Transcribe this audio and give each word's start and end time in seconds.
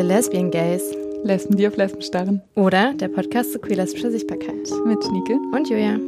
The 0.00 0.06
Lesbian 0.06 0.50
Gays. 0.50 0.96
Lesben, 1.24 1.58
die 1.58 1.68
auf 1.68 1.76
Lesben 1.76 2.00
starren. 2.00 2.40
Oder 2.54 2.94
der 2.94 3.08
Podcast 3.08 3.52
zu 3.52 3.58
queer-lesbischer 3.58 4.10
Sichtbarkeit. 4.10 4.70
Mit 4.86 5.04
Schnieke. 5.04 5.34
Und 5.52 5.68
Julia. 5.68 5.98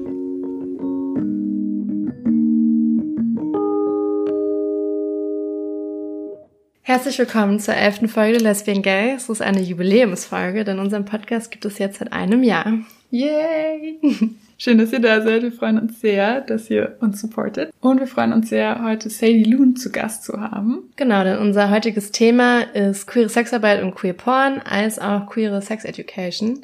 Herzlich 6.80 7.19
willkommen 7.19 7.61
zur 7.61 7.75
elften 7.75 8.09
Folge 8.09 8.39
der 8.39 8.48
Lesbian 8.48 8.80
Gays. 8.80 9.25
Es 9.25 9.29
ist 9.29 9.43
eine 9.43 9.61
Jubiläumsfolge, 9.61 10.65
denn 10.65 10.79
unseren 10.79 11.05
Podcast 11.05 11.51
gibt 11.51 11.66
es 11.66 11.77
jetzt 11.77 11.98
seit 11.98 12.15
einem 12.15 12.43
Jahr. 12.43 12.73
Yay! 13.11 14.01
Schön, 14.63 14.79
dass 14.79 14.93
ihr 14.93 15.01
da 15.01 15.21
seid. 15.23 15.43
Wir 15.43 15.51
freuen 15.51 15.77
uns 15.77 16.01
sehr, 16.01 16.41
dass 16.41 16.71
ihr 16.71 16.97
uns 17.01 17.21
supportet. 17.21 17.75
Und 17.81 17.99
wir 17.99 18.07
freuen 18.07 18.33
uns 18.33 18.48
sehr, 18.48 18.80
heute 18.84 19.11
Sadie 19.11 19.43
Loon 19.43 19.75
zu 19.75 19.91
Gast 19.91 20.23
zu 20.23 20.41
haben. 20.41 20.84
Genau, 20.95 21.25
denn 21.25 21.39
unser 21.39 21.69
heutiges 21.69 22.12
Thema 22.12 22.61
ist 22.73 23.09
queere 23.09 23.29
Sexarbeit 23.29 23.83
und 23.83 23.97
queer 23.97 24.12
Porn, 24.12 24.61
als 24.65 25.01
auch 25.01 25.27
queere 25.27 25.62
Sex 25.62 25.84
Education. 25.84 26.61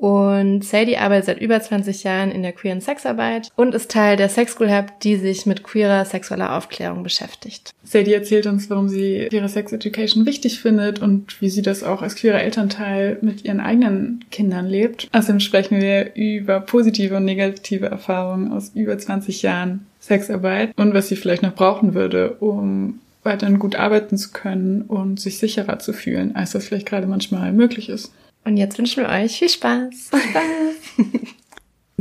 Und 0.00 0.64
Sadie 0.64 0.96
arbeitet 0.96 1.26
seit 1.26 1.42
über 1.42 1.60
20 1.60 2.04
Jahren 2.04 2.30
in 2.30 2.42
der 2.42 2.52
queeren 2.52 2.80
Sexarbeit 2.80 3.50
und 3.54 3.74
ist 3.74 3.90
Teil 3.90 4.16
der 4.16 4.30
Sex 4.30 4.52
School 4.52 4.74
Hub, 4.74 4.98
die 5.00 5.16
sich 5.16 5.44
mit 5.44 5.62
queerer 5.62 6.06
sexueller 6.06 6.56
Aufklärung 6.56 7.02
beschäftigt. 7.02 7.74
Sadie 7.84 8.14
erzählt 8.14 8.46
uns, 8.46 8.70
warum 8.70 8.88
sie 8.88 9.26
queere 9.28 9.50
Sex 9.50 9.72
Education 9.72 10.24
wichtig 10.24 10.60
findet 10.60 11.00
und 11.00 11.42
wie 11.42 11.50
sie 11.50 11.60
das 11.60 11.82
auch 11.82 12.00
als 12.00 12.16
queerer 12.16 12.40
Elternteil 12.40 13.18
mit 13.20 13.44
ihren 13.44 13.60
eigenen 13.60 14.24
Kindern 14.30 14.66
lebt. 14.66 15.06
Außerdem 15.12 15.40
sprechen 15.40 15.82
wir 15.82 16.14
über 16.14 16.60
positive 16.60 17.18
und 17.18 17.26
negative 17.26 17.86
Erfahrungen 17.86 18.52
aus 18.52 18.72
über 18.74 18.96
20 18.96 19.42
Jahren 19.42 19.84
Sexarbeit 20.00 20.72
und 20.78 20.94
was 20.94 21.08
sie 21.08 21.16
vielleicht 21.16 21.42
noch 21.42 21.54
brauchen 21.54 21.92
würde, 21.92 22.36
um 22.40 23.00
weiterhin 23.22 23.58
gut 23.58 23.76
arbeiten 23.76 24.16
zu 24.16 24.30
können 24.30 24.80
und 24.80 25.20
sich 25.20 25.38
sicherer 25.38 25.78
zu 25.78 25.92
fühlen, 25.92 26.36
als 26.36 26.52
das 26.52 26.66
vielleicht 26.66 26.86
gerade 26.86 27.06
manchmal 27.06 27.52
möglich 27.52 27.90
ist. 27.90 28.12
Und 28.44 28.56
jetzt 28.56 28.78
wünschen 28.78 29.04
wir 29.04 29.10
euch 29.10 29.38
viel 29.38 29.48
Spaß. 29.48 30.08
Spaß. 30.08 31.30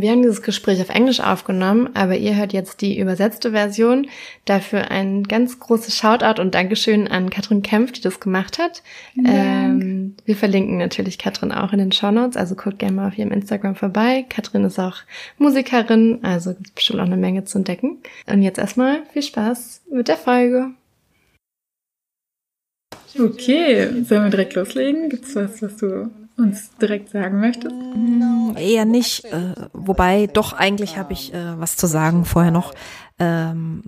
Wir 0.01 0.11
haben 0.11 0.21
dieses 0.21 0.41
Gespräch 0.41 0.79
auf 0.81 0.89
Englisch 0.89 1.19
aufgenommen, 1.19 1.89
aber 1.93 2.15
ihr 2.15 2.35
hört 2.35 2.53
jetzt 2.53 2.79
die 2.79 2.97
übersetzte 2.97 3.51
Version. 3.51 4.07
Dafür 4.45 4.91
ein 4.91 5.23
ganz 5.23 5.59
großes 5.59 5.97
Shoutout 5.97 6.41
und 6.41 6.55
Dankeschön 6.55 7.07
an 7.07 7.29
Katrin 7.29 7.63
Kempf, 7.63 7.91
die 7.91 8.01
das 8.01 8.21
gemacht 8.21 8.59
hat. 8.59 8.81
Ähm, 9.25 10.15
wir 10.23 10.37
verlinken 10.37 10.77
natürlich 10.77 11.17
Katrin 11.17 11.51
auch 11.51 11.73
in 11.73 11.79
den 11.79 11.91
Show 11.91 12.11
Notes, 12.11 12.37
also 12.37 12.55
guckt 12.55 12.79
gerne 12.79 12.95
mal 12.95 13.07
auf 13.09 13.17
ihrem 13.17 13.31
Instagram 13.31 13.75
vorbei. 13.75 14.25
Katrin 14.29 14.63
ist 14.63 14.79
auch 14.79 14.97
Musikerin, 15.37 16.19
also 16.21 16.53
gibt 16.53 16.75
bestimmt 16.75 17.01
auch 17.01 17.05
eine 17.05 17.17
Menge 17.17 17.43
zu 17.43 17.57
entdecken. 17.57 17.97
Und 18.25 18.41
jetzt 18.41 18.59
erstmal 18.59 19.03
viel 19.11 19.23
Spaß 19.23 19.81
mit 19.91 20.07
der 20.07 20.17
Folge. 20.17 20.71
Okay, 23.19 24.03
sollen 24.03 24.23
wir 24.23 24.29
direkt 24.29 24.53
loslegen? 24.53 25.09
Gibt's 25.09 25.35
was, 25.35 25.61
was 25.61 25.75
du 25.77 26.09
uns 26.39 26.75
direkt 26.77 27.09
sagen 27.09 27.39
möchtest? 27.39 27.73
Eher 28.57 28.85
nicht, 28.85 29.25
äh, 29.25 29.53
wobei 29.73 30.27
doch 30.27 30.53
eigentlich 30.53 30.97
habe 30.97 31.13
ich 31.13 31.33
äh, 31.33 31.59
was 31.59 31.75
zu 31.75 31.87
sagen 31.87 32.25
vorher 32.25 32.51
noch. 32.51 32.73
Ähm, 33.19 33.83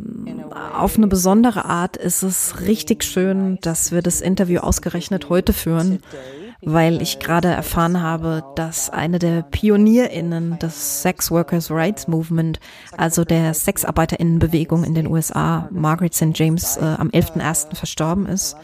auf 0.77 0.97
eine 0.97 1.07
besondere 1.07 1.63
Art 1.63 1.95
ist 1.95 2.21
es 2.21 2.59
richtig 2.61 3.03
schön, 3.03 3.57
dass 3.61 3.93
wir 3.93 4.01
das 4.01 4.19
Interview 4.19 4.59
ausgerechnet 4.59 5.29
heute 5.29 5.53
führen, 5.53 5.99
weil 6.61 7.01
ich 7.01 7.19
gerade 7.19 7.47
erfahren 7.47 8.01
habe, 8.01 8.43
dass 8.55 8.89
eine 8.89 9.19
der 9.19 9.43
PionierInnen 9.43 10.59
des 10.59 11.01
Sex 11.01 11.31
Workers 11.31 11.71
Rights 11.71 12.09
Movement, 12.09 12.59
also 12.97 13.23
der 13.23 13.53
SexarbeiterInnenbewegung 13.53 14.83
in 14.83 14.95
den 14.95 15.07
USA, 15.07 15.69
Margaret 15.71 16.13
St. 16.13 16.37
James, 16.37 16.75
äh, 16.75 16.95
am 16.97 17.09
11.01. 17.09 17.75
verstorben 17.75 18.25
ist. 18.25 18.57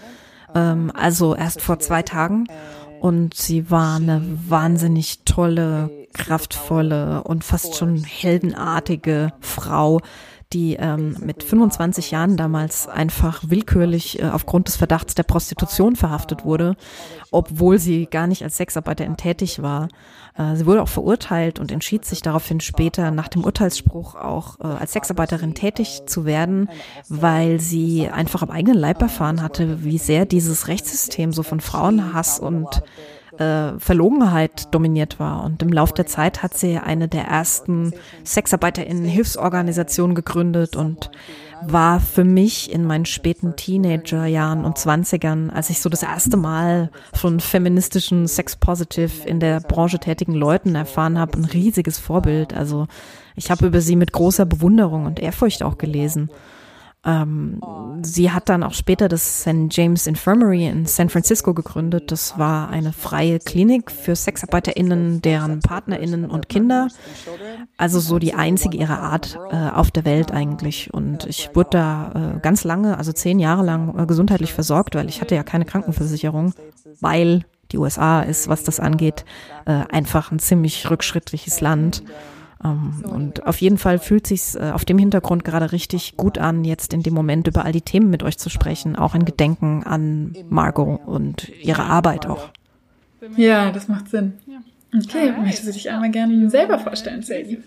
Ähm, 0.54 0.92
also 0.94 1.34
erst 1.34 1.62
vor 1.62 1.80
zwei 1.80 2.04
Tagen. 2.04 2.48
Und 3.00 3.34
sie 3.34 3.70
war 3.70 3.98
eine 3.98 4.22
wahnsinnig 4.48 5.20
tolle, 5.26 5.90
kraftvolle 6.14 7.24
und 7.24 7.44
fast 7.44 7.76
schon 7.76 8.04
heldenartige 8.04 9.34
Frau, 9.40 10.02
die 10.54 10.76
ähm, 10.76 11.18
mit 11.22 11.44
25 11.44 12.12
Jahren 12.12 12.38
damals 12.38 12.88
einfach 12.88 13.44
willkürlich 13.48 14.22
äh, 14.22 14.30
aufgrund 14.30 14.68
des 14.68 14.78
Verdachts 14.78 15.14
der 15.16 15.24
Prostitution 15.24 15.96
verhaftet 15.96 16.46
wurde, 16.46 16.76
obwohl 17.32 17.80
sie 17.80 18.06
gar 18.06 18.28
nicht 18.28 18.44
als 18.44 18.58
Sexarbeiterin 18.58 19.18
tätig 19.18 19.62
war. 19.62 19.90
Äh, 20.38 20.56
sie 20.56 20.66
wurde 20.66 20.82
auch 20.82 20.88
verurteilt 20.88 21.60
und 21.60 21.72
entschied 21.72 22.06
sich 22.06 22.22
daraufhin 22.22 22.62
später 22.62 23.12
nach 23.12 23.28
dem 23.28 23.44
Urteilsspruch 23.44 24.16
auch 24.16 24.60
äh, 24.62 24.68
als 24.68 24.94
Sexarbeiterin 24.94 25.54
tätig 25.54 26.04
zu 26.06 26.26
werden, 26.26 26.70
weil 27.10 27.60
sie 27.60 28.10
einfach 28.10 28.42
am 28.42 28.52
eigenen 28.52 28.78
Leib 28.78 29.02
erfahren 29.02 29.42
hatte, 29.42 29.84
wie 29.84 29.98
sehr 29.98 30.26
dieses 30.26 30.70
Rechtssystem 30.70 31.34
so 31.34 31.44
von 31.44 31.60
Frauenhass 31.60 32.40
und 32.40 32.84
äh, 33.40 33.80
Verlogenheit 33.80 34.74
dominiert 34.74 35.20
war. 35.20 35.44
Und 35.44 35.62
im 35.62 35.70
Laufe 35.70 35.94
der 35.94 36.08
Zeit 36.08 36.44
hat 36.44 36.58
sie 36.58 36.78
eine 36.78 37.08
der 37.08 37.26
ersten 37.26 37.94
Sexarbeiterinnen-Hilfsorganisationen 38.26 40.16
gegründet 40.16 40.76
und 40.76 41.12
war 41.66 42.00
für 42.00 42.24
mich 42.24 42.72
in 42.72 42.84
meinen 42.84 43.06
späten 43.06 43.56
Teenagerjahren 43.56 44.64
und 44.64 44.78
Zwanzigern, 44.78 45.50
als 45.50 45.70
ich 45.70 45.82
so 45.82 45.90
das 45.90 46.04
erste 46.04 46.38
Mal 46.38 46.92
von 47.14 47.40
feministischen 47.40 48.28
Sex-Positive 48.28 49.28
in 49.28 49.40
der 49.40 49.60
Branche 49.62 50.00
tätigen 50.00 50.34
Leuten 50.34 50.76
erfahren 50.76 51.18
habe, 51.18 51.38
ein 51.38 51.46
riesiges 51.46 51.98
Vorbild. 51.98 52.54
Also 52.54 52.88
ich 53.36 53.50
habe 53.52 53.68
über 53.68 53.82
sie 53.82 53.96
mit 53.96 54.12
großer 54.12 54.46
Bewunderung 54.46 55.06
und 55.06 55.20
Ehrfurcht 55.20 55.64
auch 55.64 55.78
gelesen. 55.78 56.30
Ähm, 57.08 57.62
sie 58.02 58.32
hat 58.32 58.50
dann 58.50 58.64
auch 58.64 58.74
später 58.74 59.08
das 59.08 59.42
St. 59.42 59.68
James 59.70 60.08
Infirmary 60.08 60.68
in 60.68 60.86
San 60.86 61.08
Francisco 61.10 61.54
gegründet. 61.54 62.12
Das 62.12 62.38
war 62.38 62.70
eine 62.70 62.92
freie 62.92 63.40
Klinik 63.40 63.90
für 63.92 64.14
SexarbeiterInnen, 64.14 65.22
deren 65.22 65.62
PartnerInnen 65.62 66.30
und 66.30 66.50
Kinder. 66.50 66.90
Also 67.78 68.02
so 68.02 68.20
die 68.20 68.34
einzige 68.34 68.78
ihrer 68.78 69.00
Art 69.00 69.40
äh, 69.52 69.70
auf 69.70 69.90
der 69.90 70.04
Welt 70.04 70.32
eigentlich. 70.32 70.94
Und 70.94 71.26
ich 71.26 71.50
wurde 71.54 71.70
da 71.72 72.34
äh, 72.36 72.40
ganz 72.42 72.66
lange, 72.66 72.98
also 72.98 73.14
zehn 73.14 73.40
Jahre 73.40 73.64
lang, 73.64 73.98
äh, 73.98 74.06
gesundheitlich 74.06 74.54
versorgt, 74.54 74.96
weil 74.96 75.08
ich 75.08 75.22
hatte 75.22 75.36
ja 75.36 75.44
keine 75.44 75.64
Krankenversicherung, 75.64 76.54
weil 77.00 77.46
die 77.72 77.78
USA 77.78 78.22
ist, 78.22 78.50
was 78.50 78.64
das 78.64 78.82
angeht, 78.82 79.24
äh, 79.66 79.72
einfach 79.72 80.32
ein 80.32 80.40
ziemlich 80.40 80.90
rückschrittliches 80.90 81.62
Land. 81.62 82.04
Ähm, 82.64 83.04
und 83.06 83.46
auf 83.46 83.62
jeden 83.62 83.78
Fall 83.78 84.00
fühlt 84.00 84.28
sich 84.28 84.56
äh, 84.56 84.72
auf 84.72 84.86
dem 84.86 84.98
Hintergrund 84.98 85.44
gerade 85.44 85.72
richtig 85.72 86.18
gut 86.18 86.38
an, 86.38 86.64
jetzt 86.64 86.94
in 86.94 87.04
dem 87.04 87.14
Moment 87.14 87.48
über 87.48 87.66
all 87.66 87.72
die 87.72 87.82
Themen 87.82 88.10
mit 88.10 88.24
euch 88.24 88.38
zu 88.38 88.50
sprechen, 88.50 88.96
auch 88.96 89.16
in 89.16 89.26
Gedenken 89.26 89.84
an 89.84 90.36
Margot 90.50 91.00
und 91.06 91.50
ihre 91.62 91.84
Arbeit 91.84 92.26
auch. 92.26 92.50
Ja, 93.36 93.72
das 93.72 93.88
macht 93.88 94.10
Sinn. 94.10 94.34
Okay, 94.96 95.34
möchtest 95.40 95.68
du 95.68 95.72
dich 95.74 95.90
einmal 95.90 96.12
gerne 96.12 96.50
selber 96.50 96.80
vorstellen, 96.80 97.22
Sadie? 97.22 97.60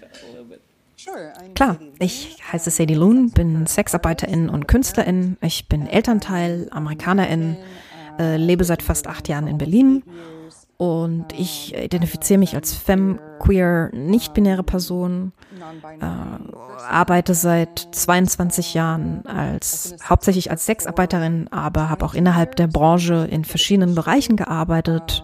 Klar, 1.54 1.78
ich 1.98 2.36
heiße 2.52 2.70
Sadie 2.70 2.94
Loon, 2.94 3.30
bin 3.30 3.66
Sexarbeiterin 3.66 4.48
und 4.48 4.68
Künstlerin. 4.68 5.36
Ich 5.40 5.66
bin 5.68 5.86
Elternteil, 5.86 6.68
Amerikanerin, 6.70 7.56
äh, 8.18 8.36
lebe 8.36 8.64
seit 8.64 8.82
fast 8.82 9.06
acht 9.06 9.28
Jahren 9.28 9.46
in 9.46 9.58
Berlin 9.58 10.02
und 10.80 11.38
ich 11.38 11.74
identifiziere 11.76 12.38
mich 12.38 12.54
als 12.54 12.72
femme, 12.72 13.18
queer, 13.38 13.90
nicht-binäre 13.92 14.62
Person, 14.62 15.32
äh, 16.00 16.06
arbeite 16.88 17.34
seit 17.34 17.88
22 17.92 18.72
Jahren 18.72 19.26
als 19.26 19.94
hauptsächlich 20.02 20.50
als 20.50 20.64
Sexarbeiterin, 20.64 21.48
aber 21.48 21.90
habe 21.90 22.06
auch 22.06 22.14
innerhalb 22.14 22.56
der 22.56 22.66
Branche 22.66 23.28
in 23.30 23.44
verschiedenen 23.44 23.94
Bereichen 23.94 24.36
gearbeitet 24.36 25.22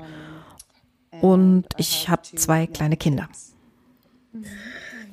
und 1.22 1.64
ich 1.78 2.10
habe 2.10 2.20
zwei 2.34 2.66
kleine 2.66 2.98
Kinder. 2.98 3.26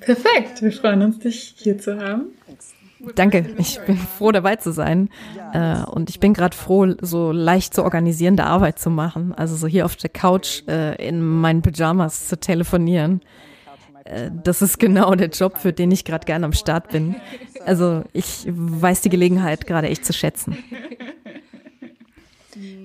Perfekt, 0.01 0.61
wir 0.61 0.73
freuen 0.73 1.03
uns, 1.03 1.19
dich 1.19 1.55
hier 1.55 1.77
zu 1.77 2.01
haben. 2.01 2.25
Danke, 3.15 3.53
ich 3.57 3.79
bin 3.81 3.97
froh 3.97 4.31
dabei 4.31 4.55
zu 4.55 4.71
sein. 4.71 5.09
Äh, 5.53 5.83
und 5.83 6.09
ich 6.09 6.19
bin 6.19 6.33
gerade 6.33 6.55
froh, 6.55 6.93
so 7.01 7.31
leicht 7.31 7.73
zu 7.73 7.83
organisierende 7.83 8.45
Arbeit 8.45 8.79
zu 8.79 8.89
machen. 8.89 9.33
Also 9.33 9.55
so 9.55 9.67
hier 9.67 9.85
auf 9.85 9.95
der 9.95 10.09
Couch 10.09 10.63
äh, 10.67 10.95
in 11.05 11.21
meinen 11.21 11.61
Pyjamas 11.61 12.27
zu 12.27 12.39
telefonieren. 12.39 13.21
Äh, 14.05 14.31
das 14.43 14.61
ist 14.61 14.79
genau 14.79 15.15
der 15.15 15.29
Job, 15.29 15.57
für 15.57 15.73
den 15.73 15.91
ich 15.91 16.05
gerade 16.05 16.25
gerne 16.25 16.45
am 16.45 16.53
Start 16.53 16.89
bin. 16.89 17.15
Also 17.65 18.03
ich 18.13 18.45
weiß 18.47 19.01
die 19.01 19.09
Gelegenheit 19.09 19.67
gerade 19.67 19.89
echt 19.89 20.05
zu 20.05 20.13
schätzen. 20.13 20.57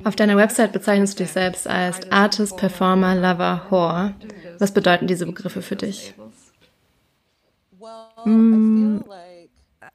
Auf 0.05 0.17
deiner 0.17 0.37
Website 0.37 0.73
bezeichnest 0.73 1.19
du 1.19 1.25
dich 1.25 1.33
selbst 1.33 1.69
als 1.69 2.11
Artist, 2.11 2.57
Performer, 2.57 3.15
Lover, 3.15 3.67
Whore. 3.69 4.15
Was 4.59 4.73
bedeuten 4.73 5.07
diese 5.07 5.27
Begriffe 5.27 5.63
für 5.63 5.77
dich? 5.77 6.15
Mm, 8.25 8.99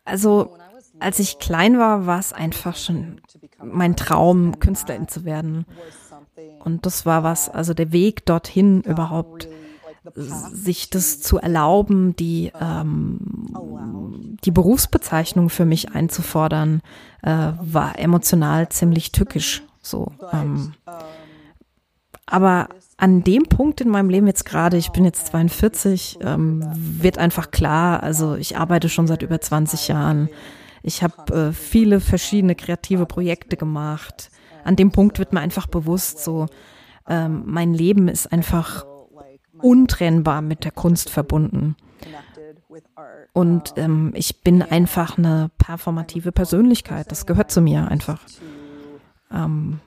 also 0.06 0.58
als 1.00 1.20
ich 1.20 1.40
klein 1.40 1.78
war, 1.78 2.06
war 2.06 2.20
es 2.20 2.34
einfach 2.34 2.76
schon 2.76 3.22
mein 3.62 3.96
Traum, 3.96 4.60
Künstlerin 4.60 5.08
zu 5.08 5.26
werden. 5.26 5.66
Und 6.64 6.86
das 6.86 7.06
war 7.06 7.24
was, 7.24 7.50
also 7.50 7.74
der 7.74 7.92
Weg 7.92 8.26
dorthin 8.26 8.82
überhaupt, 8.82 9.48
sich 10.16 10.90
das 10.90 11.22
zu 11.22 11.38
erlauben, 11.38 12.16
die, 12.16 12.52
ähm, 12.60 13.20
die 14.44 14.52
Berufsbezeichnung 14.52 15.50
für 15.50 15.66
mich 15.66 15.92
einzufordern, 15.92 16.82
äh, 17.22 17.52
war 17.62 17.98
emotional 17.98 18.70
ziemlich 18.70 19.12
tückisch. 19.12 19.64
So, 19.82 20.12
ähm, 20.32 20.74
aber 22.26 22.70
an 22.98 23.24
dem 23.24 23.44
Punkt 23.44 23.81
in 23.81 23.90
meinem 23.90 24.10
Leben 24.10 24.28
jetzt 24.28 24.45
gerade, 24.45 24.78
ich 24.78 24.92
bin 24.92 25.06
jetzt 25.06 25.28
42, 25.28 26.19
ähm, 26.22 26.63
wird 26.75 27.18
einfach 27.18 27.51
klar, 27.51 28.04
also 28.04 28.36
ich 28.36 28.57
arbeite 28.57 28.90
schon 28.90 29.07
seit 29.07 29.24
über 29.24 29.42
20 29.42 29.88
Jahren. 29.88 30.30
Ich 30.84 31.01
habe 31.01 31.34
äh, 31.34 31.54
viele 31.54 32.00
verschiedene 32.00 32.56
kreative 32.56 33.06
Projekte 33.06 33.57
gemacht. 33.57 34.30
An 34.63 34.75
dem 34.75 34.92
Punkt 34.92 35.19
wird 35.19 35.34
mir 35.34 35.40
einfach 35.40 35.68
bewusst, 35.68 36.24
so 36.24 36.48
ähm, 37.07 37.44
mein 37.45 37.74
Leben 37.74 38.07
ist 38.07 38.31
einfach 38.31 38.86
untrennbar 39.62 40.42
mit 40.42 40.63
der 40.63 40.72
Kunst 40.72 41.10
verbunden. 41.10 41.75
Und 43.34 43.74
ähm, 43.78 44.12
ich 44.16 44.42
bin 44.42 44.62
einfach 44.62 45.18
eine 45.18 45.50
performative 45.57 46.31
Persönlichkeit. 46.31 47.12
Das 47.12 47.25
gehört 47.25 47.51
zu 47.51 47.62
mir 47.62 47.88
einfach. 47.88 48.19
Ähm, 49.33 49.80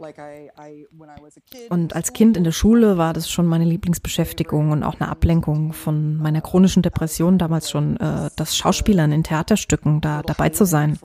und 1.70 1.94
als 1.94 2.12
Kind 2.12 2.36
in 2.36 2.44
der 2.44 2.52
Schule 2.52 2.98
war 2.98 3.12
das 3.12 3.30
schon 3.30 3.46
meine 3.46 3.64
Lieblingsbeschäftigung 3.64 4.72
und 4.72 4.82
auch 4.82 4.98
eine 4.98 5.08
Ablenkung 5.08 5.72
von 5.72 6.16
meiner 6.16 6.40
chronischen 6.40 6.82
Depression 6.82 7.38
damals 7.38 7.70
schon, 7.70 7.96
äh, 7.98 8.30
das 8.34 8.56
Schauspielern 8.56 9.12
in 9.12 9.22
Theaterstücken 9.22 10.00
da 10.00 10.22
dabei 10.22 10.48
zu 10.48 10.64
sein. 10.64 10.98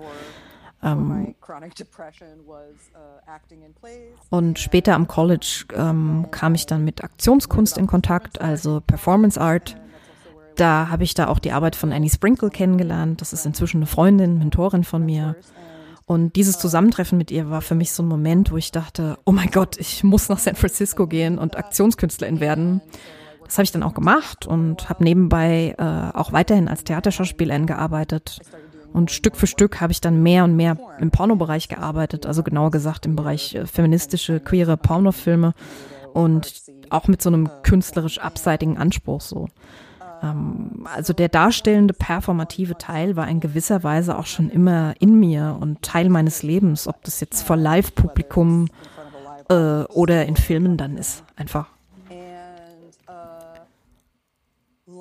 Ähm, 0.83 1.35
und 4.31 4.59
später 4.59 4.95
am 4.95 5.07
College 5.07 5.65
ähm, 5.75 6.27
kam 6.31 6.55
ich 6.55 6.65
dann 6.65 6.83
mit 6.83 7.03
Aktionskunst 7.03 7.77
in 7.77 7.85
Kontakt, 7.85 8.41
also 8.41 8.81
Performance 8.81 9.39
Art. 9.39 9.77
Da 10.55 10.89
habe 10.89 11.03
ich 11.03 11.13
da 11.13 11.27
auch 11.27 11.39
die 11.39 11.51
Arbeit 11.51 11.75
von 11.75 11.93
Annie 11.93 12.09
Sprinkle 12.09 12.49
kennengelernt. 12.49 13.21
Das 13.21 13.33
ist 13.33 13.45
inzwischen 13.45 13.77
eine 13.77 13.85
Freundin, 13.85 14.39
Mentorin 14.39 14.83
von 14.83 15.05
mir. 15.05 15.35
Und 16.11 16.35
dieses 16.35 16.59
Zusammentreffen 16.59 17.17
mit 17.17 17.31
ihr 17.31 17.49
war 17.49 17.61
für 17.61 17.73
mich 17.73 17.93
so 17.93 18.03
ein 18.03 18.09
Moment, 18.09 18.51
wo 18.51 18.57
ich 18.57 18.73
dachte, 18.73 19.17
oh 19.23 19.31
mein 19.31 19.49
Gott, 19.49 19.77
ich 19.77 20.03
muss 20.03 20.27
nach 20.27 20.39
San 20.39 20.55
Francisco 20.55 21.07
gehen 21.07 21.37
und 21.37 21.55
Aktionskünstlerin 21.55 22.41
werden. 22.41 22.81
Das 23.45 23.57
habe 23.57 23.63
ich 23.63 23.71
dann 23.71 23.81
auch 23.81 23.93
gemacht 23.93 24.45
und 24.45 24.89
habe 24.89 25.05
nebenbei 25.05 25.73
äh, 25.77 26.17
auch 26.17 26.33
weiterhin 26.33 26.67
als 26.67 26.83
Theaterschauspielerin 26.83 27.65
gearbeitet. 27.65 28.41
Und 28.91 29.09
Stück 29.09 29.37
für 29.37 29.47
Stück 29.47 29.79
habe 29.79 29.93
ich 29.93 30.01
dann 30.01 30.21
mehr 30.21 30.43
und 30.43 30.57
mehr 30.57 30.77
im 30.99 31.11
Pornobereich 31.11 31.69
gearbeitet, 31.69 32.25
also 32.25 32.43
genauer 32.43 32.71
gesagt 32.71 33.05
im 33.05 33.15
Bereich 33.15 33.55
äh, 33.55 33.65
feministische, 33.65 34.41
queere 34.41 34.75
Pornofilme 34.75 35.53
und 36.13 36.61
auch 36.89 37.07
mit 37.07 37.21
so 37.21 37.29
einem 37.29 37.49
künstlerisch 37.63 38.19
abseitigen 38.19 38.77
Anspruch 38.77 39.21
so. 39.21 39.47
Ähm, 40.21 40.85
also 40.93 41.13
der 41.13 41.29
darstellende, 41.29 41.93
performative 41.93 42.77
Teil 42.77 43.15
war 43.15 43.27
in 43.27 43.39
gewisser 43.39 43.83
Weise 43.83 44.17
auch 44.17 44.25
schon 44.25 44.49
immer 44.49 44.93
in 44.99 45.19
mir 45.19 45.57
und 45.59 45.81
Teil 45.81 46.09
meines 46.09 46.43
Lebens, 46.43 46.87
ob 46.87 47.03
das 47.03 47.19
jetzt 47.19 47.43
vor 47.43 47.57
Live-Publikum 47.57 48.67
äh, 49.49 49.83
oder 49.83 50.25
in 50.25 50.35
Filmen 50.35 50.77
dann 50.77 50.97
ist, 50.97 51.23
einfach. 51.35 51.67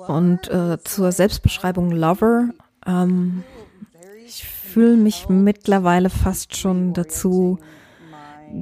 Und 0.07 0.49
äh, 0.49 0.79
zur 0.83 1.11
Selbstbeschreibung 1.11 1.91
Lover. 1.91 2.49
Ähm, 2.87 3.43
ich 4.25 4.45
fühle 4.45 4.97
mich 4.97 5.29
mittlerweile 5.29 6.09
fast 6.09 6.55
schon 6.55 6.93
dazu 6.93 7.59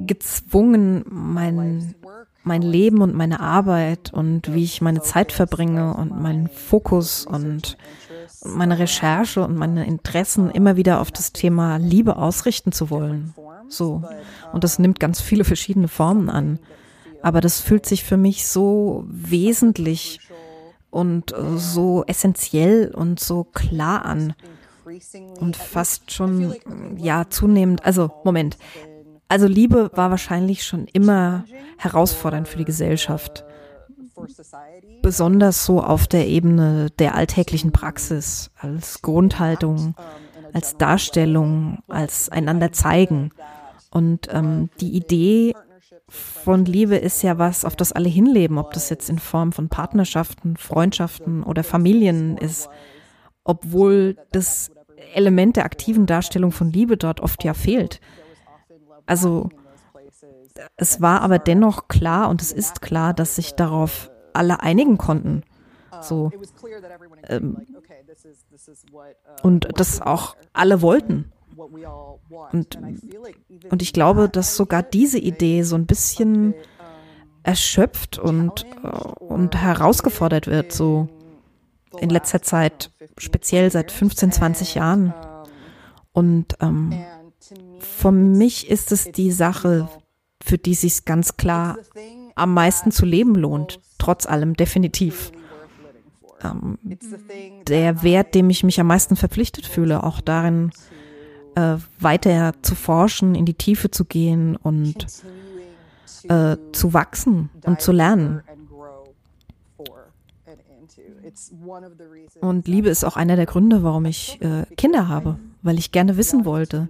gezwungen, 0.06 1.04
mein 1.08 1.94
mein 2.42 2.62
Leben 2.62 3.02
und 3.02 3.14
meine 3.14 3.40
Arbeit 3.40 4.12
und 4.12 4.54
wie 4.54 4.64
ich 4.64 4.80
meine 4.80 5.02
Zeit 5.02 5.32
verbringe 5.32 5.94
und 5.94 6.20
meinen 6.20 6.48
Fokus 6.48 7.26
und 7.26 7.76
meine 8.44 8.78
Recherche 8.78 9.42
und 9.44 9.56
meine 9.56 9.86
Interessen 9.86 10.50
immer 10.50 10.76
wieder 10.76 11.00
auf 11.00 11.10
das 11.10 11.32
Thema 11.32 11.76
Liebe 11.76 12.16
ausrichten 12.16 12.72
zu 12.72 12.90
wollen. 12.90 13.34
So. 13.68 14.02
Und 14.52 14.64
das 14.64 14.78
nimmt 14.78 15.00
ganz 15.00 15.20
viele 15.20 15.44
verschiedene 15.44 15.88
Formen 15.88 16.30
an. 16.30 16.58
Aber 17.22 17.40
das 17.40 17.60
fühlt 17.60 17.84
sich 17.84 18.04
für 18.04 18.16
mich 18.16 18.46
so 18.46 19.04
wesentlich 19.08 20.20
und 20.90 21.34
so 21.56 22.04
essentiell 22.06 22.92
und 22.94 23.20
so 23.20 23.44
klar 23.44 24.04
an. 24.04 24.34
Und 25.38 25.56
fast 25.56 26.10
schon, 26.10 26.56
ja, 26.96 27.28
zunehmend, 27.28 27.84
also, 27.84 28.10
Moment. 28.24 28.56
Also 29.30 29.46
Liebe 29.46 29.92
war 29.94 30.10
wahrscheinlich 30.10 30.64
schon 30.64 30.88
immer 30.88 31.44
herausfordernd 31.78 32.48
für 32.48 32.58
die 32.58 32.64
Gesellschaft. 32.64 33.44
Besonders 35.02 35.64
so 35.64 35.80
auf 35.80 36.08
der 36.08 36.26
Ebene 36.26 36.88
der 36.98 37.14
alltäglichen 37.14 37.70
Praxis, 37.70 38.50
als 38.58 39.02
Grundhaltung, 39.02 39.94
als 40.52 40.76
Darstellung, 40.78 41.78
als 41.86 42.28
einander 42.28 42.72
zeigen. 42.72 43.30
Und 43.92 44.26
ähm, 44.32 44.68
die 44.80 44.96
Idee 44.96 45.54
von 46.08 46.64
Liebe 46.64 46.96
ist 46.96 47.22
ja 47.22 47.38
was, 47.38 47.64
auf 47.64 47.76
das 47.76 47.92
alle 47.92 48.08
hinleben, 48.08 48.58
ob 48.58 48.72
das 48.72 48.90
jetzt 48.90 49.08
in 49.08 49.20
Form 49.20 49.52
von 49.52 49.68
Partnerschaften, 49.68 50.56
Freundschaften 50.56 51.44
oder 51.44 51.62
Familien 51.62 52.36
ist, 52.36 52.68
obwohl 53.44 54.16
das 54.32 54.72
Element 55.14 55.54
der 55.54 55.66
aktiven 55.66 56.06
Darstellung 56.06 56.50
von 56.50 56.72
Liebe 56.72 56.96
dort 56.96 57.20
oft 57.20 57.44
ja 57.44 57.54
fehlt. 57.54 58.00
Also 59.10 59.48
es 60.76 61.00
war 61.00 61.22
aber 61.22 61.40
dennoch 61.40 61.88
klar 61.88 62.28
und 62.28 62.40
es 62.40 62.52
ist 62.52 62.80
klar, 62.80 63.12
dass 63.12 63.34
sich 63.34 63.54
darauf 63.56 64.08
alle 64.34 64.60
einigen 64.60 64.98
konnten. 64.98 65.42
So. 66.00 66.30
Ähm, 67.24 67.66
und 69.42 69.68
das 69.74 70.00
auch 70.00 70.36
alle 70.52 70.80
wollten. 70.80 71.32
Und, 72.52 72.78
und 73.68 73.82
ich 73.82 73.92
glaube, 73.92 74.28
dass 74.28 74.54
sogar 74.54 74.84
diese 74.84 75.18
Idee 75.18 75.64
so 75.64 75.74
ein 75.74 75.86
bisschen 75.86 76.54
erschöpft 77.42 78.16
und, 78.20 78.64
äh, 78.84 78.86
und 79.24 79.56
herausgefordert 79.56 80.46
wird, 80.46 80.70
so 80.70 81.08
in 81.98 82.10
letzter 82.10 82.42
Zeit, 82.42 82.92
speziell 83.18 83.72
seit 83.72 83.90
15, 83.90 84.30
20 84.30 84.76
Jahren. 84.76 85.12
Und 86.12 86.54
ähm, 86.60 86.94
für 87.80 88.12
mich 88.12 88.70
ist 88.70 88.92
es 88.92 89.10
die 89.12 89.32
Sache, 89.32 89.88
für 90.42 90.58
die 90.58 90.74
sich 90.74 91.04
ganz 91.04 91.36
klar 91.36 91.78
am 92.34 92.54
meisten 92.54 92.90
zu 92.90 93.04
leben 93.04 93.34
lohnt, 93.34 93.80
trotz 93.98 94.26
allem 94.26 94.54
definitiv. 94.54 95.32
Ähm, 96.42 96.78
der 97.68 98.02
Wert, 98.02 98.34
dem 98.34 98.48
ich 98.48 98.64
mich 98.64 98.80
am 98.80 98.86
meisten 98.86 99.16
verpflichtet 99.16 99.66
fühle, 99.66 100.02
auch 100.02 100.20
darin 100.20 100.70
äh, 101.54 101.76
weiter 101.98 102.54
zu 102.62 102.74
forschen, 102.74 103.34
in 103.34 103.44
die 103.44 103.54
Tiefe 103.54 103.90
zu 103.90 104.04
gehen 104.04 104.56
und 104.56 105.06
äh, 106.28 106.56
zu 106.72 106.94
wachsen 106.94 107.50
und 107.64 107.80
zu 107.80 107.92
lernen. 107.92 108.42
Und 112.40 112.68
Liebe 112.68 112.88
ist 112.88 113.04
auch 113.04 113.16
einer 113.16 113.36
der 113.36 113.46
Gründe, 113.46 113.82
warum 113.82 114.06
ich 114.06 114.40
äh, 114.40 114.64
Kinder 114.76 115.08
habe, 115.08 115.38
weil 115.62 115.78
ich 115.78 115.92
gerne 115.92 116.16
wissen 116.16 116.44
wollte, 116.44 116.88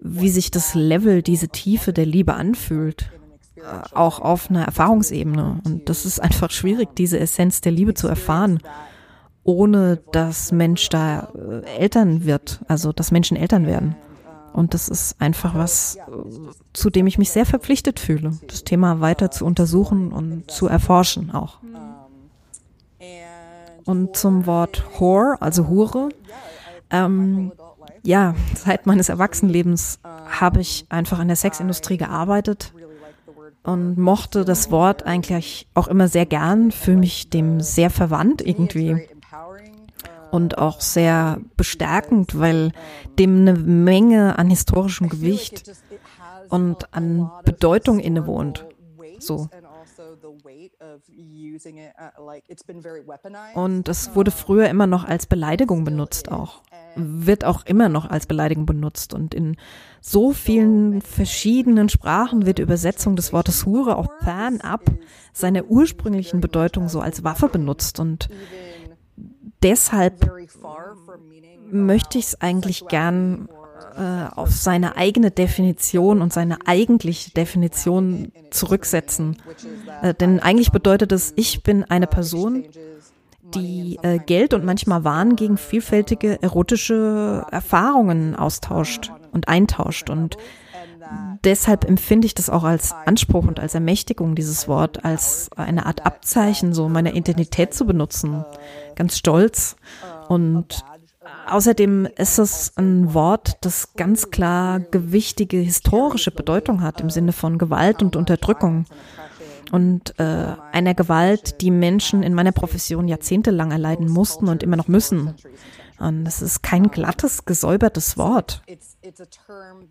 wie 0.00 0.30
sich 0.30 0.50
das 0.50 0.74
Level, 0.74 1.22
diese 1.22 1.48
Tiefe 1.48 1.92
der 1.92 2.06
Liebe 2.06 2.34
anfühlt, 2.34 3.10
äh, 3.56 3.60
auch 3.94 4.20
auf 4.20 4.50
einer 4.50 4.64
Erfahrungsebene. 4.64 5.60
Und 5.64 5.88
das 5.88 6.04
ist 6.04 6.20
einfach 6.20 6.50
schwierig, 6.50 6.94
diese 6.96 7.18
Essenz 7.18 7.60
der 7.60 7.72
Liebe 7.72 7.94
zu 7.94 8.08
erfahren, 8.08 8.60
ohne 9.44 10.00
dass 10.12 10.52
Mensch 10.52 10.88
da 10.88 11.32
äh, 11.34 11.78
Eltern 11.78 12.24
wird, 12.24 12.60
also 12.68 12.92
dass 12.92 13.10
Menschen 13.10 13.36
Eltern 13.36 13.66
werden. 13.66 13.96
Und 14.52 14.74
das 14.74 14.88
ist 14.88 15.20
einfach 15.20 15.54
was, 15.54 15.96
äh, 15.96 16.00
zu 16.72 16.90
dem 16.90 17.06
ich 17.06 17.18
mich 17.18 17.30
sehr 17.30 17.46
verpflichtet 17.46 18.00
fühle, 18.00 18.38
das 18.46 18.64
Thema 18.64 19.00
weiter 19.00 19.30
zu 19.30 19.44
untersuchen 19.44 20.12
und 20.12 20.50
zu 20.50 20.66
erforschen 20.66 21.30
auch. 21.30 21.58
Und 23.84 24.16
zum 24.16 24.44
Wort 24.44 24.84
Whore, 24.98 25.40
also 25.40 25.68
Hure, 25.68 26.10
ähm, 26.90 27.52
ja, 28.02 28.34
seit 28.54 28.86
meines 28.86 29.08
Erwachsenenlebens 29.08 30.00
habe 30.40 30.60
ich 30.60 30.86
einfach 30.88 31.20
in 31.20 31.28
der 31.28 31.36
Sexindustrie 31.36 31.96
gearbeitet 31.96 32.72
und 33.62 33.98
mochte 33.98 34.44
das 34.44 34.70
Wort 34.70 35.04
eigentlich 35.04 35.68
auch 35.74 35.88
immer 35.88 36.08
sehr 36.08 36.26
gern, 36.26 36.70
fühle 36.70 36.98
mich 36.98 37.30
dem 37.30 37.60
sehr 37.60 37.90
verwandt 37.90 38.40
irgendwie 38.40 39.08
und 40.30 40.58
auch 40.58 40.80
sehr 40.80 41.40
bestärkend, 41.56 42.38
weil 42.38 42.72
dem 43.18 43.40
eine 43.40 43.54
Menge 43.54 44.38
an 44.38 44.50
historischem 44.50 45.08
Gewicht 45.08 45.70
und 46.48 46.92
an 46.94 47.30
Bedeutung 47.44 47.98
innewohnt. 47.98 48.66
So. 49.18 49.48
Und 53.54 53.88
es 53.88 54.14
wurde 54.14 54.30
früher 54.30 54.68
immer 54.68 54.86
noch 54.86 55.04
als 55.04 55.26
Beleidigung 55.26 55.84
benutzt 55.84 56.30
auch 56.30 56.62
wird 56.98 57.44
auch 57.44 57.64
immer 57.64 57.88
noch 57.88 58.10
als 58.10 58.26
Beleidigung 58.26 58.66
benutzt. 58.66 59.14
Und 59.14 59.34
in 59.34 59.56
so 60.00 60.32
vielen 60.32 61.00
verschiedenen 61.00 61.88
Sprachen 61.88 62.46
wird 62.46 62.58
die 62.58 62.62
Übersetzung 62.62 63.16
des 63.16 63.32
Wortes 63.32 63.66
Hure 63.66 63.96
auch 63.96 64.08
fernab 64.22 64.84
seiner 65.32 65.64
ursprünglichen 65.66 66.40
Bedeutung 66.40 66.88
so 66.88 67.00
als 67.00 67.24
Waffe 67.24 67.48
benutzt. 67.48 68.00
Und 68.00 68.28
deshalb 69.62 70.30
möchte 71.70 72.18
ich 72.18 72.26
es 72.26 72.40
eigentlich 72.40 72.86
gern 72.88 73.48
äh, 73.98 74.28
auf 74.34 74.50
seine 74.50 74.96
eigene 74.96 75.30
Definition 75.30 76.22
und 76.22 76.32
seine 76.32 76.58
eigentliche 76.66 77.32
Definition 77.32 78.32
zurücksetzen. 78.50 79.36
Äh, 80.02 80.14
denn 80.14 80.40
eigentlich 80.40 80.70
bedeutet 80.70 81.12
es, 81.12 81.32
ich 81.36 81.62
bin 81.62 81.84
eine 81.84 82.06
Person, 82.06 82.64
die 83.54 83.98
äh, 84.02 84.18
Geld 84.18 84.54
und 84.54 84.64
manchmal 84.64 85.04
Waren 85.04 85.34
gegen 85.34 85.56
vielfältige 85.56 86.40
erotische 86.42 87.44
Erfahrungen 87.50 88.36
austauscht 88.36 89.10
und 89.32 89.48
eintauscht. 89.48 90.10
Und 90.10 90.36
deshalb 91.42 91.84
empfinde 91.84 92.26
ich 92.26 92.34
das 92.34 92.50
auch 92.50 92.64
als 92.64 92.92
Anspruch 93.06 93.46
und 93.46 93.58
als 93.58 93.74
Ermächtigung, 93.74 94.34
dieses 94.34 94.68
Wort, 94.68 95.04
als 95.04 95.50
eine 95.56 95.86
Art 95.86 96.06
Abzeichen, 96.06 96.72
so 96.72 96.88
meine 96.88 97.14
Identität 97.14 97.74
zu 97.74 97.86
benutzen. 97.86 98.44
Ganz 98.94 99.18
stolz. 99.18 99.76
Und 100.28 100.84
außerdem 101.50 102.06
ist 102.16 102.38
es 102.38 102.72
ein 102.76 103.14
Wort, 103.14 103.58
das 103.62 103.94
ganz 103.94 104.30
klar 104.30 104.80
gewichtige 104.80 105.58
historische 105.58 106.30
Bedeutung 106.30 106.82
hat 106.82 107.00
im 107.00 107.10
Sinne 107.10 107.32
von 107.32 107.58
Gewalt 107.58 108.02
und 108.02 108.16
Unterdrückung 108.16 108.84
und 109.72 110.18
äh, 110.18 110.54
einer 110.72 110.94
Gewalt, 110.94 111.60
die 111.60 111.70
Menschen 111.70 112.22
in 112.22 112.34
meiner 112.34 112.52
Profession 112.52 113.08
jahrzehntelang 113.08 113.70
erleiden 113.70 114.08
mussten 114.08 114.48
und 114.48 114.62
immer 114.62 114.76
noch 114.76 114.88
müssen. 114.88 115.34
Und 115.98 116.24
das 116.24 116.42
ist 116.42 116.62
kein 116.62 116.90
glattes, 116.90 117.44
gesäubertes 117.44 118.16
Wort. 118.16 118.62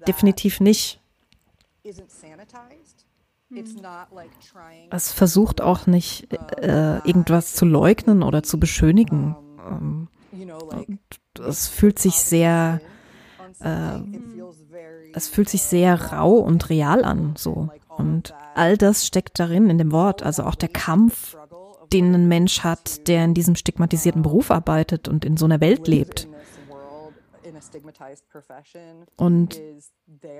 Definitiv 0.07 0.59
nicht. 0.59 1.01
Es 4.89 5.11
versucht 5.13 5.61
auch 5.61 5.87
nicht, 5.87 6.27
äh, 6.61 6.97
irgendwas 7.07 7.55
zu 7.55 7.65
leugnen 7.65 8.23
oder 8.23 8.43
zu 8.43 8.59
beschönigen. 8.59 9.35
Ähm, 9.69 10.07
es 11.39 11.67
fühlt 11.67 11.99
sich 11.99 12.15
sehr, 12.15 12.81
äh, 13.61 13.99
es 15.13 15.27
fühlt 15.27 15.49
sich 15.49 15.63
sehr 15.63 16.11
rau 16.11 16.33
und 16.33 16.69
real 16.69 17.03
an, 17.03 17.33
so. 17.37 17.69
Und 17.97 18.33
all 18.55 18.77
das 18.77 19.05
steckt 19.05 19.39
darin 19.39 19.69
in 19.69 19.77
dem 19.77 19.91
Wort, 19.91 20.23
also 20.23 20.43
auch 20.43 20.55
der 20.55 20.69
Kampf, 20.69 21.35
den 21.91 22.13
ein 22.13 22.27
Mensch 22.27 22.63
hat, 22.63 23.07
der 23.07 23.23
in 23.25 23.33
diesem 23.33 23.55
stigmatisierten 23.55 24.21
Beruf 24.21 24.51
arbeitet 24.51 25.07
und 25.07 25.25
in 25.25 25.37
so 25.37 25.45
einer 25.45 25.61
Welt 25.61 25.87
lebt. 25.87 26.27
Und 29.15 29.59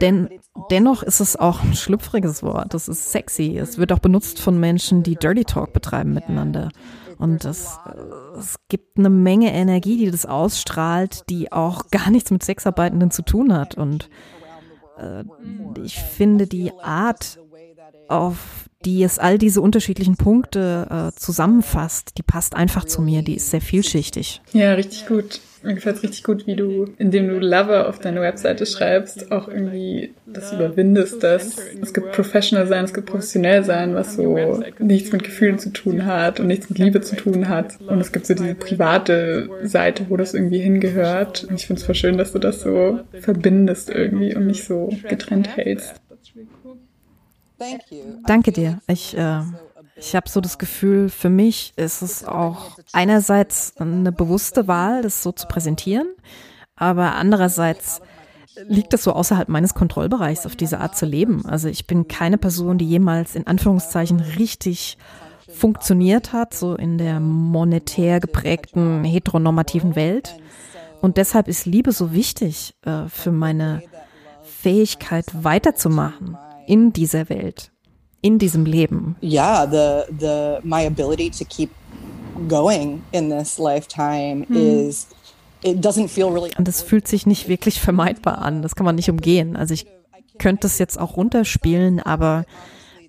den, 0.02 0.30
dennoch 0.70 1.04
ist 1.04 1.20
es 1.20 1.36
auch 1.36 1.64
ein 1.64 1.74
schlüpfriges 1.74 2.44
Wort. 2.44 2.74
Es 2.74 2.88
ist 2.88 3.12
sexy. 3.12 3.58
Es 3.58 3.78
wird 3.78 3.92
auch 3.92 4.00
benutzt 4.00 4.40
von 4.40 4.60
Menschen, 4.60 5.04
die 5.04 5.16
Dirty 5.16 5.46
Talk 5.46 5.74
betreiben 5.74 6.14
miteinander. 6.14 6.70
Und 7.18 7.46
es, 7.46 7.80
es 8.38 8.56
gibt 8.68 8.98
eine 8.98 9.10
Menge 9.10 9.52
Energie, 9.54 9.98
die 9.98 10.12
das 10.12 10.26
ausstrahlt, 10.26 11.24
die 11.30 11.52
auch 11.52 11.88
gar 11.92 12.10
nichts 12.10 12.32
mit 12.32 12.44
Sexarbeitenden 12.44 13.12
zu 13.12 13.24
tun 13.24 13.54
hat. 13.54 13.76
Und 13.76 14.10
äh, 14.98 15.24
ich 15.84 16.00
finde 16.00 16.48
die 16.48 16.72
Art, 16.82 17.40
auf 18.08 18.68
die 18.86 19.04
es 19.04 19.20
all 19.20 19.38
diese 19.38 19.62
unterschiedlichen 19.62 20.18
Punkte 20.18 21.12
äh, 21.16 21.20
zusammenfasst, 21.20 22.18
die 22.18 22.24
passt 22.24 22.56
einfach 22.56 22.86
zu 22.86 23.02
mir, 23.02 23.22
die 23.24 23.36
ist 23.36 23.50
sehr 23.50 23.62
vielschichtig. 23.62 24.42
Ja, 24.54 24.74
richtig 24.74 25.08
gut. 25.08 25.42
Mir 25.68 25.74
gefällt 25.74 25.98
es 25.98 26.04
richtig 26.04 26.24
gut, 26.24 26.48
wie 26.48 26.56
du, 26.56 26.86
indem 26.98 27.28
du 27.28 27.40
Lover 27.40 27.90
auf 27.90 28.00
deine 28.00 28.22
Webseite 28.22 28.66
schreibst, 28.66 29.34
auch 29.34 29.50
irgendwie 29.50 30.14
das 30.26 30.54
überwindest, 30.54 31.22
dass 31.24 31.58
es 31.82 31.94
gibt 31.94 32.14
professional 32.14 32.66
sein, 32.68 32.86
es 32.86 32.94
gibt 32.94 33.08
professionell 33.08 33.66
sein, 33.66 33.94
was 33.94 34.16
so 34.16 34.64
nichts 34.80 35.12
mit 35.12 35.26
Gefühlen 35.26 35.60
zu 35.60 35.74
tun 35.74 36.06
hat 36.06 36.40
und 36.40 36.48
nichts 36.48 36.70
mit 36.70 36.80
Liebe 36.80 37.02
zu 37.02 37.18
tun 37.18 37.50
hat. 37.50 37.82
Und 37.86 38.00
es 38.00 38.14
gibt 38.14 38.28
so 38.28 38.34
diese 38.34 38.56
private 38.56 39.50
Seite, 39.64 40.06
wo 40.08 40.16
das 40.16 40.34
irgendwie 40.34 40.60
hingehört. 40.60 41.44
Und 41.44 41.56
ich 41.56 41.68
finde 41.68 41.82
es 41.82 41.86
voll 41.86 41.96
schön, 41.96 42.18
dass 42.18 42.32
du 42.32 42.40
das 42.40 42.62
so 42.62 43.02
verbindest 43.20 43.90
irgendwie 43.90 44.34
und 44.38 44.48
nicht 44.48 44.64
so 44.64 44.90
getrennt 45.10 45.58
hältst. 45.58 45.96
Danke 48.26 48.54
dir. 48.54 48.80
Ich, 48.88 49.18
äh, 49.18 49.42
ich 50.00 50.16
habe 50.16 50.30
so 50.30 50.42
das 50.42 50.58
Gefühl, 50.58 51.10
für 51.10 51.30
mich 51.30 51.74
ist 51.76 52.02
es 52.02 52.26
auch 52.26 52.78
einerseits 52.94 53.76
eine 53.78 54.12
bewusste 54.12 54.68
Wahl, 54.68 55.02
das 55.02 55.24
so 55.24 55.32
zu 55.32 55.48
präsentieren, 55.48 56.08
aber 56.76 57.16
andererseits 57.16 58.02
liegt 58.68 58.94
es 58.94 59.04
so 59.04 59.14
außerhalb 59.14 59.50
meines 59.50 59.74
Kontrollbereichs, 59.74 60.46
auf 60.46 60.56
diese 60.56 60.80
Art 60.80 60.96
zu 60.98 61.06
leben. 61.06 61.46
Also 61.46 61.68
ich 61.68 61.88
bin 61.88 62.08
keine 62.08 62.38
Person, 62.38 62.78
die 62.78 62.88
jemals 62.88 63.36
in 63.36 63.46
Anführungszeichen 63.46 64.20
richtig 64.20 64.98
funktioniert 65.48 66.34
hat, 66.34 66.54
so 66.54 66.76
in 66.76 66.98
der 66.98 67.20
monetär 67.20 68.20
geprägten 68.20 69.04
heteronormativen 69.04 69.96
Welt. 69.96 70.36
Und 71.02 71.18
deshalb 71.18 71.48
ist 71.48 71.66
Liebe 71.66 71.92
so 71.92 72.12
wichtig 72.12 72.76
äh, 72.84 73.08
für 73.08 73.32
meine 73.32 73.84
Fähigkeit 74.44 75.26
weiterzumachen 75.44 76.38
in 76.66 76.92
dieser 76.92 77.30
Welt, 77.30 77.72
in 78.28 78.40
diesem 78.40 78.66
Leben. 78.66 79.16
Yeah, 79.24 79.66
the 79.66 80.04
the 80.20 80.58
my 80.64 80.86
ability 80.86 81.30
to 81.32 81.46
keep 81.46 81.70
going 82.50 83.02
in 83.14 83.30
this 83.30 83.58
lifetime 83.58 84.46
hm. 84.48 84.56
is 84.56 85.08
it 85.64 85.78
doesn't 85.78 86.10
feel 86.10 86.28
really 86.28 86.52
Und 86.58 86.68
das 86.68 86.82
fühlt 86.82 87.08
sich 87.08 87.26
nicht 87.26 87.48
wirklich 87.48 87.80
vermeidbar 87.80 88.40
an. 88.40 88.62
Das 88.62 88.76
kann 88.76 88.86
man 88.86 88.96
nicht 88.96 89.10
umgehen. 89.10 89.56
Also 89.56 89.74
ich 89.74 89.88
könnte 90.40 90.68
es 90.68 90.78
jetzt 90.78 91.00
auch 91.00 91.16
runterspielen, 91.16 92.02
aber 92.02 92.44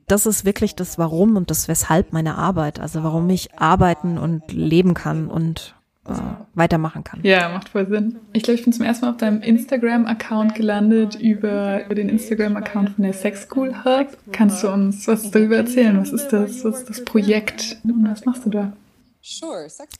das 0.06 0.24
ist 0.24 0.44
wirklich 0.44 0.76
das 0.76 0.98
Warum 0.98 1.36
und 1.36 1.50
das 1.50 1.66
Weshalb 1.66 2.12
meiner 2.12 2.38
Arbeit. 2.38 2.78
Also 2.78 3.02
warum 3.02 3.28
ich 3.28 3.58
arbeiten 3.58 4.18
und 4.18 4.52
leben 4.52 4.94
kann 4.94 5.28
und 5.28 5.74
äh, 6.08 6.14
weitermachen 6.54 7.04
kann. 7.04 7.20
Ja, 7.22 7.48
macht 7.48 7.70
voll 7.70 7.86
Sinn. 7.88 8.16
Ich 8.32 8.42
glaube, 8.42 8.58
ich 8.58 8.64
bin 8.64 8.72
zum 8.72 8.84
ersten 8.84 9.04
Mal 9.04 9.12
auf 9.12 9.18
deinem 9.18 9.42
Instagram-Account 9.42 10.54
gelandet 10.54 11.14
über, 11.16 11.84
über 11.84 11.94
den 11.94 12.08
Instagram-Account 12.08 12.90
von 12.90 13.04
der 13.04 13.12
Sex 13.12 13.42
School 13.42 13.84
Hub. 13.84 14.16
Kannst 14.32 14.62
du 14.62 14.68
uns 14.68 15.06
was 15.06 15.30
darüber 15.30 15.56
erzählen? 15.56 16.00
Was 16.00 16.12
ist 16.12 16.28
das? 16.28 16.64
Was 16.64 16.80
ist 16.80 16.90
das 16.90 17.04
Projekt? 17.04 17.78
Und 17.84 18.08
was 18.08 18.24
machst 18.24 18.46
du 18.46 18.50
da? 18.50 18.72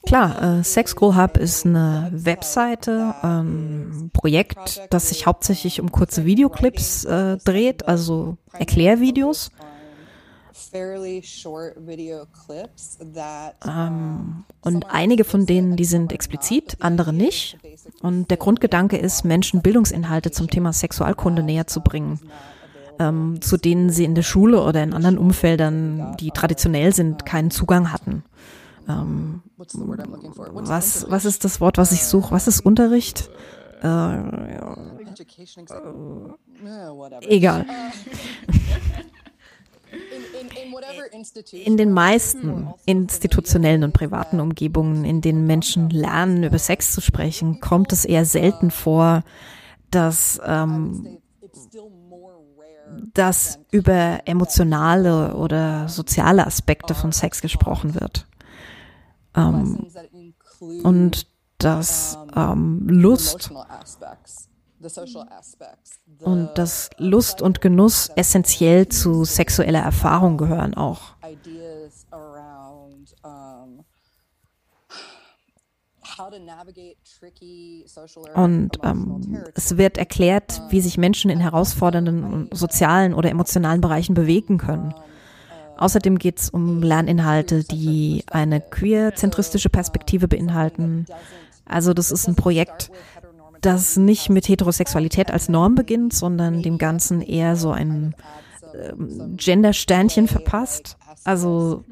Klar, 0.05 0.59
äh, 0.59 0.63
Sex 0.63 0.91
School 0.91 1.15
Hub 1.15 1.37
ist 1.37 1.65
eine 1.65 2.09
Webseite, 2.11 3.13
ein 3.21 4.09
Projekt, 4.13 4.81
das 4.89 5.09
sich 5.09 5.27
hauptsächlich 5.27 5.81
um 5.81 5.91
kurze 5.91 6.25
Videoclips 6.25 7.05
äh, 7.05 7.37
dreht, 7.37 7.87
also 7.87 8.37
Erklärvideos. 8.53 9.51
Ähm, 13.65 14.43
und 14.61 14.85
einige 14.89 15.23
von 15.23 15.45
denen, 15.45 15.75
die 15.75 15.85
sind 15.85 16.11
explizit, 16.11 16.77
andere 16.79 17.13
nicht. 17.13 17.57
Und 18.01 18.29
der 18.29 18.37
Grundgedanke 18.37 18.97
ist, 18.97 19.23
Menschen 19.25 19.61
Bildungsinhalte 19.61 20.31
zum 20.31 20.49
Thema 20.49 20.73
Sexualkunde 20.73 21.43
näher 21.43 21.67
zu 21.67 21.81
bringen, 21.81 22.19
ähm, 22.99 23.41
zu 23.41 23.57
denen 23.57 23.89
sie 23.89 24.05
in 24.05 24.15
der 24.15 24.23
Schule 24.23 24.63
oder 24.63 24.83
in 24.83 24.93
anderen 24.93 25.17
Umfeldern, 25.17 26.15
die 26.19 26.31
traditionell 26.31 26.93
sind, 26.93 27.25
keinen 27.25 27.51
Zugang 27.51 27.91
hatten. 27.91 28.23
Ähm, 28.87 29.41
was, 29.57 31.09
was 31.09 31.25
ist 31.25 31.45
das 31.45 31.61
Wort, 31.61 31.77
was 31.77 31.91
ich 31.91 32.05
suche? 32.05 32.31
Was 32.31 32.47
ist 32.47 32.61
Unterricht? 32.61 33.29
Äh, 33.81 33.87
äh, 33.87 34.21
egal. 37.27 37.65
In 41.51 41.77
den 41.77 41.91
meisten 41.91 42.73
institutionellen 42.85 43.83
und 43.83 43.93
privaten 43.93 44.39
Umgebungen, 44.39 45.05
in 45.05 45.21
denen 45.21 45.45
Menschen 45.47 45.89
lernen, 45.89 46.43
über 46.43 46.59
Sex 46.59 46.93
zu 46.93 47.01
sprechen, 47.01 47.59
kommt 47.59 47.91
es 47.91 48.05
eher 48.05 48.25
selten 48.25 48.71
vor, 48.71 49.23
dass, 49.91 50.39
ähm, 50.45 51.19
dass 53.13 53.59
über 53.71 54.21
emotionale 54.25 55.35
oder 55.35 55.87
soziale 55.89 56.45
Aspekte 56.45 56.95
von 56.95 57.11
Sex 57.11 57.41
gesprochen 57.41 57.95
wird. 57.95 58.27
Ähm, 59.35 59.87
und 60.83 61.27
dass 61.57 62.17
ähm, 62.35 62.87
Lust 62.87 63.51
und 66.21 66.49
dass 66.55 66.89
Lust 66.97 67.41
und 67.41 67.61
Genuss 67.61 68.09
essentiell 68.15 68.87
zu 68.87 69.25
sexueller 69.25 69.79
Erfahrung 69.79 70.37
gehören 70.37 70.73
auch. 70.73 71.15
Und 78.35 78.71
ähm, 78.83 79.43
es 79.55 79.77
wird 79.77 79.97
erklärt, 79.97 80.61
wie 80.69 80.81
sich 80.81 80.97
Menschen 80.97 81.29
in 81.29 81.39
herausfordernden 81.39 82.49
sozialen 82.51 83.13
oder 83.13 83.29
emotionalen 83.29 83.81
Bereichen 83.81 84.13
bewegen 84.13 84.57
können. 84.57 84.93
Außerdem 85.77 86.17
geht 86.17 86.39
es 86.39 86.49
um 86.49 86.83
Lerninhalte, 86.83 87.63
die 87.63 88.25
eine 88.29 88.59
queer-zentristische 88.59 89.69
Perspektive 89.69 90.27
beinhalten. 90.27 91.05
Also 91.65 91.93
das 91.93 92.11
ist 92.11 92.27
ein 92.27 92.35
Projekt, 92.35 92.91
das 93.61 93.97
nicht 93.97 94.29
mit 94.29 94.47
Heterosexualität 94.47 95.31
als 95.31 95.49
Norm 95.49 95.75
beginnt, 95.75 96.13
sondern 96.13 96.61
dem 96.61 96.77
Ganzen 96.77 97.21
eher 97.21 97.55
so 97.55 97.71
einen 97.71 98.15
ähm, 98.73 99.35
Gender-Sternchen 99.37 100.27
verpasst. 100.27 100.97
Also 101.23 101.83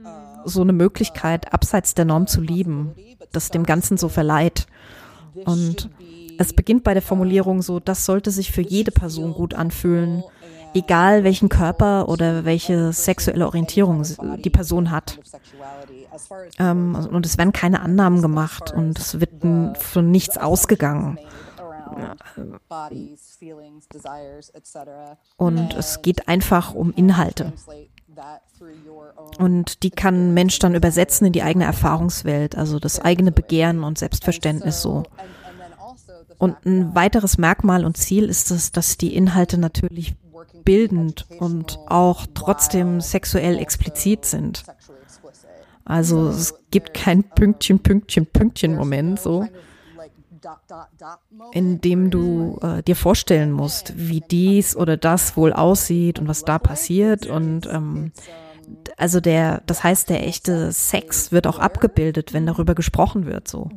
so 0.46 0.62
eine 0.62 0.74
Möglichkeit, 0.74 1.54
abseits 1.54 1.94
der 1.94 2.06
Norm 2.06 2.28
zu 2.28 2.42
lieben, 2.42 2.96
das 3.32 3.50
dem 3.50 3.64
Ganzen 3.64 3.98
so 3.98 4.10
verleiht. 4.10 4.68
Und 5.46 5.90
es 6.40 6.54
beginnt 6.54 6.84
bei 6.84 6.94
der 6.94 7.04
Formulierung 7.04 7.62
so, 7.62 7.80
das 7.80 8.06
sollte 8.06 8.32
sich 8.32 8.52
für 8.52 8.62
jede 8.62 8.92
Person 8.92 9.34
gut 9.34 9.54
anfühlen, 9.54 10.24
egal 10.74 11.24
welchen 11.24 11.50
Körper 11.50 12.08
oder 12.08 12.46
welche 12.46 12.94
sexuelle 12.94 13.46
Orientierung 13.46 14.04
die 14.44 14.50
Person 14.50 14.92
hat. 14.92 15.20
Ähm, 16.60 16.96
und 17.12 17.26
es 17.26 17.38
werden 17.38 17.54
keine 17.54 17.82
Annahmen 17.82 18.22
gemacht 18.22 18.72
und 18.72 18.98
es 18.98 19.20
wird 19.20 19.32
von 19.78 20.12
nichts 20.12 20.38
ausgegangen. 20.38 21.20
Und 25.38 25.74
es 25.74 26.02
geht 26.02 26.28
einfach 26.28 26.74
um 26.74 26.94
Inhalte. 26.94 27.54
Und 29.38 29.84
die 29.84 29.92
kann 29.92 30.30
ein 30.30 30.34
Mensch 30.34 30.60
dann 30.60 30.76
übersetzen 30.76 31.28
in 31.28 31.34
die 31.34 31.44
eigene 31.44 31.66
Erfahrungswelt, 31.66 32.58
also 32.58 32.80
das 32.80 33.00
eigene 33.00 33.32
Begehren 33.32 33.84
und 33.84 33.98
Selbstverständnis 33.98 34.82
so. 34.82 35.04
Und 36.40 36.66
ein 36.66 36.94
weiteres 36.96 37.38
Merkmal 37.38 37.86
und 37.86 37.98
Ziel 37.98 38.30
ist 38.30 38.52
es, 38.52 38.72
dass 38.72 38.98
die 38.98 39.16
Inhalte 39.16 39.58
natürlich 39.58 40.16
bildend 40.64 41.28
und 41.40 41.80
auch 41.88 42.26
trotzdem 42.34 43.02
sexuell 43.02 43.58
explizit 43.58 44.26
sind. 44.26 44.64
Also 45.86 46.28
es 46.28 46.54
gibt 46.70 46.94
kein 46.94 47.24
Pünktchen, 47.24 47.80
Pünktchen, 47.80 48.26
Pünktchen 48.26 48.76
Moment 48.76 49.20
so, 49.20 49.48
in 51.52 51.82
dem 51.82 52.10
du 52.10 52.60
äh, 52.62 52.84
dir 52.84 52.96
vorstellen 52.96 53.52
musst, 53.52 53.94
wie 53.98 54.22
dies 54.22 54.76
oder 54.76 54.98
das 54.98 55.38
wohl 55.38 55.54
aussieht 55.54 56.20
und 56.20 56.28
was 56.28 56.44
da 56.44 56.60
passiert 56.60 57.26
und 57.26 57.68
ähm, 57.68 58.12
also 58.98 59.20
der, 59.22 59.62
das 59.66 59.84
heißt, 59.84 60.10
der 60.10 60.28
echte 60.28 60.72
Sex 60.72 61.32
wird 61.32 61.48
auch 61.48 61.60
abgebildet, 61.60 62.34
wenn 62.34 62.46
darüber 62.46 62.76
gesprochen 62.76 63.26
wird, 63.26 63.48
so. 63.48 63.70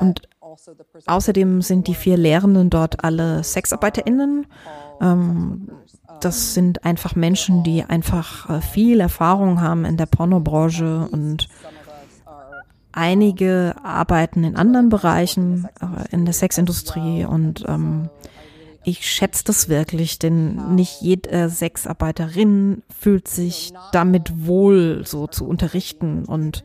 Und 0.00 0.28
also 0.40 0.72
außerdem 1.06 1.62
sind 1.62 1.86
die 1.86 1.94
vier 1.94 2.16
Lehrenden 2.16 2.70
dort 2.70 3.02
alle 3.04 3.42
SexarbeiterInnen. 3.42 4.46
Ähm, 5.00 5.68
das 6.20 6.54
sind 6.54 6.84
einfach 6.84 7.16
Menschen, 7.16 7.64
die 7.64 7.82
einfach 7.82 8.48
äh, 8.48 8.60
viel 8.60 9.00
Erfahrung 9.00 9.60
haben 9.60 9.84
in 9.84 9.96
der 9.96 10.06
Pornobranche 10.06 11.08
und 11.10 11.48
einige 12.92 13.74
arbeiten 13.82 14.44
in 14.44 14.56
anderen 14.56 14.88
Bereichen 14.88 15.68
äh, 15.80 16.14
in 16.14 16.24
der 16.24 16.34
Sexindustrie 16.34 17.24
und 17.24 17.64
ähm, 17.68 18.08
ich 18.84 19.08
schätze 19.08 19.44
das 19.44 19.68
wirklich, 19.68 20.18
denn 20.18 20.74
nicht 20.74 21.00
jede 21.00 21.48
Sexarbeiterin 21.48 22.82
fühlt 22.98 23.28
sich 23.28 23.72
damit 23.92 24.46
wohl, 24.46 25.04
so 25.06 25.26
zu 25.28 25.46
unterrichten 25.46 26.24
und 26.24 26.64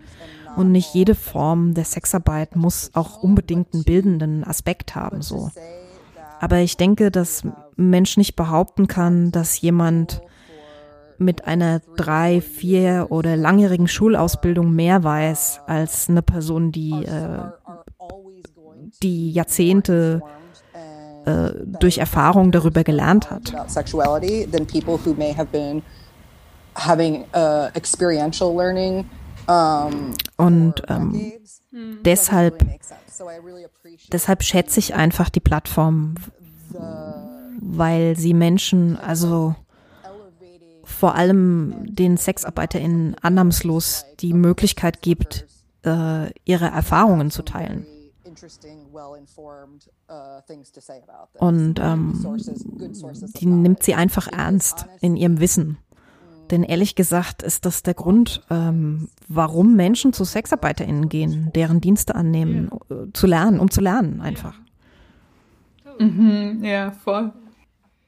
und 0.55 0.71
nicht 0.71 0.95
jede 0.95 1.13
Form 1.13 1.75
der 1.75 1.85
Sexarbeit 1.85 2.55
muss 2.55 2.89
auch 2.95 3.21
unbedingt 3.21 3.75
einen 3.75 3.83
bildenden 3.83 4.43
Aspekt 4.43 4.95
haben, 4.95 5.21
so. 5.21 5.51
Aber 6.39 6.57
ich 6.57 6.77
denke, 6.77 7.11
dass 7.11 7.43
Mensch 7.75 8.17
nicht 8.17 8.35
behaupten 8.35 8.87
kann, 8.87 9.31
dass 9.31 9.61
jemand 9.61 10.21
mit 11.19 11.45
einer 11.45 11.81
drei, 11.95 12.41
vier 12.41 13.07
oder 13.09 13.35
langjährigen 13.35 13.87
Schulausbildung 13.87 14.73
mehr 14.73 15.03
weiß 15.03 15.61
als 15.67 16.09
eine 16.09 16.21
Person, 16.21 16.71
die 16.71 16.91
äh, 17.05 17.39
die 19.03 19.31
Jahrzehnte 19.31 20.21
äh, 21.25 21.51
durch 21.79 21.97
Erfahrung 21.97 22.51
darüber 22.51 22.83
gelernt 22.83 23.29
hat. 23.29 23.53
having 26.79 27.25
uh, 27.33 27.69
experiential 27.73 28.53
learning 28.53 29.09
und 30.37 30.83
ähm, 30.89 31.31
deshalb, 32.03 32.65
deshalb 34.11 34.43
schätze 34.43 34.79
ich 34.79 34.93
einfach 34.93 35.29
die 35.29 35.39
Plattform, 35.39 36.15
weil 37.61 38.17
sie 38.17 38.33
Menschen, 38.33 38.97
also 38.97 39.55
vor 40.97 41.13
allem 41.13 41.75
den 41.85 42.17
SexarbeiterInnen 42.17 43.15
annahmslos 43.21 44.05
die 44.19 44.33
Möglichkeit 44.33 45.03
gibt, 45.03 45.45
äh, 45.85 46.31
ihre 46.43 46.65
Erfahrungen 46.65 47.29
zu 47.29 47.43
teilen. 47.43 47.85
Und 51.39 51.79
ähm, 51.79 52.39
die 53.39 53.45
nimmt 53.45 53.83
sie 53.83 53.93
einfach 53.93 54.27
ernst 54.27 54.87
in 54.99 55.15
ihrem 55.15 55.39
Wissen. 55.39 55.77
Denn 56.49 56.63
ehrlich 56.63 56.95
gesagt 56.95 57.43
ist 57.43 57.65
das 57.65 57.83
der 57.83 57.93
Grund, 57.93 58.41
ähm, 58.49 59.09
warum 59.27 59.75
Menschen 59.75 60.13
zu 60.13 60.23
SexarbeiterInnen 60.23 61.09
gehen, 61.09 61.51
deren 61.53 61.79
Dienste 61.79 62.15
annehmen, 62.15 62.71
äh, 62.89 63.11
zu 63.13 63.27
lernen, 63.27 63.59
um 63.59 63.69
zu 63.69 63.81
lernen 63.81 64.21
einfach. 64.21 64.55
Mhm, 65.99 66.63
ja, 66.63 66.91
voll. 66.91 67.33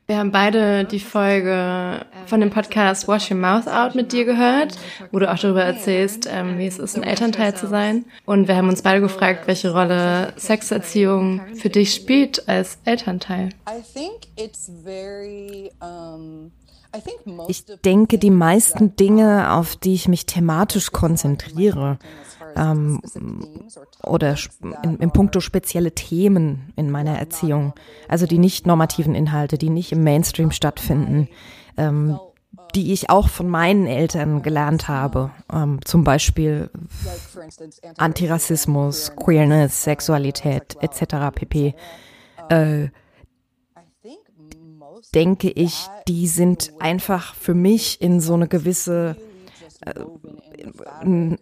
Wir 0.10 0.18
haben 0.18 0.32
beide 0.32 0.86
die 0.86 1.00
Folge 1.00 2.04
von 2.26 2.40
dem 2.40 2.50
Podcast 2.50 3.08
Wash 3.08 3.30
Your 3.30 3.38
Mouth 3.38 3.68
Out 3.68 3.94
mit 3.94 4.12
dir 4.12 4.26
gehört, 4.26 4.76
wo 5.12 5.20
du 5.20 5.32
auch 5.32 5.38
darüber 5.38 5.64
erzählst, 5.64 6.28
ähm, 6.28 6.58
wie 6.58 6.66
es 6.66 6.80
ist, 6.80 6.98
ein 6.98 7.04
Elternteil 7.04 7.54
zu 7.56 7.68
sein. 7.68 8.06
Und 8.26 8.48
wir 8.48 8.56
haben 8.56 8.70
uns 8.70 8.82
beide 8.82 9.02
gefragt, 9.02 9.46
welche 9.46 9.72
Rolle 9.72 10.34
Sexerziehung 10.36 11.42
für 11.54 11.70
dich 11.70 11.94
spielt 11.94 12.50
als 12.50 12.80
Elternteil. 12.86 13.50
I 13.70 13.84
think 13.94 14.22
it's 14.36 14.72
very, 14.84 15.70
um 15.80 16.54
ich 17.48 17.66
denke, 17.86 18.18
die 18.18 18.32
meisten 18.32 18.96
Dinge, 18.96 19.54
auf 19.54 19.76
die 19.76 19.94
ich 19.94 20.08
mich 20.08 20.26
thematisch 20.26 20.92
konzentriere, 20.92 22.00
ähm, 22.56 23.02
oder 24.04 24.36
in, 24.84 24.98
in 24.98 25.12
puncto 25.12 25.40
spezielle 25.40 25.94
Themen 25.94 26.74
in 26.76 26.90
meiner 26.90 27.18
Erziehung, 27.18 27.74
also 28.08 28.26
die 28.26 28.38
nicht 28.38 28.68
normativen 28.68 29.16
Inhalte, 29.16 29.58
die 29.58 29.70
nicht 29.70 29.92
im 29.92 30.04
Mainstream 30.04 30.52
stattfinden, 30.52 31.28
ähm, 31.78 32.20
die 32.76 32.94
ich 32.94 33.10
auch 33.10 33.30
von 33.30 33.48
meinen 33.48 33.88
Eltern 33.88 34.42
gelernt 34.42 34.88
habe, 34.88 35.32
ähm, 35.52 35.80
zum 35.86 36.04
Beispiel 36.04 36.70
Antirassismus, 37.98 39.14
Queerness, 39.16 39.84
Sexualität 39.84 40.78
etc. 40.82 41.34
pp. 41.34 41.74
Äh, 42.50 42.90
denke 45.14 45.50
ich, 45.50 45.88
die 46.08 46.28
sind 46.28 46.74
einfach 46.80 47.34
für 47.36 47.54
mich 47.54 48.02
in 48.02 48.20
so 48.20 48.34
eine 48.34 48.48
gewisse 48.48 49.16
äh, 49.82 49.94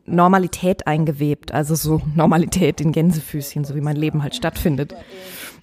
Normalität 0.06 0.88
eingewebt, 0.88 1.53
also 1.53 1.75
so 1.75 2.01
Normalität 2.15 2.82
in 2.82 2.91
Gänsefüßchen, 2.91 3.63
so 3.63 3.75
wie 3.75 3.82
mein 3.82 3.95
Leben 3.95 4.23
halt 4.23 4.36
stattfindet. 4.36 4.95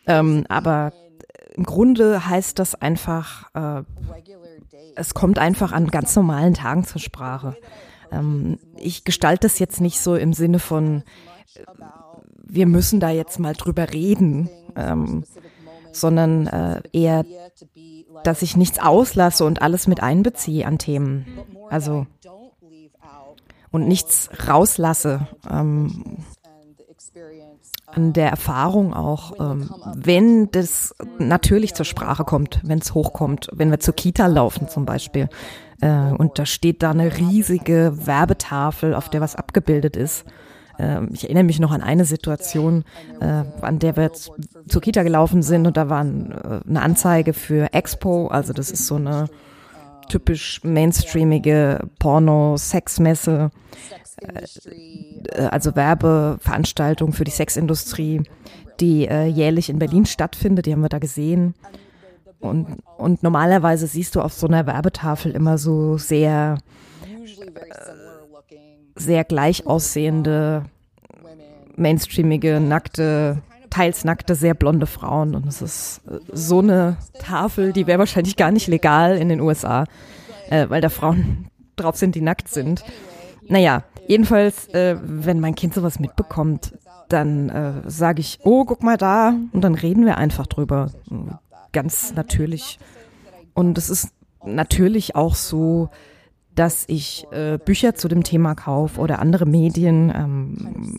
Ähm, 0.07 0.45
aber 0.49 0.93
im 1.55 1.64
Grunde 1.64 2.29
heißt 2.29 2.59
das 2.59 2.75
einfach, 2.75 3.51
äh, 3.55 3.83
es 4.97 5.14
kommt 5.14 5.38
einfach 5.38 5.73
an 5.73 5.88
ganz 5.88 6.14
normalen 6.17 6.55
Tagen 6.55 6.85
zur 6.85 7.01
Sprache. 7.01 7.57
Ähm, 8.11 8.59
ich 8.77 9.05
gestalte 9.05 9.47
das 9.47 9.59
jetzt 9.59 9.81
nicht 9.81 10.01
so 10.01 10.14
im 10.17 10.33
Sinne 10.33 10.59
von, 10.59 11.03
äh, 11.55 11.61
wir 12.47 12.67
müssen 12.67 13.01
da 13.01 13.11
jetzt 13.11 13.38
mal 13.38 13.55
drüber 13.55 13.93
reden, 13.93 14.51
ähm, 14.77 15.25
sondern 15.93 16.47
äh, 16.49 16.83
eher 16.93 17.25
dass 18.25 18.43
ich 18.43 18.57
nichts 18.57 18.79
auslasse 18.79 19.45
und 19.45 19.62
alles 19.62 19.87
mit 19.87 20.03
einbeziehe 20.03 20.67
an 20.67 20.79
Themen. 20.79 21.27
Also 21.71 22.07
und 23.75 23.89
nichts 23.89 24.31
rauslasse. 24.47 25.27
Ähm, 25.51 26.19
an 27.87 28.13
der 28.13 28.31
Erfahrung 28.31 28.95
auch, 28.95 29.39
ähm, 29.41 29.69
wenn 29.97 30.51
das 30.53 30.95
natürlich 31.19 31.75
zur 31.75 31.85
Sprache 31.85 32.25
kommt, 32.25 32.61
wenn 32.63 32.79
es 32.79 32.95
hochkommt, 32.95 33.49
wenn 33.53 33.71
wir 33.71 33.81
zur 33.81 33.95
Kita 33.95 34.29
laufen 34.29 34.69
zum 34.69 34.85
Beispiel 34.85 35.29
äh, 35.81 36.11
und 36.13 36.39
da 36.39 36.47
steht 36.47 36.83
da 36.83 36.93
eine 36.93 37.17
riesige 37.19 38.07
Werbetafel, 38.07 38.95
auf 38.95 39.09
der 39.09 39.21
was 39.21 39.37
abgebildet 39.37 39.97
ist 39.97 40.25
äh, 40.79 41.05
ich 41.13 41.25
erinnere 41.25 41.45
mich 41.45 41.61
noch 41.61 41.73
an 41.73 41.83
eine 41.83 42.05
Situation, 42.05 42.85
äh, 43.21 43.45
an 43.61 43.79
der 43.79 43.97
wir 43.97 44.13
zur 44.13 44.83
Kita 44.83 45.03
gelaufen 45.03 45.43
sind 45.43 45.67
und 45.67 45.77
da 45.77 45.89
war 45.89 46.05
äh, 46.05 46.61
eine 46.69 46.83
Anzeige 46.83 47.33
für 47.33 47.73
Expo, 47.73 48.29
also 48.29 48.53
das 48.53 48.71
ist 48.71 48.87
so 48.87 48.97
eine 48.97 49.29
typisch 50.09 50.62
mainstreamige 50.64 51.88
Porno-Sexmesse, 51.99 53.51
äh, 54.21 55.43
also 55.43 55.75
Werbeveranstaltung 55.77 57.12
für 57.12 57.25
die 57.25 57.31
Sexindustrie, 57.31 58.23
die 58.81 59.07
äh, 59.07 59.27
jährlich 59.27 59.71
in 59.71 59.79
Berlin 59.79 60.07
stattfindet, 60.07 60.67
die 60.67 60.73
haben 60.73 60.83
wir 60.83 60.88
da 60.88 60.99
gesehen. 60.99 61.55
Und, 62.40 62.79
und 62.99 63.23
normalerweise 63.23 63.87
siehst 63.87 64.14
du 64.14 64.21
auf 64.21 64.35
so 64.35 64.47
einer 64.47 64.67
Werbetafel 64.67 65.33
immer 65.33 65.57
so 65.57 65.97
sehr 65.97 66.59
sehr 68.97 69.25
gleich 69.25 69.67
aussehende, 69.67 70.64
mainstreamige, 71.77 72.61
nackte 72.61 73.43
teils 73.75 74.05
nackte, 74.05 74.37
sehr 74.37 74.55
blonde 74.55 74.87
Frauen. 74.87 75.35
Und 75.35 75.47
es 75.47 75.61
ist 75.61 76.03
äh, 76.09 76.19
so 76.33 76.61
eine 76.61 76.97
Tafel, 77.19 77.73
die 77.73 77.87
wäre 77.87 77.99
wahrscheinlich 77.99 78.37
gar 78.37 78.53
nicht 78.53 78.69
legal 78.69 79.17
in 79.17 79.29
den 79.29 79.41
USA, 79.41 79.85
äh, 80.49 80.69
weil 80.69 80.81
da 80.81 80.89
Frauen 80.89 81.49
drauf 81.77 81.97
sind, 81.97 82.15
die 82.15 82.21
nackt 82.21 82.49
sind. 82.49 82.85
Naja, 83.49 83.83
jedenfalls, 84.07 84.69
äh, 84.69 84.97
wenn 85.03 85.41
mein 85.41 85.57
Kind 85.57 85.75
sowas 85.75 85.99
mitbekommt, 85.99 86.79
dann 87.09 87.49
äh, 87.49 87.73
sage 87.87 88.21
ich, 88.21 88.39
oh, 88.45 88.65
guck 88.65 88.83
mal 88.83 88.97
da, 88.97 89.35
und 89.53 89.61
dann 89.61 89.75
reden 89.75 90.07
wir 90.07 90.19
einfach 90.19 90.47
drüber. 90.47 90.91
Ganz 91.73 92.15
natürlich. 92.15 92.79
Und 93.55 93.77
es 93.77 93.91
ist 93.91 94.11
natürlich 94.45 95.17
auch 95.17 95.35
so, 95.35 95.91
dass 96.55 96.85
ich 96.87 97.27
äh, 97.33 97.59
Bücher 97.59 97.95
zu 97.95 98.09
dem 98.09 98.23
Thema 98.23 98.55
kaufe 98.55 99.01
oder 99.01 99.19
andere 99.19 99.47
Medien, 99.47 100.13
ähm, 100.15 100.99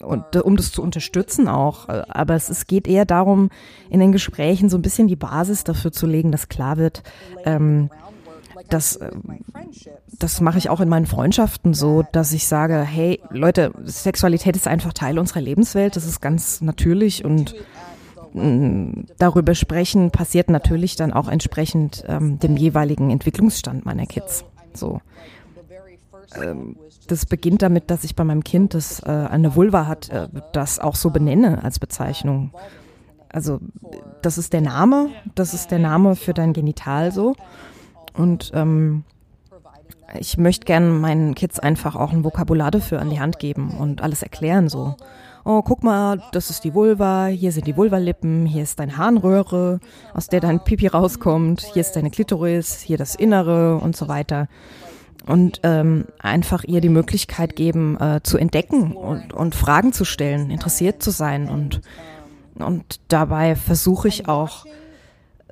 und, 0.00 0.36
um 0.36 0.56
das 0.56 0.72
zu 0.72 0.82
unterstützen 0.82 1.48
auch. 1.48 1.88
Aber 1.88 2.34
es, 2.34 2.48
es 2.48 2.66
geht 2.66 2.86
eher 2.86 3.04
darum, 3.04 3.50
in 3.90 4.00
den 4.00 4.12
Gesprächen 4.12 4.68
so 4.68 4.78
ein 4.78 4.82
bisschen 4.82 5.08
die 5.08 5.16
Basis 5.16 5.64
dafür 5.64 5.92
zu 5.92 6.06
legen, 6.06 6.32
dass 6.32 6.48
klar 6.48 6.76
wird, 6.76 7.02
ähm, 7.44 7.90
das, 8.68 8.96
äh, 8.96 9.10
das 10.18 10.40
mache 10.40 10.58
ich 10.58 10.70
auch 10.70 10.80
in 10.80 10.88
meinen 10.88 11.06
Freundschaften 11.06 11.74
so, 11.74 12.04
dass 12.12 12.32
ich 12.32 12.46
sage, 12.46 12.80
hey 12.80 13.20
Leute, 13.30 13.72
Sexualität 13.84 14.56
ist 14.56 14.66
einfach 14.66 14.92
Teil 14.92 15.18
unserer 15.18 15.40
Lebenswelt, 15.40 15.96
das 15.96 16.04
ist 16.04 16.20
ganz 16.20 16.60
natürlich 16.60 17.24
und 17.24 17.54
mm, 18.32 19.02
darüber 19.18 19.54
sprechen 19.54 20.10
passiert 20.10 20.50
natürlich 20.50 20.96
dann 20.96 21.12
auch 21.12 21.28
entsprechend 21.28 22.04
ähm, 22.08 22.38
dem 22.38 22.56
jeweiligen 22.56 23.10
Entwicklungsstand 23.10 23.84
meiner 23.84 24.06
Kids. 24.06 24.44
So. 24.74 25.00
Ähm, 26.34 26.76
das 27.06 27.26
beginnt 27.26 27.62
damit, 27.62 27.90
dass 27.90 28.04
ich 28.04 28.16
bei 28.16 28.24
meinem 28.24 28.44
Kind, 28.44 28.74
das 28.74 29.00
äh, 29.00 29.10
eine 29.10 29.54
Vulva 29.54 29.86
hat, 29.86 30.08
äh, 30.10 30.28
das 30.52 30.78
auch 30.78 30.94
so 30.94 31.10
benenne 31.10 31.62
als 31.62 31.78
Bezeichnung. 31.78 32.52
Also 33.28 33.60
das 34.22 34.38
ist 34.38 34.52
der 34.52 34.60
Name, 34.60 35.10
das 35.34 35.54
ist 35.54 35.70
der 35.70 35.78
Name 35.78 36.16
für 36.16 36.34
dein 36.34 36.52
Genital 36.52 37.12
so. 37.12 37.34
Und 38.14 38.50
ähm, 38.54 39.04
ich 40.18 40.38
möchte 40.38 40.64
gerne 40.64 40.88
meinen 40.88 41.34
Kids 41.34 41.58
einfach 41.58 41.96
auch 41.96 42.12
ein 42.12 42.24
Vokabular 42.24 42.70
dafür 42.70 43.00
an 43.00 43.10
die 43.10 43.20
Hand 43.20 43.38
geben 43.38 43.76
und 43.78 44.02
alles 44.02 44.22
erklären 44.22 44.68
so. 44.68 44.96
Oh, 45.44 45.62
guck 45.62 45.84
mal, 45.84 46.20
das 46.32 46.50
ist 46.50 46.64
die 46.64 46.74
Vulva, 46.74 47.26
hier 47.26 47.52
sind 47.52 47.68
die 47.68 47.76
Vulvalippen, 47.76 48.46
hier 48.46 48.64
ist 48.64 48.80
deine 48.80 48.96
Harnröhre, 48.96 49.78
aus 50.12 50.26
der 50.26 50.40
dein 50.40 50.64
Pipi 50.64 50.88
rauskommt, 50.88 51.60
hier 51.72 51.82
ist 51.82 51.94
deine 51.94 52.10
Klitoris, 52.10 52.80
hier 52.80 52.98
das 52.98 53.14
Innere 53.14 53.76
und 53.76 53.94
so 53.96 54.08
weiter. 54.08 54.48
Und 55.24 55.60
ähm, 55.64 56.04
einfach 56.20 56.62
ihr 56.64 56.80
die 56.80 56.88
Möglichkeit 56.88 57.56
geben, 57.56 57.98
äh, 58.00 58.20
zu 58.22 58.38
entdecken 58.38 58.92
und, 58.92 59.32
und 59.32 59.54
Fragen 59.54 59.92
zu 59.92 60.04
stellen, 60.04 60.50
interessiert 60.50 61.02
zu 61.02 61.10
sein. 61.10 61.48
Und, 61.48 61.80
und 62.54 63.00
dabei 63.08 63.56
versuche 63.56 64.06
ich 64.06 64.28
auch, 64.28 64.66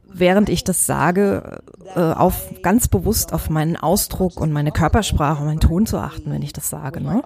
während 0.04 0.48
ich 0.48 0.62
das 0.62 0.86
sage, 0.86 1.62
äh, 1.96 2.00
auf 2.00 2.62
ganz 2.62 2.86
bewusst 2.86 3.32
auf 3.32 3.50
meinen 3.50 3.76
Ausdruck 3.76 4.40
und 4.40 4.52
meine 4.52 4.70
Körpersprache 4.70 5.42
meinen 5.44 5.60
Ton 5.60 5.86
zu 5.86 5.98
achten, 5.98 6.30
wenn 6.30 6.42
ich 6.42 6.52
das 6.52 6.70
sage. 6.70 7.00
Ne? 7.00 7.22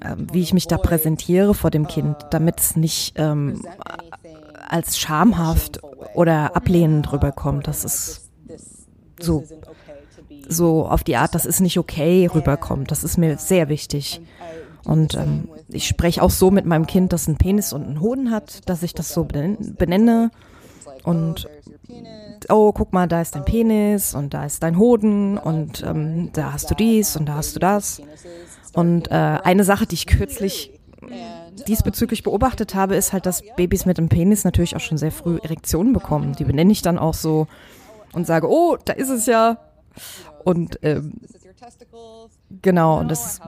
Äh, 0.00 0.16
wie 0.32 0.40
ich 0.40 0.52
mich 0.52 0.66
da 0.66 0.78
präsentiere 0.78 1.54
vor 1.54 1.70
dem 1.70 1.86
Kind, 1.86 2.16
damit 2.30 2.60
es 2.60 2.76
nicht 2.76 3.14
ähm, 3.16 3.64
als 4.68 4.98
schamhaft 4.98 5.80
oder 6.14 6.56
ablehnend 6.56 7.12
rüberkommt. 7.12 7.66
Das 7.66 7.84
ist 7.84 8.30
so, 9.20 9.44
so 10.48 10.86
auf 10.86 11.04
die 11.04 11.16
Art, 11.16 11.34
das 11.34 11.46
ist 11.46 11.60
nicht 11.60 11.78
okay 11.78 12.28
rüberkommt. 12.32 12.90
Das 12.90 13.04
ist 13.04 13.18
mir 13.18 13.38
sehr 13.38 13.68
wichtig. 13.68 14.20
Und 14.84 15.14
ähm, 15.14 15.48
ich 15.68 15.86
spreche 15.86 16.22
auch 16.22 16.30
so 16.30 16.50
mit 16.50 16.64
meinem 16.64 16.86
Kind, 16.86 17.12
das 17.12 17.26
einen 17.26 17.38
Penis 17.38 17.72
und 17.72 17.84
einen 17.84 18.00
Hoden 18.00 18.30
hat, 18.30 18.68
dass 18.68 18.82
ich 18.82 18.94
das 18.94 19.12
so 19.12 19.24
benenne 19.24 20.30
und 21.02 21.48
oh, 22.48 22.72
guck 22.72 22.92
mal, 22.92 23.06
da 23.08 23.20
ist 23.20 23.34
dein 23.34 23.44
Penis 23.44 24.14
und 24.14 24.34
da 24.34 24.44
ist 24.44 24.62
dein 24.62 24.78
Hoden 24.78 25.38
und 25.38 25.82
ähm, 25.82 26.30
da 26.32 26.52
hast 26.52 26.70
du 26.70 26.74
dies 26.74 27.16
und 27.16 27.26
da 27.26 27.34
hast 27.34 27.56
du 27.56 27.60
das. 27.60 28.00
Und 28.74 29.10
äh, 29.10 29.14
eine 29.14 29.64
Sache, 29.64 29.86
die 29.86 29.94
ich 29.94 30.06
kürzlich 30.06 30.72
diesbezüglich 31.68 32.22
beobachtet 32.22 32.74
habe, 32.74 32.96
ist 32.96 33.12
halt, 33.12 33.26
dass 33.26 33.42
Babys 33.56 33.86
mit 33.86 33.98
dem 33.98 34.08
Penis 34.08 34.44
natürlich 34.44 34.76
auch 34.76 34.80
schon 34.80 34.98
sehr 34.98 35.12
früh 35.12 35.38
Erektionen 35.42 35.92
bekommen. 35.92 36.34
Die 36.34 36.44
benenne 36.44 36.72
ich 36.72 36.82
dann 36.82 36.98
auch 36.98 37.14
so 37.14 37.46
und 38.12 38.26
sage, 38.26 38.48
oh, 38.48 38.76
da 38.84 38.92
ist 38.92 39.10
es 39.10 39.26
ja. 39.26 39.58
Und 40.44 40.78
ähm, 40.82 41.14
genau, 42.62 43.00
und 43.00 43.10
das 43.10 43.40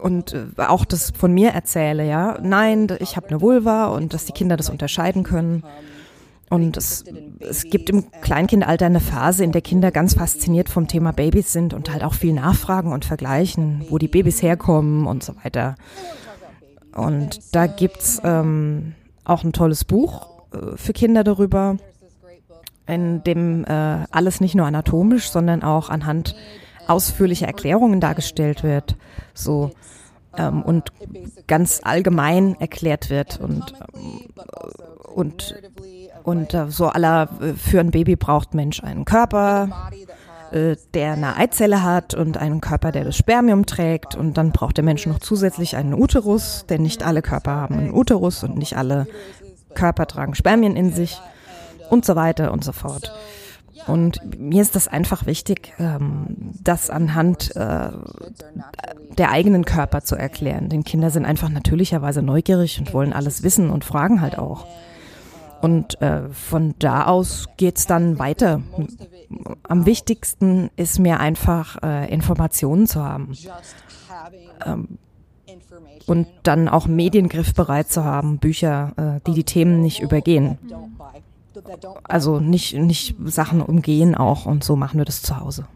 und 0.00 0.34
äh, 0.34 0.46
auch 0.58 0.84
das 0.84 1.12
von 1.16 1.32
mir 1.32 1.50
erzähle, 1.50 2.06
ja. 2.06 2.38
Nein, 2.42 2.88
ich 3.00 3.16
habe 3.16 3.28
eine 3.28 3.40
Vulva 3.40 3.86
und 3.86 4.14
dass 4.14 4.24
die 4.24 4.32
Kinder 4.32 4.56
das 4.56 4.70
unterscheiden 4.70 5.22
können. 5.22 5.62
Und 6.50 6.76
es, 6.78 7.04
es 7.40 7.64
gibt 7.64 7.90
im 7.90 8.10
Kleinkindalter 8.22 8.86
eine 8.86 9.00
Phase, 9.00 9.44
in 9.44 9.52
der 9.52 9.60
Kinder 9.60 9.90
ganz 9.90 10.14
fasziniert 10.14 10.70
vom 10.70 10.88
Thema 10.88 11.12
Babys 11.12 11.52
sind 11.52 11.74
und 11.74 11.92
halt 11.92 12.02
auch 12.02 12.14
viel 12.14 12.32
nachfragen 12.32 12.92
und 12.92 13.04
vergleichen, 13.04 13.84
wo 13.90 13.98
die 13.98 14.08
Babys 14.08 14.42
herkommen 14.42 15.06
und 15.06 15.22
so 15.22 15.34
weiter. 15.44 15.74
Und 16.94 17.54
da 17.54 17.66
gibt's 17.66 18.20
ähm, 18.24 18.94
auch 19.24 19.44
ein 19.44 19.52
tolles 19.52 19.84
Buch 19.84 20.26
äh, 20.52 20.76
für 20.76 20.94
Kinder 20.94 21.22
darüber, 21.22 21.76
in 22.88 23.22
dem 23.22 23.64
äh, 23.64 24.04
alles 24.10 24.40
nicht 24.40 24.54
nur 24.54 24.66
anatomisch, 24.66 25.30
sondern 25.30 25.62
auch 25.62 25.90
anhand 25.90 26.34
ausführlicher 26.86 27.46
Erklärungen 27.46 28.00
dargestellt 28.00 28.62
wird. 28.62 28.96
So 29.34 29.70
ähm, 30.36 30.62
und 30.62 30.92
ganz 31.46 31.80
allgemein 31.84 32.56
erklärt 32.60 33.10
wird 33.10 33.38
und, 33.40 33.74
ähm, 33.94 34.20
und 35.14 35.54
und 36.28 36.52
äh, 36.52 36.66
so 36.68 36.86
aller, 36.86 37.28
äh, 37.40 37.54
für 37.54 37.80
ein 37.80 37.90
Baby 37.90 38.16
braucht 38.16 38.52
Mensch 38.52 38.82
einen 38.82 39.06
Körper, 39.06 39.90
äh, 40.52 40.76
der 40.92 41.12
eine 41.12 41.36
Eizelle 41.36 41.82
hat 41.82 42.14
und 42.14 42.36
einen 42.36 42.60
Körper, 42.60 42.92
der 42.92 43.04
das 43.04 43.16
Spermium 43.16 43.64
trägt. 43.64 44.14
Und 44.14 44.36
dann 44.36 44.52
braucht 44.52 44.76
der 44.76 44.84
Mensch 44.84 45.06
noch 45.06 45.20
zusätzlich 45.20 45.76
einen 45.76 45.94
Uterus, 45.94 46.66
denn 46.68 46.82
nicht 46.82 47.02
alle 47.02 47.22
Körper 47.22 47.52
haben 47.52 47.78
einen 47.78 47.94
Uterus 47.94 48.44
und 48.44 48.56
nicht 48.58 48.76
alle 48.76 49.06
Körper 49.74 50.06
tragen 50.06 50.34
Spermien 50.34 50.76
in 50.76 50.92
sich 50.92 51.20
und 51.90 52.04
so 52.04 52.16
weiter 52.16 52.52
und 52.52 52.64
so 52.64 52.72
fort. 52.72 53.12
Und 53.86 54.20
mir 54.38 54.60
ist 54.60 54.76
das 54.76 54.88
einfach 54.88 55.26
wichtig, 55.26 55.72
ähm, 55.78 56.52
das 56.62 56.90
anhand 56.90 57.54
äh, 57.56 57.90
der 59.16 59.30
eigenen 59.30 59.64
Körper 59.64 60.02
zu 60.02 60.16
erklären. 60.16 60.68
Denn 60.68 60.84
Kinder 60.84 61.10
sind 61.10 61.24
einfach 61.24 61.48
natürlicherweise 61.48 62.22
neugierig 62.22 62.78
und 62.78 62.92
wollen 62.92 63.12
alles 63.12 63.42
wissen 63.42 63.70
und 63.70 63.84
fragen 63.84 64.20
halt 64.20 64.38
auch. 64.38 64.66
Und 65.62 66.00
äh, 66.02 66.28
von 66.28 66.74
da 66.78 67.06
aus 67.06 67.48
geht's 67.56 67.86
dann 67.86 68.18
weiter. 68.18 68.60
Am 69.66 69.86
wichtigsten 69.86 70.70
ist 70.76 70.98
mir 70.98 71.18
einfach 71.18 71.82
äh, 71.82 72.12
Informationen 72.12 72.86
zu 72.86 73.02
haben. 73.02 73.32
Ähm, 74.64 74.98
und 76.06 76.26
dann 76.42 76.68
auch 76.68 76.86
Mediengriff 76.86 77.54
bereit 77.54 77.90
zu 77.90 78.04
haben, 78.04 78.38
Bücher, 78.38 79.20
die 79.26 79.32
die 79.32 79.44
Themen 79.44 79.82
nicht 79.82 80.00
übergehen. 80.00 80.58
Also 82.04 82.40
nicht, 82.40 82.74
nicht 82.74 83.16
Sachen 83.24 83.60
umgehen 83.60 84.14
auch 84.14 84.46
und 84.46 84.64
so 84.64 84.76
machen 84.76 84.98
wir 84.98 85.04
das 85.04 85.22
zu 85.22 85.38
Hause. 85.38 85.66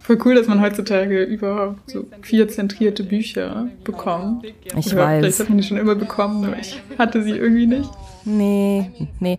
Voll 0.00 0.18
cool, 0.24 0.34
dass 0.34 0.46
man 0.46 0.60
heutzutage 0.60 1.22
überhaupt 1.22 1.90
so 1.90 2.04
vier 2.20 2.48
zentrierte 2.48 3.02
Bücher 3.02 3.68
bekommt. 3.82 4.44
Ich 4.76 4.92
Oder 4.92 5.04
weiß. 5.04 5.20
Vielleicht 5.20 5.40
hat 5.40 5.48
man 5.48 5.58
die 5.58 5.64
schon 5.64 5.78
immer 5.78 5.94
bekommen, 5.94 6.44
aber 6.44 6.58
ich 6.58 6.80
hatte 6.98 7.22
sie 7.22 7.30
irgendwie 7.30 7.66
nicht. 7.66 7.90
Nee, 8.24 8.90
nee. 9.20 9.38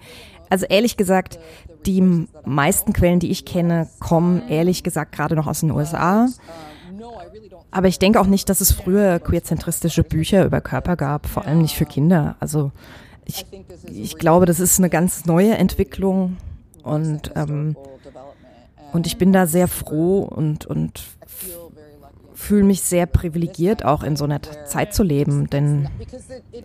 Also 0.50 0.66
ehrlich 0.66 0.98
gesagt, 0.98 1.40
die 1.86 2.28
meisten 2.46 2.94
Quellen, 2.94 3.20
die 3.20 3.30
ich 3.30 3.46
kenne, 3.46 3.88
kommen 4.00 4.48
ehrlich 4.50 4.84
gesagt 4.84 5.12
gerade 5.12 5.36
noch 5.36 5.48
aus 5.48 5.60
den 5.60 5.72
USA. 5.72 6.28
Aber 7.70 7.88
ich 7.88 8.00
denke 8.00 8.20
auch 8.20 8.28
nicht, 8.28 8.50
dass 8.50 8.62
es 8.62 8.72
früher 8.72 9.20
queerzentristische 9.20 10.04
Bücher 10.04 10.46
über 10.46 10.62
Körper 10.62 10.96
gab, 10.96 11.28
vor 11.28 11.46
allem 11.46 11.62
nicht 11.62 11.76
für 11.76 11.86
Kinder. 11.86 12.36
Also 12.40 12.72
ich, 13.26 13.46
ich 13.90 14.18
glaube, 14.18 14.46
das 14.46 14.60
ist 14.60 14.80
eine 14.80 14.90
ganz 14.90 15.26
neue 15.26 15.56
Entwicklung 15.56 16.38
und 16.84 17.32
ähm, 17.36 17.76
und 18.94 19.08
ich 19.08 19.18
bin 19.18 19.34
da 19.34 19.46
sehr 19.46 19.68
froh 19.68 20.20
und, 20.20 20.66
und 20.66 21.04
fühle 22.34 22.64
mich 22.64 22.82
sehr 22.82 23.06
privilegiert, 23.06 23.84
auch 23.84 24.04
in 24.04 24.16
so 24.16 24.24
einer 24.24 24.42
Zeit 24.42 24.94
zu 24.94 25.04
leben, 25.04 25.50
denn 25.50 25.90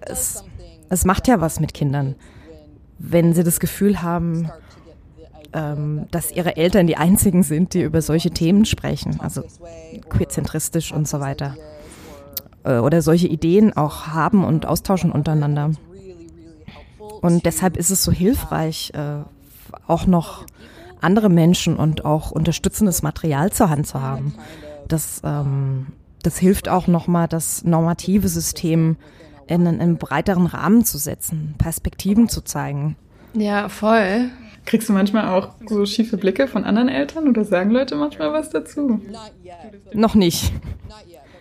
es, 0.03 0.45
es 0.91 1.05
macht 1.05 1.27
ja 1.27 1.41
was 1.41 1.59
mit 1.59 1.75
Kindern, 1.75 2.15
wenn 2.99 3.35
sie 3.35 3.43
das 3.43 3.59
Gefühl 3.59 4.03
haben, 4.03 4.49
ähm, 5.53 6.07
dass 6.13 6.31
ihre 6.31 6.57
Eltern 6.57 6.87
die 6.87 6.97
einzigen 6.97 7.43
sind, 7.43 7.75
die 7.75 7.83
über 7.83 8.01
solche 8.01 8.31
Themen 8.31 8.65
sprechen, 8.65 9.19
also 9.19 9.43
queerzentristisch 10.09 10.93
und 10.93 11.09
so 11.09 11.19
weiter. 11.19 11.57
Äh, 12.63 12.79
oder 12.79 13.03
solche 13.03 13.27
Ideen 13.27 13.77
auch 13.77 14.07
haben 14.09 14.45
und 14.45 14.67
austauschen 14.67 15.11
untereinander. 15.11 15.73
Und 17.21 17.45
deshalb 17.45 17.77
ist 17.77 17.91
es 17.91 18.03
so 18.03 18.13
hilfreich, 18.13 18.93
äh, 18.95 19.23
auch 19.87 20.07
noch 20.07 20.47
andere 21.01 21.29
Menschen 21.29 21.77
und 21.77 22.05
auch 22.05 22.31
unterstützendes 22.31 23.03
Material 23.03 23.53
zur 23.53 23.71
Hand 23.71 23.87
zu 23.87 24.01
haben. 24.01 24.35
Das, 24.89 25.21
ähm, 25.25 25.89
das 26.23 26.39
hilft 26.39 26.69
auch 26.69 26.87
nochmal, 26.87 27.29
das 27.29 27.65
normative 27.65 28.29
System 28.29 28.97
in 29.47 29.67
einen 29.67 29.97
breiteren 29.97 30.47
Rahmen 30.47 30.85
zu 30.85 30.99
setzen, 30.99 31.55
Perspektiven 31.59 32.29
zu 32.29 32.43
zeigen. 32.43 32.97
Ja, 33.35 33.69
voll. 33.69 34.31
Kriegst 34.65 34.89
du 34.89 34.93
manchmal 34.93 35.29
auch 35.29 35.55
so 35.67 35.87
schiefe 35.87 36.17
Blicke 36.17 36.47
von 36.47 36.65
anderen 36.65 36.89
Eltern 36.89 37.29
oder 37.29 37.45
sagen 37.45 37.71
Leute 37.71 37.97
manchmal 37.97 38.33
was 38.33 38.51
dazu? 38.51 39.01
Noch 39.93 40.15
nicht. 40.15 40.53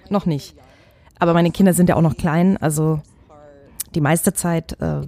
Noch 0.10 0.26
nicht. 0.26 0.56
Aber 1.20 1.34
meine 1.34 1.52
Kinder 1.52 1.74
sind 1.74 1.89
ja 1.89 1.96
auch 1.96 2.02
noch 2.02 2.18
klein, 2.18 2.58
also 2.58 3.02
die 3.95 4.02
meiste 4.02 4.34
Zeit 4.34 4.80
äh, 4.82 5.02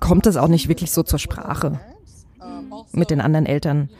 kommt 0.00 0.26
es 0.26 0.36
auch 0.36 0.48
nicht 0.48 0.68
wirklich 0.68 0.90
so 0.90 1.02
zur 1.02 1.18
Sprache 1.18 1.80
mit 2.92 3.10
den 3.10 3.20
anderen 3.20 3.46
Eltern. 3.46 3.90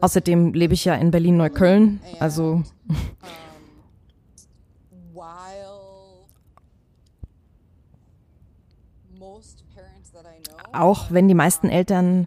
Außerdem 0.00 0.52
lebe 0.52 0.74
ich 0.74 0.84
ja 0.84 0.94
in 0.94 1.10
Berlin-Neukölln, 1.10 2.00
also 2.18 2.62
auch 10.72 11.10
wenn 11.10 11.28
die 11.28 11.34
meisten 11.34 11.68
Eltern 11.68 12.26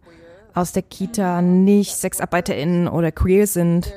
aus 0.53 0.71
der 0.71 0.83
Kita 0.83 1.41
nicht 1.41 1.95
SexarbeiterInnen 1.95 2.87
oder 2.87 3.11
queer 3.11 3.47
sind, 3.47 3.91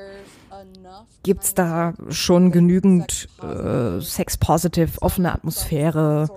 gibt's 1.23 1.55
da 1.55 1.95
schon 2.09 2.51
genügend 2.51 3.29
äh, 3.43 4.01
sex-positive, 4.01 5.01
offene 5.03 5.33
Atmosphäre, 5.33 6.29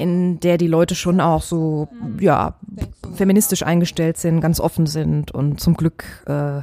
in 0.00 0.40
der 0.40 0.58
die 0.58 0.66
Leute 0.66 0.94
schon 0.94 1.20
auch 1.20 1.42
so, 1.42 1.88
ja, 2.18 2.54
feministisch 3.14 3.62
eingestellt 3.62 4.16
sind, 4.16 4.40
ganz 4.40 4.58
offen 4.60 4.86
sind 4.86 5.30
und 5.30 5.60
zum 5.60 5.74
Glück 5.74 6.04
äh, 6.26 6.62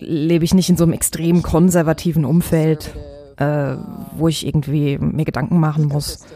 lebe 0.00 0.44
ich 0.44 0.54
nicht 0.54 0.68
in 0.68 0.76
so 0.76 0.84
einem 0.84 0.92
extrem 0.92 1.42
konservativen 1.42 2.24
Umfeld, 2.24 2.94
äh, 3.36 3.76
wo 4.16 4.28
ich 4.28 4.46
irgendwie 4.46 4.98
mir 4.98 5.24
Gedanken 5.24 5.60
machen 5.60 5.86
muss. 5.86 6.26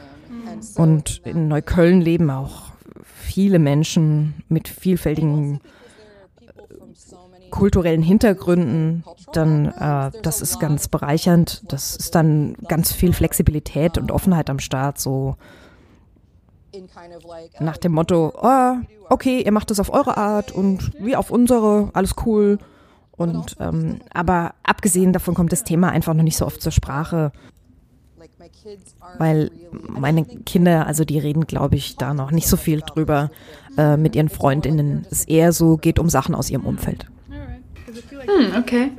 Und 0.77 1.23
in 1.25 1.49
Neukölln 1.49 2.01
leben 2.01 2.31
auch 2.31 2.73
viele 3.05 3.59
Menschen 3.59 4.35
mit 4.49 4.69
vielfältigen 4.69 5.61
kulturellen 7.53 8.03
Hintergründen, 8.03 9.05
dann 9.33 9.67
äh, 9.67 10.11
das 10.23 10.41
ist 10.41 10.59
ganz 10.59 10.89
bereichernd. 10.89 11.63
Das 11.71 11.95
ist 11.95 12.17
dann 12.17 12.55
ganz 12.67 12.93
viel 12.93 13.13
Flexibilität 13.13 13.99
und 13.99 14.11
Offenheit 14.11 14.51
am 14.51 14.59
Start, 14.59 14.99
so 14.99 15.37
nach 17.61 17.77
dem 17.77 17.93
Motto, 17.93 18.33
oh, 18.35 18.75
okay, 19.11 19.43
ihr 19.43 19.53
macht 19.53 19.71
es 19.71 19.79
auf 19.79 19.93
eure 19.93 20.17
Art 20.17 20.51
und 20.51 20.93
wie 20.99 21.15
auf 21.15 21.31
unsere, 21.31 21.91
alles 21.93 22.15
cool. 22.25 22.59
Und 23.13 23.57
ähm, 23.61 24.01
aber 24.13 24.55
abgesehen 24.63 25.13
davon 25.13 25.35
kommt 25.35 25.53
das 25.53 25.65
Thema 25.65 25.91
einfach 25.91 26.15
noch 26.15 26.25
nicht 26.25 26.39
so 26.39 26.47
oft 26.47 26.63
zur 26.63 26.73
Sprache 26.73 27.31
weil 29.19 29.51
meine 29.89 30.25
Kinder, 30.25 30.87
also 30.87 31.05
die 31.05 31.19
reden, 31.19 31.47
glaube 31.47 31.77
ich, 31.77 31.97
da 31.97 32.15
noch 32.15 32.31
nicht 32.31 32.47
so 32.47 32.57
viel 32.57 32.81
drüber 32.81 33.31
äh, 33.77 33.97
mit 33.97 34.17
ihren 34.17 34.29
Freundinnen. 34.29 35.07
Es 35.11 35.25
eher 35.25 35.53
so 35.53 35.77
geht 35.77 35.99
um 35.99 36.09
Sachen 36.09 36.35
aus 36.35 36.51
ihrem 36.51 36.65
Umfeld. 36.65 37.07
Hm, 38.27 38.57
okay. 38.59 38.91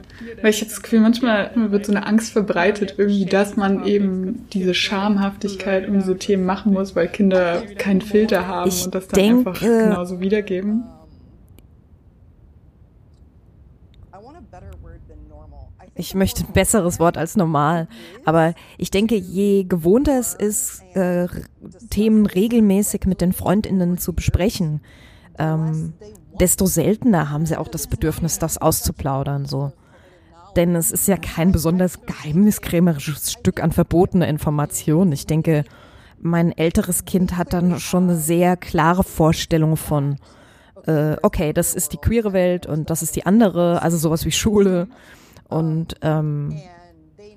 Weil 0.42 0.50
ich 0.50 0.62
habe 0.62 0.70
das 0.70 0.82
Gefühl, 0.82 1.00
manchmal 1.00 1.52
wird 1.56 1.86
so 1.86 1.92
eine 1.92 2.06
Angst 2.06 2.34
verbreitet, 2.34 2.96
irgendwie, 2.98 3.26
dass 3.26 3.56
man 3.56 3.86
eben 3.86 4.48
diese 4.54 4.74
Schamhaftigkeit 4.74 5.88
um 5.88 6.02
so 6.02 6.14
Themen 6.14 6.46
machen 6.46 6.74
muss, 6.74 6.96
weil 6.96 7.08
Kinder 7.08 7.64
keinen 7.78 8.02
Filter 8.02 8.48
haben 8.48 8.70
ich 8.70 8.86
und 8.86 8.96
das 8.96 9.08
dann 9.08 9.20
denke, 9.20 9.50
einfach 9.50 9.62
genauso 9.62 10.20
wiedergeben. 10.20 10.84
Ich 15.96 16.16
möchte 16.16 16.44
ein 16.44 16.54
besseres 16.54 17.00
Wort 17.00 17.18
als 17.18 17.36
normal. 17.36 17.88
Aber 18.26 18.56
ich 18.78 18.90
denke, 18.90 19.16
je 19.16 19.64
gewohnter 19.64 20.20
es 20.20 20.34
ist, 20.34 20.82
äh, 20.96 21.28
Themen 21.92 22.26
regelmäßig 22.26 23.06
mit 23.06 23.22
den 23.22 23.32
Freundinnen 23.32 23.98
zu 24.00 24.14
besprechen, 24.14 24.82
ähm, 25.38 25.94
desto 26.40 26.66
seltener 26.66 27.30
haben 27.30 27.46
sie 27.46 27.58
auch 27.58 27.68
das 27.68 27.88
Bedürfnis, 27.88 28.40
das 28.40 28.58
auszuplaudern, 28.58 29.46
so. 29.46 29.72
Denn 30.56 30.76
es 30.76 30.92
ist 30.92 31.08
ja 31.08 31.18
kein 31.18 31.52
besonders 31.52 32.06
geheimniskrämerisches 32.06 33.32
Stück 33.32 33.62
an 33.64 33.72
verbotener 33.72 34.28
Information. 34.28 35.12
Ich 35.12 35.26
denke, 35.26 35.64
mein 36.20 36.52
älteres 36.52 37.06
Kind 37.06 37.38
hat 37.38 37.54
dann 37.54 37.80
schon 37.80 38.04
eine 38.04 38.18
sehr 38.18 38.56
klare 38.56 39.04
Vorstellung 39.04 39.78
von, 39.78 40.18
äh, 40.86 41.16
okay, 41.24 41.54
das 41.54 41.74
ist 41.74 41.94
die 41.94 41.98
queere 41.98 42.34
Welt 42.34 42.66
und 42.68 42.90
das 42.90 43.02
ist 43.02 43.16
die 43.16 43.26
andere, 43.26 43.82
also 43.82 43.98
sowas 43.98 44.26
wie 44.26 44.32
Schule. 44.32 44.88
Und 45.50 45.96
ähm, 46.02 46.56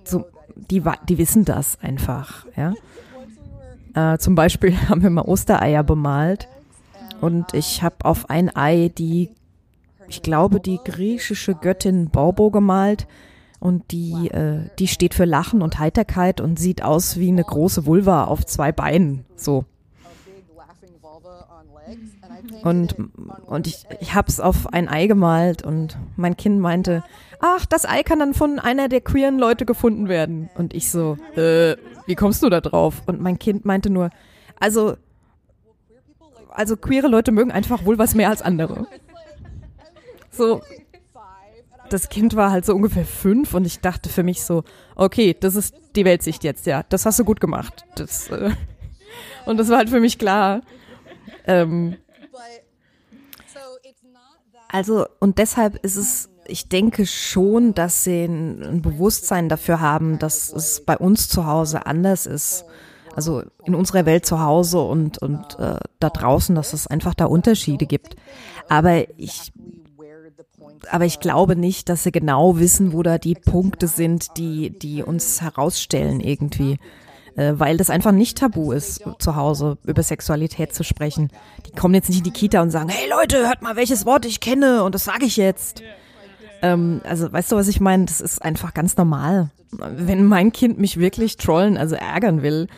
so, 0.05 0.27
die, 0.55 0.83
die 1.09 1.19
wissen 1.19 1.45
das 1.45 1.79
einfach, 1.81 2.47
ja. 2.55 2.75
Äh, 3.95 4.19
zum 4.19 4.35
Beispiel 4.35 4.77
haben 4.89 5.03
wir 5.03 5.11
mal 5.11 5.23
Ostereier 5.23 5.83
bemalt 5.83 6.49
und 7.21 7.55
ich 7.55 7.83
habe 7.83 7.97
auf 8.05 8.31
ein 8.31 8.55
Ei 8.55 8.91
die, 8.97 9.31
ich 10.09 10.23
glaube, 10.23 10.61
die 10.61 10.79
griechische 10.85 11.55
Göttin 11.55 12.11
Borbo 12.11 12.51
gemalt 12.51 13.07
und 13.61 13.91
die, 13.91 14.29
äh, 14.31 14.69
die 14.79 14.89
steht 14.89 15.15
für 15.15 15.25
Lachen 15.25 15.63
und 15.63 15.79
Heiterkeit 15.79 16.41
und 16.41 16.59
sieht 16.59 16.83
aus 16.83 17.19
wie 17.19 17.29
eine 17.29 17.45
große 17.45 17.87
Vulva 17.87 18.25
auf 18.25 18.45
zwei 18.45 18.73
Beinen, 18.73 19.25
so. 19.35 19.65
Und, 22.63 22.97
und 23.47 23.67
ich, 23.67 23.85
ich 24.01 24.15
habe 24.15 24.29
es 24.29 24.41
auf 24.41 24.73
ein 24.73 24.89
Ei 24.89 25.07
gemalt 25.07 25.63
und 25.63 25.97
mein 26.17 26.37
Kind 26.37 26.61
meinte, 26.61 27.03
ach, 27.41 27.67
das 27.67 27.87
Ei 27.87 28.03
kann 28.03 28.19
dann 28.19 28.35
von 28.35 28.59
einer 28.59 28.89
der 28.89 29.01
queeren 29.01 29.39
Leute 29.39 29.67
gefunden 29.67 30.09
werden. 30.09 30.51
Und 30.57 30.75
ich 30.75 30.91
so, 30.91 31.17
äh, 31.37 31.77
wie 32.07 32.15
kommst 32.15 32.43
du 32.43 32.51
da 32.51 32.61
drauf? 32.61 33.03
Und 33.07 33.21
mein 33.21 33.39
Kind 33.39 33.65
meinte 33.65 33.91
nur, 33.91 34.11
also, 34.59 34.97
also 36.57 36.77
queere 36.77 37.09
Leute 37.09 37.33
mögen 37.33 37.51
einfach 37.51 37.85
wohl 37.85 37.99
was 37.99 38.15
mehr 38.15 38.31
als 38.31 38.43
andere. 38.43 38.87
So, 40.31 40.63
das 41.89 42.09
Kind 42.09 42.35
war 42.35 42.51
halt 42.51 42.67
so 42.67 42.75
ungefähr 42.75 43.05
fünf 43.05 43.55
und 43.55 43.65
ich 43.65 43.81
dachte 43.81 44.09
für 44.09 44.23
mich 44.23 44.43
so, 44.43 44.65
okay, 44.97 45.37
das 45.39 45.55
ist 45.55 45.75
die 45.95 46.05
Weltsicht 46.05 46.45
jetzt, 46.45 46.67
ja, 46.67 46.83
das 46.89 47.07
hast 47.07 47.19
du 47.19 47.25
gut 47.25 47.41
gemacht. 47.41 47.85
Das, 47.95 48.29
äh, 48.31 48.51
und 49.47 49.59
das 49.59 49.69
war 49.69 49.79
halt 49.79 49.91
für 49.91 50.01
mich 50.01 50.19
klar. 50.19 50.63
Ähm, 51.47 51.97
also, 54.69 55.07
und 55.21 55.39
deshalb 55.39 55.77
ist 55.85 55.97
es 55.97 56.29
ich 56.49 56.69
denke 56.69 57.07
schon, 57.07 57.75
dass 57.75 58.05
sie 58.05 58.25
ein, 58.25 58.63
ein 58.63 58.83
Bewusstsein 58.83 59.49
dafür 59.49 59.81
haben, 59.81 60.19
dass 60.19 60.53
es 60.53 60.85
bei 60.85 60.97
uns 60.97 61.29
zu 61.29 61.47
Hause 61.47 61.87
anders 61.87 62.27
ist. 62.27 62.65
Also 63.17 63.43
in 63.65 63.75
unserer 63.75 64.05
Welt 64.07 64.27
zu 64.27 64.41
Hause 64.41 64.81
und, 64.81 65.19
und 65.19 65.59
äh, 65.59 65.79
da 65.99 66.11
draußen, 66.11 66.55
dass 66.55 66.75
es 66.75 66.87
einfach 66.87 67.15
da 67.15 67.25
Unterschiede 67.25 67.87
gibt. 67.87 68.15
Aber 68.69 69.09
ich, 69.19 69.53
aber 70.91 71.07
ich 71.07 71.19
glaube 71.19 71.57
nicht, 71.57 71.89
dass 71.89 72.03
sie 72.03 72.13
genau 72.13 72.59
wissen, 72.59 72.93
wo 72.93 73.03
da 73.03 73.17
die 73.17 73.35
Punkte 73.35 73.89
sind, 73.89 74.37
die, 74.37 74.71
die 74.79 75.03
uns 75.03 75.41
herausstellen 75.41 76.21
irgendwie. 76.21 76.79
Äh, 77.37 77.55
weil 77.57 77.77
das 77.77 77.91
einfach 77.91 78.13
nicht 78.13 78.39
tabu 78.39 78.73
ist, 78.73 79.03
zu 79.19 79.37
Hause 79.37 79.77
über 79.85 80.03
Sexualität 80.03 80.75
zu 80.75 80.85
sprechen. 80.85 81.31
Die 81.67 81.73
kommen 81.73 81.95
jetzt 81.95 82.09
nicht 82.09 82.19
in 82.19 82.25
die 82.25 82.31
Kita 82.31 82.63
und 82.63 82.71
sagen, 82.71 82.89
hey 82.89 83.09
Leute, 83.11 83.47
hört 83.47 83.63
mal, 83.63 83.77
welches 83.77 84.07
Wort 84.07 84.25
ich 84.25 84.41
kenne 84.41 84.83
und 84.85 84.95
das 84.95 85.05
sage 85.05 85.27
ich 85.27 85.37
jetzt. 85.37 85.83
Ähm, 86.63 87.03
also 87.05 87.31
weißt 87.31 87.53
du, 87.53 87.57
was 87.57 87.69
ich 87.69 87.81
meine? 87.81 88.07
Das 88.07 88.21
ist 88.21 88.43
einfach 88.43 88.73
ganz 88.73 88.97
normal. 88.97 89.51
Wenn 89.71 90.25
mein 90.25 90.53
Kind 90.53 90.79
mich 90.79 90.99
wirklich 90.99 91.37
trollen, 91.37 91.77
also 91.77 91.95
ärgern 91.95 92.43
will, 92.43 92.69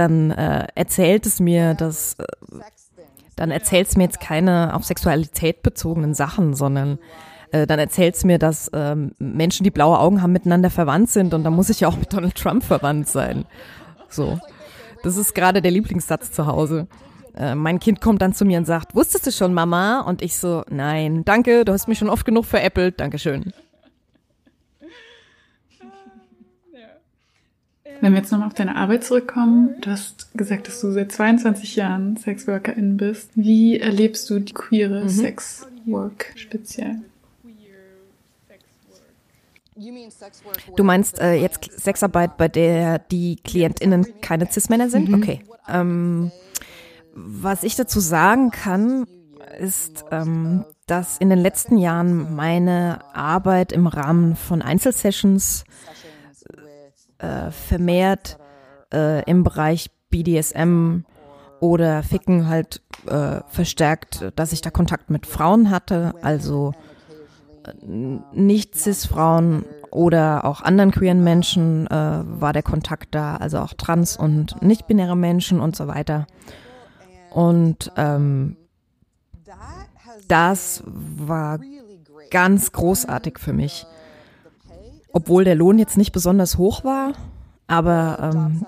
dann 0.00 0.30
äh, 0.30 0.66
erzählt 0.74 1.26
es 1.26 1.40
mir, 1.40 1.74
dass 1.74 2.14
äh, 2.14 2.24
dann 3.36 3.50
erzählt 3.50 3.88
es 3.88 3.96
mir 3.96 4.04
jetzt 4.04 4.20
keine 4.20 4.74
auf 4.74 4.84
Sexualität 4.84 5.62
bezogenen 5.62 6.14
Sachen, 6.14 6.54
sondern 6.54 6.98
äh, 7.52 7.66
dann 7.66 7.78
erzählt 7.78 8.14
es 8.16 8.24
mir, 8.24 8.38
dass 8.38 8.70
ähm, 8.74 9.12
Menschen, 9.18 9.64
die 9.64 9.70
blaue 9.70 9.98
Augen 9.98 10.22
haben, 10.22 10.32
miteinander 10.32 10.70
verwandt 10.70 11.10
sind 11.10 11.34
und 11.34 11.44
dann 11.44 11.54
muss 11.54 11.70
ich 11.70 11.80
ja 11.80 11.88
auch 11.88 11.96
mit 11.96 12.12
Donald 12.12 12.34
Trump 12.34 12.64
verwandt 12.64 13.08
sein. 13.08 13.44
So. 14.08 14.38
Das 15.02 15.16
ist 15.16 15.34
gerade 15.34 15.62
der 15.62 15.70
Lieblingssatz 15.70 16.32
zu 16.32 16.46
Hause. 16.46 16.86
Äh, 17.36 17.54
mein 17.54 17.80
Kind 17.80 18.00
kommt 18.00 18.20
dann 18.20 18.34
zu 18.34 18.44
mir 18.44 18.58
und 18.58 18.66
sagt, 18.66 18.94
wusstest 18.94 19.26
du 19.26 19.32
schon, 19.32 19.54
Mama? 19.54 20.00
Und 20.00 20.20
ich 20.20 20.36
so, 20.36 20.62
nein, 20.68 21.24
danke, 21.24 21.64
du 21.64 21.72
hast 21.72 21.88
mich 21.88 21.98
schon 21.98 22.10
oft 22.10 22.26
genug 22.26 22.44
veräppelt, 22.44 23.00
Dankeschön. 23.00 23.52
Wenn 28.00 28.12
wir 28.12 28.20
jetzt 28.20 28.32
nochmal 28.32 28.48
auf 28.48 28.54
deine 28.54 28.76
Arbeit 28.76 29.04
zurückkommen, 29.04 29.74
du 29.80 29.90
hast 29.90 30.28
gesagt, 30.34 30.68
dass 30.68 30.80
du 30.80 30.90
seit 30.90 31.12
22 31.12 31.76
Jahren 31.76 32.16
Sexworkerin 32.16 32.96
bist. 32.96 33.30
Wie 33.34 33.78
erlebst 33.78 34.28
du 34.30 34.38
die 34.38 34.54
queere 34.54 35.04
mhm. 35.04 35.08
Sexwork 35.08 36.32
speziell? 36.36 37.00
Du 40.76 40.84
meinst 40.84 41.18
äh, 41.20 41.34
jetzt 41.34 41.70
Sexarbeit, 41.80 42.36
bei 42.36 42.48
der 42.48 42.98
die 42.98 43.36
KlientInnen 43.36 44.20
keine 44.20 44.50
Cis-Männer 44.50 44.90
sind? 44.90 45.08
Mhm. 45.08 45.14
Okay. 45.14 45.40
Ähm, 45.68 46.30
was 47.14 47.62
ich 47.64 47.76
dazu 47.76 48.00
sagen 48.00 48.50
kann, 48.50 49.06
ist, 49.58 50.04
ähm, 50.10 50.64
dass 50.86 51.18
in 51.18 51.30
den 51.30 51.38
letzten 51.38 51.78
Jahren 51.78 52.34
meine 52.34 53.00
Arbeit 53.14 53.72
im 53.72 53.86
Rahmen 53.86 54.36
von 54.36 54.60
Einzelsessions 54.62 55.64
äh, 57.20 57.50
vermehrt 57.50 58.38
äh, 58.92 59.22
im 59.24 59.44
Bereich 59.44 59.90
BDSM 60.10 61.04
oder 61.60 62.02
Ficken 62.02 62.48
halt 62.48 62.82
äh, 63.06 63.40
verstärkt, 63.48 64.32
dass 64.36 64.52
ich 64.52 64.60
da 64.60 64.70
Kontakt 64.70 65.10
mit 65.10 65.26
Frauen 65.26 65.70
hatte, 65.70 66.14
also 66.22 66.72
äh, 67.64 67.86
nicht 68.32 68.74
cis-Frauen 68.74 69.64
oder 69.90 70.44
auch 70.44 70.62
anderen 70.62 70.90
queeren 70.90 71.22
Menschen 71.22 71.86
äh, 71.86 72.22
war 72.24 72.52
der 72.52 72.62
Kontakt 72.62 73.14
da, 73.14 73.36
also 73.36 73.58
auch 73.58 73.74
trans- 73.74 74.16
und 74.16 74.62
nicht-binäre 74.62 75.16
Menschen 75.16 75.60
und 75.60 75.76
so 75.76 75.86
weiter. 75.86 76.26
Und 77.30 77.92
ähm, 77.96 78.56
das 80.28 80.82
war 80.86 81.58
ganz 82.30 82.72
großartig 82.72 83.38
für 83.38 83.52
mich. 83.52 83.86
Obwohl 85.12 85.44
der 85.44 85.54
Lohn 85.54 85.78
jetzt 85.78 85.96
nicht 85.96 86.12
besonders 86.12 86.58
hoch 86.58 86.84
war, 86.84 87.12
aber 87.66 88.32
ähm, 88.32 88.66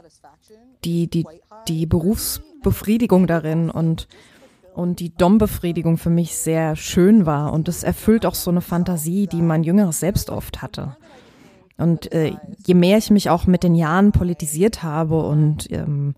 die, 0.85 1.09
die, 1.09 1.25
die 1.69 1.87
Berufsbefriedigung 1.87 3.27
darin 3.27 3.71
und, 3.71 4.09
und 4.75 5.01
die 5.01 5.15
Dom-Befriedigung 5.15 5.99
für 5.99 6.11
mich 6.11 6.37
sehr 6.37 6.77
schön 6.77 7.27
war. 7.27 7.53
Und 7.53 7.69
es 7.69 7.83
erfüllt 7.83 8.27
auch 8.27 8.35
so 8.35 8.51
eine 8.51 8.61
Fantasie, 8.61 9.27
die 9.27 9.43
mein 9.43 9.63
jüngeres 9.63 10.01
Selbst 10.01 10.31
oft 10.31 10.63
hatte. 10.63 10.97
Und 11.79 12.13
äh, 12.13 12.35
je 12.65 12.75
mehr 12.75 12.99
ich 12.99 13.11
mich 13.11 13.31
auch 13.31 13.47
mit 13.47 13.63
den 13.63 13.75
Jahren 13.75 14.13
politisiert 14.13 14.83
habe 14.83 15.23
und 15.23 15.71
ähm, 15.71 16.15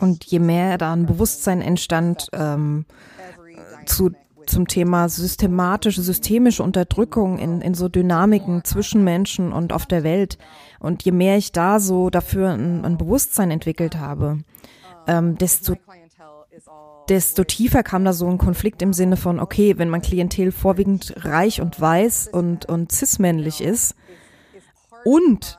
und 0.00 0.24
je 0.24 0.38
mehr 0.38 0.78
da 0.78 0.92
ein 0.92 1.06
Bewusstsein 1.06 1.60
entstand 1.60 2.28
ähm, 2.32 2.84
zu, 3.86 4.10
zum 4.46 4.66
Thema 4.66 5.08
systematische, 5.08 6.02
systemische 6.02 6.62
Unterdrückung 6.62 7.38
in, 7.38 7.60
in 7.60 7.74
so 7.74 7.88
Dynamiken 7.88 8.64
zwischen 8.64 9.04
Menschen 9.04 9.52
und 9.52 9.72
auf 9.72 9.86
der 9.86 10.02
Welt. 10.02 10.38
Und 10.80 11.04
je 11.04 11.12
mehr 11.12 11.36
ich 11.36 11.52
da 11.52 11.80
so 11.80 12.10
dafür 12.10 12.50
ein, 12.50 12.84
ein 12.84 12.98
Bewusstsein 12.98 13.50
entwickelt 13.50 13.98
habe, 13.98 14.38
ähm, 15.06 15.36
desto, 15.38 15.74
desto 17.08 17.44
tiefer 17.44 17.82
kam 17.82 18.04
da 18.04 18.12
so 18.12 18.26
ein 18.28 18.38
Konflikt 18.38 18.82
im 18.82 18.92
Sinne 18.92 19.16
von, 19.16 19.40
okay, 19.40 19.78
wenn 19.78 19.88
mein 19.88 20.02
Klientel 20.02 20.52
vorwiegend 20.52 21.14
reich 21.24 21.60
und 21.60 21.80
weiß 21.80 22.28
und, 22.32 22.66
und 22.66 22.92
cismännlich 22.92 23.60
ist 23.62 23.94
und 25.04 25.58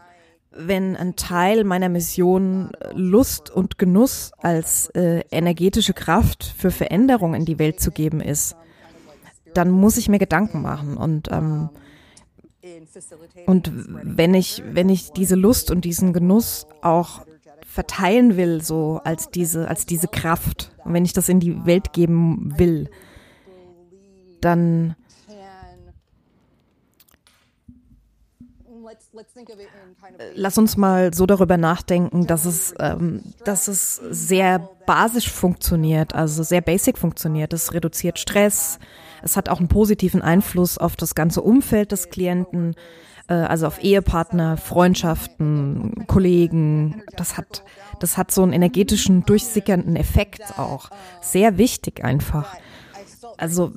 wenn 0.56 0.96
ein 0.96 1.16
Teil 1.16 1.64
meiner 1.64 1.90
Mission 1.90 2.72
Lust 2.94 3.50
und 3.50 3.78
Genuss 3.78 4.32
als 4.38 4.88
äh, 4.92 5.24
energetische 5.30 5.94
Kraft 5.94 6.54
für 6.58 6.72
Veränderung 6.72 7.34
in 7.34 7.46
die 7.46 7.60
Welt 7.60 7.80
zu 7.80 7.92
geben 7.92 8.22
ist, 8.22 8.56
dann 9.58 9.72
muss 9.72 9.98
ich 9.98 10.10
mir 10.10 10.20
Gedanken 10.20 10.62
machen 10.62 10.98
und 10.98 11.32
ähm, 11.32 11.70
und 13.46 13.72
wenn 13.74 14.34
ich 14.34 14.64
wenn 14.66 14.90
ich 14.90 15.12
diese 15.12 15.36
Lust 15.36 15.72
und 15.72 15.86
diesen 15.86 16.14
Genuss 16.14 16.68
auch 16.82 17.26
verteilen 17.66 18.38
will 18.38 18.64
so 18.64 19.02
als 19.04 19.30
diese 19.30 19.68
als 19.68 19.86
diese 19.86 20.08
Kraft 20.08 20.72
und 20.84 20.94
wenn 20.94 21.06
ich 21.06 21.14
das 21.14 21.30
in 21.30 21.40
die 21.40 21.66
Welt 21.66 21.94
geben 21.94 22.54
will, 22.58 22.90
dann 24.42 24.96
Lass 30.36 30.58
uns 30.58 30.78
mal 30.78 31.14
so 31.14 31.26
darüber 31.26 31.58
nachdenken, 31.58 32.28
dass 32.28 32.46
es, 32.46 32.74
ähm, 32.80 33.22
dass 33.44 33.68
es 33.68 33.96
sehr 33.96 34.60
basisch 34.86 35.32
funktioniert, 35.32 36.14
also 36.14 36.44
sehr 36.44 36.62
basic 36.62 36.98
funktioniert. 36.98 37.54
Es 37.54 37.74
reduziert 37.74 38.20
Stress. 38.20 38.80
Es 39.26 39.36
hat 39.36 39.50
auch 39.50 39.58
einen 39.58 39.68
positiven 39.68 40.22
Einfluss 40.22 40.78
auf 40.78 40.96
das 40.96 41.16
ganze 41.16 41.42
Umfeld 41.42 41.92
des 41.92 42.10
Klienten, 42.12 42.76
äh, 43.28 43.34
also 43.34 43.66
auf 43.66 43.84
Ehepartner, 43.84 44.56
Freundschaften, 44.56 46.06
Kollegen. 46.06 47.02
Das 47.18 47.36
hat, 47.36 47.64
das 48.00 48.18
hat 48.18 48.30
so 48.30 48.44
einen 48.44 48.54
energetischen, 48.54 49.26
durchsickernden 49.26 49.96
Effekt 49.96 50.60
auch. 50.60 50.92
Sehr 51.22 51.58
wichtig 51.58 52.04
einfach. 52.04 52.56
Also 53.38 53.72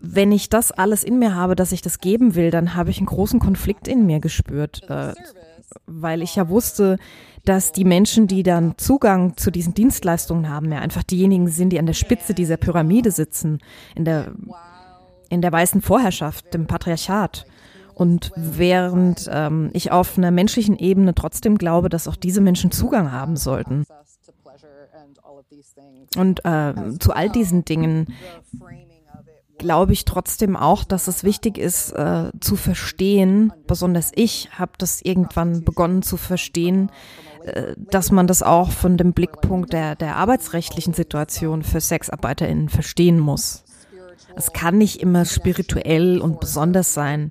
wenn 0.00 0.32
ich 0.32 0.48
das 0.48 0.72
alles 0.72 1.04
in 1.04 1.20
mir 1.20 1.34
habe, 1.34 1.54
dass 1.54 1.70
ich 1.70 1.80
das 1.80 2.00
geben 2.00 2.34
will, 2.34 2.50
dann 2.50 2.74
habe 2.74 2.90
ich 2.90 2.98
einen 2.98 3.06
großen 3.06 3.38
Konflikt 3.38 3.86
in 3.86 4.04
mir 4.04 4.18
gespürt, 4.18 4.82
äh, 4.90 5.14
weil 5.86 6.22
ich 6.22 6.34
ja 6.34 6.48
wusste, 6.48 6.98
dass 7.44 7.70
die 7.70 7.84
Menschen, 7.84 8.26
die 8.26 8.42
dann 8.42 8.76
Zugang 8.78 9.36
zu 9.36 9.52
diesen 9.52 9.74
Dienstleistungen 9.74 10.48
haben, 10.48 10.72
ja 10.72 10.80
einfach 10.80 11.04
diejenigen 11.04 11.48
sind, 11.48 11.70
die 11.70 11.78
an 11.78 11.86
der 11.86 11.94
Spitze 11.94 12.34
dieser 12.34 12.56
Pyramide 12.56 13.12
sitzen, 13.12 13.60
in 13.94 14.04
der, 14.04 14.32
in 15.28 15.42
der 15.42 15.52
weißen 15.52 15.82
Vorherrschaft, 15.82 16.54
dem 16.54 16.66
Patriarchat. 16.66 17.46
Und 17.94 18.30
während 18.36 19.28
ähm, 19.32 19.70
ich 19.72 19.90
auf 19.90 20.16
einer 20.16 20.30
menschlichen 20.30 20.78
Ebene 20.78 21.14
trotzdem 21.14 21.58
glaube, 21.58 21.88
dass 21.88 22.06
auch 22.06 22.16
diese 22.16 22.40
Menschen 22.40 22.70
Zugang 22.70 23.10
haben 23.10 23.36
sollten. 23.36 23.86
Und 26.16 26.44
äh, 26.44 26.74
zu 26.98 27.12
all 27.12 27.28
diesen 27.28 27.64
Dingen 27.64 28.06
glaube 29.58 29.92
ich 29.92 30.04
trotzdem 30.04 30.56
auch, 30.56 30.84
dass 30.84 31.08
es 31.08 31.24
wichtig 31.24 31.58
ist 31.58 31.90
äh, 31.90 32.30
zu 32.40 32.56
verstehen, 32.56 33.52
besonders 33.66 34.12
ich 34.14 34.50
habe 34.56 34.72
das 34.78 35.02
irgendwann 35.02 35.64
begonnen 35.64 36.02
zu 36.02 36.16
verstehen, 36.16 36.90
äh, 37.44 37.74
dass 37.76 38.10
man 38.10 38.26
das 38.26 38.42
auch 38.42 38.70
von 38.70 38.96
dem 38.96 39.12
Blickpunkt 39.12 39.72
der, 39.72 39.96
der 39.96 40.16
arbeitsrechtlichen 40.16 40.94
Situation 40.94 41.62
für 41.62 41.80
SexarbeiterInnen 41.80 42.68
verstehen 42.68 43.18
muss. 43.18 43.64
Es 44.38 44.52
kann 44.52 44.78
nicht 44.78 45.02
immer 45.02 45.24
spirituell 45.24 46.20
und 46.20 46.40
besonders 46.40 46.94
sein 46.94 47.30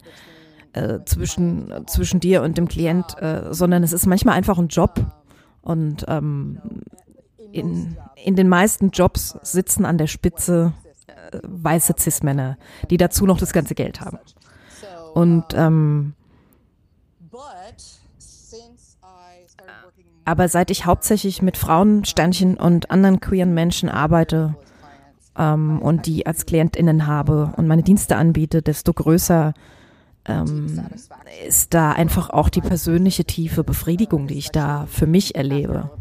äh, 0.74 1.00
zwischen, 1.06 1.74
zwischen 1.88 2.20
dir 2.20 2.42
und 2.44 2.58
dem 2.58 2.68
Klient, 2.68 3.18
äh, 3.22 3.54
sondern 3.54 3.82
es 3.84 3.94
ist 3.94 4.06
manchmal 4.06 4.36
einfach 4.36 4.58
ein 4.58 4.68
Job. 4.68 5.00
Und 5.62 6.06
ähm, 6.08 6.60
in, 7.52 7.98
in 8.24 8.36
den 8.36 8.50
meisten 8.50 8.92
Jobs 8.92 9.38
sitzen 9.42 9.86
an 9.86 9.98
der 9.98 10.08
Spitze 10.08 10.74
weiße 11.44 11.96
Cis-Männer, 11.98 12.58
die 12.90 12.98
dazu 12.98 13.26
noch 13.26 13.40
das 13.40 13.54
ganze 13.54 13.76
Geld 13.76 14.02
haben. 14.02 14.20
Und 15.14 15.46
ähm, 15.54 16.14
aber 20.26 20.50
seit 20.50 20.72
ich 20.72 20.86
hauptsächlich 20.86 21.42
mit 21.42 21.58
Frauen, 21.58 22.04
Sternchen 22.04 22.58
und 22.58 22.92
anderen 22.92 23.22
queeren 23.22 23.54
Menschen 23.54 23.90
arbeite 23.90 24.56
ähm, 25.38 25.80
und 25.82 26.06
die 26.06 26.26
als 26.26 26.46
KlientInnen 26.46 27.08
habe 27.08 27.54
und 27.58 27.68
meine 27.68 27.84
Dienste 27.84 28.16
anbiete, 28.16 28.62
desto 28.62 28.94
größer 28.94 29.54
ähm, 30.26 30.82
ist 31.48 31.74
da 31.74 31.92
einfach 31.92 32.30
auch 32.30 32.50
die 32.50 32.62
persönliche 32.62 33.26
tiefe 33.26 33.64
Befriedigung, 33.64 34.28
die 34.28 34.38
ich 34.38 34.50
da 34.50 34.86
für 34.90 35.08
mich 35.08 35.36
erlebe. 35.36 35.92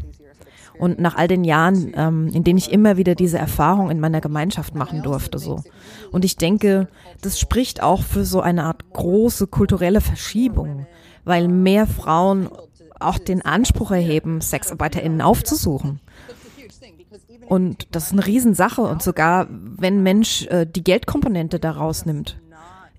Und 0.77 0.99
nach 0.99 1.15
all 1.15 1.27
den 1.27 1.43
Jahren, 1.43 1.91
ähm, 1.95 2.27
in 2.27 2.43
denen 2.43 2.57
ich 2.57 2.71
immer 2.71 2.97
wieder 2.97 3.15
diese 3.15 3.39
Erfahrung 3.39 3.89
in 3.89 3.99
meiner 3.99 4.21
Gemeinschaft 4.21 4.75
machen 4.75 5.01
durfte, 5.01 5.39
so. 5.39 5.63
Und 6.11 6.23
ich 6.23 6.37
denke, 6.37 6.87
das 7.21 7.39
spricht 7.39 7.81
auch 7.81 8.03
für 8.03 8.25
so 8.25 8.41
eine 8.41 8.65
Art 8.65 8.91
große 8.93 9.47
kulturelle 9.47 10.01
Verschiebung, 10.01 10.85
weil 11.25 11.47
mehr 11.47 11.87
Frauen 11.87 12.49
auch 12.99 13.17
den 13.17 13.43
Anspruch 13.43 13.91
erheben, 13.91 14.41
SexarbeiterInnen 14.41 15.21
aufzusuchen. 15.21 15.99
Und 17.47 17.87
das 17.95 18.07
ist 18.07 18.11
eine 18.11 18.25
Riesensache. 18.25 18.81
Und 18.81 19.01
sogar 19.01 19.47
wenn 19.49 20.03
Mensch 20.03 20.45
äh, 20.47 20.65
die 20.65 20.83
Geldkomponente 20.83 21.59
daraus 21.59 22.05
nimmt, 22.05 22.39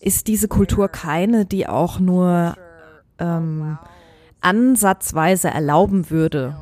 ist 0.01 0.27
diese 0.27 0.49
Kultur 0.49 0.89
keine, 0.89 1.45
die 1.45 1.67
auch 1.67 2.01
nur 2.01 2.57
ähm, 3.19 3.79
ansatzweise 4.41 5.49
erlauben 5.49 6.11
würde, 6.11 6.57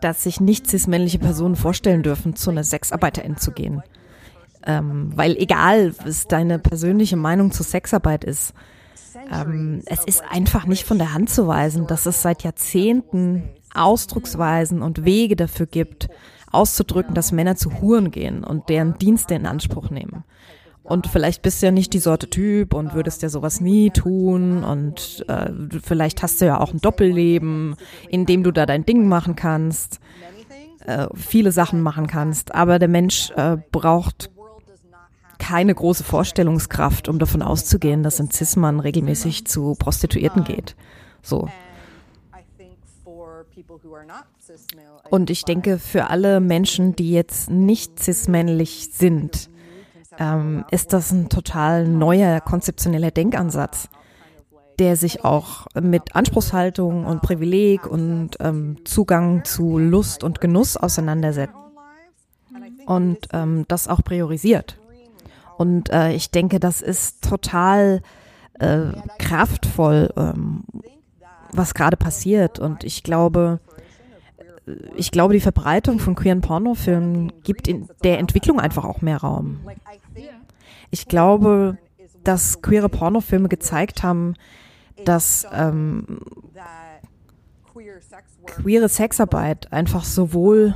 dass 0.00 0.24
sich 0.24 0.40
nicht 0.40 0.68
cis-männliche 0.68 1.18
Personen 1.18 1.54
vorstellen 1.54 2.02
dürfen, 2.02 2.34
zu 2.34 2.50
einer 2.50 2.64
Sexarbeiterin 2.64 3.36
zu 3.36 3.52
gehen. 3.52 3.82
Ähm, 4.66 5.12
weil 5.14 5.36
egal, 5.36 5.94
was 6.04 6.26
deine 6.26 6.58
persönliche 6.58 7.16
Meinung 7.16 7.52
zu 7.52 7.62
Sexarbeit 7.62 8.24
ist, 8.24 8.54
ähm, 9.30 9.82
es 9.86 10.04
ist 10.04 10.22
einfach 10.28 10.66
nicht 10.66 10.84
von 10.84 10.98
der 10.98 11.14
Hand 11.14 11.30
zu 11.30 11.46
weisen, 11.46 11.86
dass 11.86 12.06
es 12.06 12.22
seit 12.22 12.42
Jahrzehnten 12.42 13.44
Ausdrucksweisen 13.72 14.82
und 14.82 15.04
Wege 15.04 15.36
dafür 15.36 15.66
gibt, 15.66 16.08
auszudrücken, 16.52 17.14
dass 17.14 17.32
Männer 17.32 17.56
zu 17.56 17.80
Huren 17.80 18.10
gehen 18.10 18.44
und 18.44 18.68
deren 18.68 18.98
Dienste 18.98 19.34
in 19.34 19.46
Anspruch 19.46 19.90
nehmen. 19.90 20.24
Und 20.82 21.06
vielleicht 21.06 21.42
bist 21.42 21.60
du 21.60 21.66
ja 21.66 21.72
nicht 21.72 21.92
die 21.92 21.98
Sorte 21.98 22.30
Typ 22.30 22.72
und 22.72 22.94
würdest 22.94 23.22
ja 23.22 23.28
sowas 23.28 23.60
nie 23.60 23.90
tun 23.90 24.64
und 24.64 25.22
äh, 25.28 25.50
vielleicht 25.82 26.22
hast 26.22 26.40
du 26.40 26.46
ja 26.46 26.60
auch 26.60 26.72
ein 26.72 26.80
Doppelleben, 26.80 27.76
in 28.08 28.24
dem 28.24 28.42
du 28.42 28.52
da 28.52 28.64
dein 28.64 28.86
Ding 28.86 29.06
machen 29.06 29.36
kannst, 29.36 30.00
äh, 30.86 31.06
viele 31.14 31.52
Sachen 31.52 31.82
machen 31.82 32.06
kannst. 32.06 32.54
Aber 32.54 32.78
der 32.78 32.88
Mensch 32.88 33.30
äh, 33.36 33.58
braucht 33.70 34.30
keine 35.38 35.74
große 35.74 36.04
Vorstellungskraft, 36.04 37.08
um 37.08 37.18
davon 37.18 37.42
auszugehen, 37.42 38.02
dass 38.02 38.20
ein 38.20 38.30
Cis-Mann 38.30 38.80
regelmäßig 38.80 39.46
zu 39.46 39.74
Prostituierten 39.78 40.44
geht. 40.44 40.74
So. 41.22 41.48
Und 45.10 45.30
ich 45.30 45.44
denke, 45.44 45.78
für 45.78 46.10
alle 46.10 46.40
Menschen, 46.40 46.94
die 46.96 47.12
jetzt 47.12 47.50
nicht 47.50 47.98
cis-männlich 48.00 48.90
sind, 48.92 49.50
ähm, 50.18 50.64
ist 50.70 50.92
das 50.92 51.12
ein 51.12 51.28
total 51.28 51.86
neuer 51.86 52.40
konzeptioneller 52.40 53.10
Denkansatz. 53.10 53.88
der 54.78 54.94
sich 54.94 55.24
auch 55.24 55.66
mit 55.74 56.14
Anspruchshaltung 56.14 57.04
und 57.04 57.20
Privileg 57.20 57.84
und 57.84 58.36
ähm, 58.38 58.76
Zugang 58.84 59.44
zu 59.44 59.76
Lust 59.76 60.22
und 60.22 60.40
Genuss 60.40 60.76
auseinandersetzt 60.76 61.52
und 62.86 63.18
ähm, 63.32 63.64
das 63.66 63.88
auch 63.88 64.04
priorisiert. 64.04 64.78
Und 65.56 65.90
äh, 65.90 66.12
ich 66.12 66.30
denke, 66.30 66.60
das 66.60 66.80
ist 66.80 67.28
total 67.28 68.02
äh, 68.60 68.92
kraftvoll, 69.18 70.10
ähm, 70.16 70.62
was 71.52 71.74
gerade 71.74 71.96
passiert. 71.96 72.58
Und 72.58 72.84
ich 72.84 73.02
glaube, 73.02 73.60
ich 74.96 75.10
glaube, 75.10 75.34
die 75.34 75.40
Verbreitung 75.40 75.98
von 75.98 76.14
queeren 76.14 76.40
Pornofilmen 76.40 77.32
gibt 77.42 77.68
in 77.68 77.88
der 78.04 78.18
Entwicklung 78.18 78.60
einfach 78.60 78.84
auch 78.84 79.00
mehr 79.00 79.18
Raum. 79.18 79.60
Ich 80.90 81.06
glaube, 81.06 81.78
dass 82.24 82.62
queere 82.62 82.88
Pornofilme 82.88 83.48
gezeigt 83.48 84.02
haben, 84.02 84.34
dass 85.04 85.46
ähm, 85.52 86.20
queere 88.46 88.88
Sexarbeit 88.88 89.72
einfach 89.72 90.04
sowohl 90.04 90.74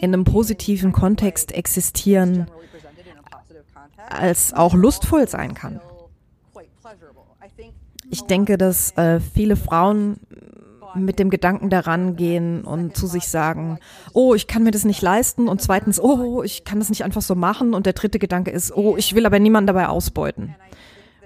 in 0.00 0.14
einem 0.14 0.24
positiven 0.24 0.92
Kontext 0.92 1.52
existieren, 1.52 2.46
als 4.08 4.52
auch 4.52 4.74
lustvoll 4.74 5.28
sein 5.28 5.54
kann. 5.54 5.80
Ich 8.10 8.22
denke, 8.22 8.58
dass 8.58 8.96
äh, 8.96 9.20
viele 9.20 9.56
Frauen 9.56 10.18
mit 10.94 11.18
dem 11.18 11.30
Gedanken 11.30 11.70
daran 11.70 12.16
gehen 12.16 12.62
und 12.64 12.96
zu 12.96 13.06
sich 13.06 13.28
sagen, 13.28 13.78
oh, 14.12 14.34
ich 14.34 14.46
kann 14.46 14.62
mir 14.62 14.70
das 14.70 14.84
nicht 14.84 15.02
leisten 15.02 15.48
und 15.48 15.60
zweitens, 15.60 16.00
oh, 16.00 16.42
ich 16.42 16.64
kann 16.64 16.78
das 16.78 16.88
nicht 16.88 17.04
einfach 17.04 17.22
so 17.22 17.34
machen 17.34 17.74
und 17.74 17.86
der 17.86 17.92
dritte 17.92 18.18
Gedanke 18.18 18.50
ist, 18.50 18.76
oh, 18.76 18.96
ich 18.96 19.14
will 19.14 19.26
aber 19.26 19.38
niemanden 19.38 19.66
dabei 19.66 19.88
ausbeuten. 19.88 20.54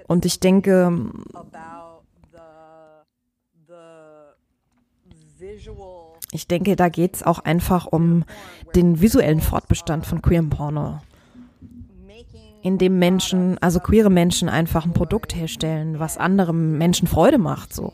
Und 0.07 0.25
ich 0.25 0.39
denke, 0.39 1.11
ich 6.31 6.47
denke, 6.47 6.75
da 6.75 6.89
geht 6.89 7.15
es 7.15 7.23
auch 7.23 7.39
einfach 7.39 7.85
um 7.85 8.23
den 8.75 9.01
visuellen 9.01 9.41
Fortbestand 9.41 10.05
von 10.05 10.21
queerem 10.21 10.49
Porno. 10.49 10.99
In 12.61 12.77
dem 12.77 12.99
Menschen, 12.99 13.57
also 13.59 13.79
queere 13.79 14.09
Menschen 14.09 14.49
einfach 14.49 14.85
ein 14.85 14.93
Produkt 14.93 15.35
herstellen, 15.35 15.99
was 15.99 16.17
anderen 16.17 16.77
Menschen 16.77 17.07
Freude 17.07 17.37
macht, 17.37 17.73
so. 17.73 17.93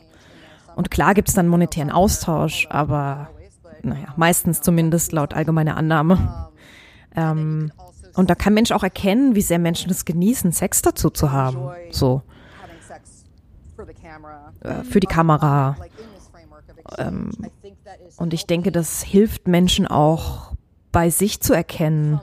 Und 0.74 0.90
klar 0.90 1.14
gibt 1.14 1.28
es 1.28 1.34
dann 1.34 1.48
monetären 1.48 1.90
Austausch, 1.90 2.66
aber 2.68 3.30
naja, 3.82 4.12
meistens 4.16 4.60
zumindest 4.60 5.12
laut 5.12 5.32
allgemeiner 5.32 5.76
Annahme. 5.76 6.50
Ähm, 7.14 7.72
und 8.14 8.30
da 8.30 8.34
kann 8.34 8.54
Mensch 8.54 8.72
auch 8.72 8.82
erkennen, 8.82 9.34
wie 9.34 9.42
sehr 9.42 9.58
Menschen 9.58 9.90
es 9.90 10.04
genießen, 10.04 10.52
Sex 10.52 10.82
dazu 10.82 11.10
zu 11.10 11.32
haben. 11.32 11.70
So. 11.90 12.22
Äh, 14.60 14.82
für 14.84 15.00
die 15.00 15.06
Kamera. 15.06 15.76
Ähm, 16.98 17.30
und 18.16 18.34
ich 18.34 18.46
denke, 18.46 18.72
das 18.72 19.02
hilft 19.02 19.48
Menschen 19.48 19.86
auch 19.86 20.52
bei 20.92 21.10
sich 21.10 21.40
zu 21.40 21.52
erkennen, 21.52 22.20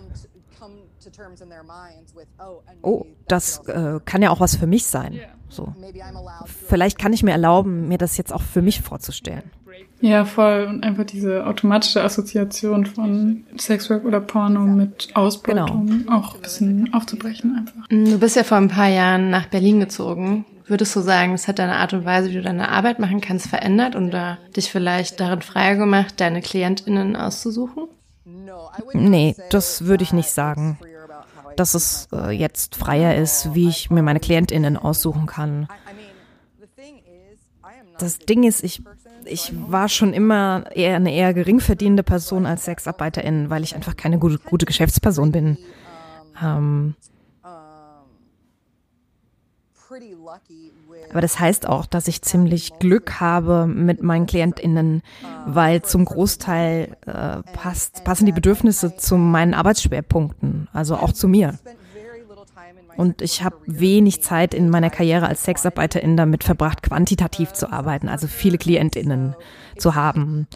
oh, 2.82 3.05
das 3.28 3.59
äh, 3.67 3.99
kann 4.05 4.21
ja 4.21 4.30
auch 4.30 4.39
was 4.39 4.55
für 4.55 4.67
mich 4.67 4.86
sein. 4.86 5.19
So. 5.49 5.74
Vielleicht 6.67 6.97
kann 6.97 7.13
ich 7.13 7.24
mir 7.24 7.32
erlauben, 7.32 7.88
mir 7.88 7.97
das 7.97 8.17
jetzt 8.17 8.34
auch 8.34 8.41
für 8.41 8.61
mich 8.61 8.82
vorzustellen. 8.82 9.43
Ja, 10.01 10.26
voll. 10.26 10.65
Und 10.69 10.84
einfach 10.84 11.05
diese 11.05 11.45
automatische 11.47 12.03
Assoziation 12.03 12.86
von 12.86 13.45
Sexwork 13.57 14.03
oder 14.03 14.19
Porno 14.19 14.59
mit 14.59 15.09
Ausbeutung 15.13 15.88
genau. 15.88 16.17
auch 16.17 16.36
ein 16.36 16.41
bisschen 16.41 16.93
aufzubrechen 16.93 17.55
einfach. 17.55 17.88
Du 17.88 18.19
bist 18.19 18.36
ja 18.36 18.43
vor 18.43 18.57
ein 18.57 18.67
paar 18.67 18.89
Jahren 18.89 19.30
nach 19.30 19.45
Berlin 19.45 19.80
gezogen. 19.80 20.45
Würdest 20.65 20.93
du 20.95 20.99
sagen, 20.99 21.34
es 21.34 21.47
hat 21.47 21.59
deine 21.59 21.76
Art 21.76 21.93
und 21.93 22.03
Weise, 22.03 22.30
wie 22.30 22.36
du 22.36 22.41
deine 22.41 22.69
Arbeit 22.69 22.99
machen 22.99 23.21
kannst, 23.21 23.47
verändert 23.47 23.95
und 23.95 24.13
uh, 24.13 24.36
dich 24.55 24.71
vielleicht 24.71 25.21
darin 25.21 25.41
freier 25.41 25.76
gemacht, 25.76 26.19
deine 26.19 26.41
KlientInnen 26.41 27.15
auszusuchen? 27.15 27.88
Nee, 28.93 29.36
das 29.49 29.86
würde 29.86 30.03
ich 30.03 30.11
nicht 30.11 30.32
sagen. 30.32 30.80
Dass 31.56 31.74
es 31.74 32.08
äh, 32.12 32.32
jetzt 32.32 32.76
freier 32.76 33.16
ist, 33.16 33.54
wie 33.54 33.70
ich 33.70 33.89
mir 33.89 34.01
meine 34.01 34.20
KlientInnen 34.20 34.78
aussuchen 34.78 35.26
kann. 35.26 35.68
Das 37.99 38.18
Ding 38.20 38.43
ist, 38.43 38.64
ich, 38.64 38.82
ich 39.26 39.54
war 39.68 39.88
schon 39.88 40.14
immer 40.14 40.66
eher 40.74 40.95
eine 40.95 41.14
eher 41.14 41.34
gering 41.34 41.60
verdienende 41.60 42.04
Person 42.04 42.45
als 42.45 42.66
Sexarbeiterin, 42.66 43.49
weil 43.49 43.64
ich 43.64 43.76
einfach 43.76 43.95
keine 43.95 44.20
gute, 44.20 44.39
gute 44.39 44.66
Geschäftsperson 44.66 45.32
bin. 45.32 45.58
Ähm, 46.41 46.95
aber 51.12 51.22
das 51.22 51.39
heißt 51.39 51.68
auch, 51.68 51.86
dass 51.86 52.08
ich 52.08 52.22
ziemlich 52.22 52.80
Glück 52.80 53.20
habe 53.20 53.68
mit 53.68 54.02
meinen 54.02 54.26
KlientInnen, 54.26 55.02
weil 55.46 55.82
zum 55.82 56.06
Großteil 56.06 56.98
äh, 57.06 57.44
passt, 57.54 58.04
passen 58.04 58.26
die 58.26 58.32
Bedürfnisse 58.32 58.98
zu 58.98 59.18
meinen 59.18 59.54
Arbeitsschwerpunkten, 59.54 60.70
also 60.74 60.96
auch 60.96 61.12
zu 61.12 61.28
mir. 61.28 61.58
Und 62.96 63.22
ich 63.22 63.44
habe 63.44 63.58
wenig 63.66 64.22
Zeit 64.22 64.54
in 64.54 64.70
meiner 64.70 64.89
Karriere 64.89 65.28
als 65.28 65.44
Sexarbeiterin 65.44 66.16
damit 66.16 66.44
verbracht, 66.44 66.84
quantitativ 66.84 67.54
zu 67.54 67.72
arbeiten, 67.72 68.08
also 68.08 68.28
viele 68.28 68.58
KlientInnen 68.58 69.36
zu 69.78 69.96
haben. 69.96 70.48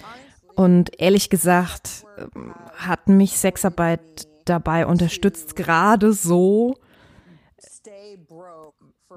Und 0.55 0.99
ehrlich 0.99 1.29
gesagt 1.29 2.05
ähm, 2.17 2.53
hat 2.75 3.07
mich 3.07 3.37
Sexarbeit 3.37 4.01
dabei 4.45 4.85
unterstützt, 4.85 5.55
gerade 5.55 6.13
so, 6.13 6.75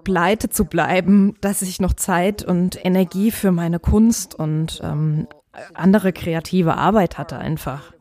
pleite 0.05 0.49
zu 0.49 0.65
bleiben, 0.65 1.35
dass 1.41 1.63
ich 1.63 1.81
noch 1.81 1.95
Zeit 1.95 2.43
und 2.43 2.85
Energie 2.85 3.31
für 3.31 3.53
meine 3.53 3.79
Kunst 3.79 4.35
und 4.35 4.81
ähm, 4.83 5.27
andere 5.75 6.13
kreative 6.13 6.77
Arbeit 6.77 7.19
hatte 7.19 7.39
einfach. 7.39 7.93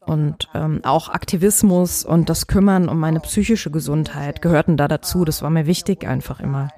Und 0.00 0.50
ähm, 0.54 0.80
auch 0.84 1.08
Aktivismus 1.08 2.04
und 2.04 2.28
das 2.28 2.46
Kümmern 2.46 2.88
um 2.88 2.98
meine 2.98 3.20
psychische 3.20 3.70
Gesundheit 3.70 4.42
gehörten 4.42 4.76
da 4.76 4.86
dazu. 4.86 5.24
Das 5.24 5.40
war 5.40 5.48
mir 5.48 5.66
wichtig 5.66 6.06
einfach 6.06 6.40
immer. 6.40 6.68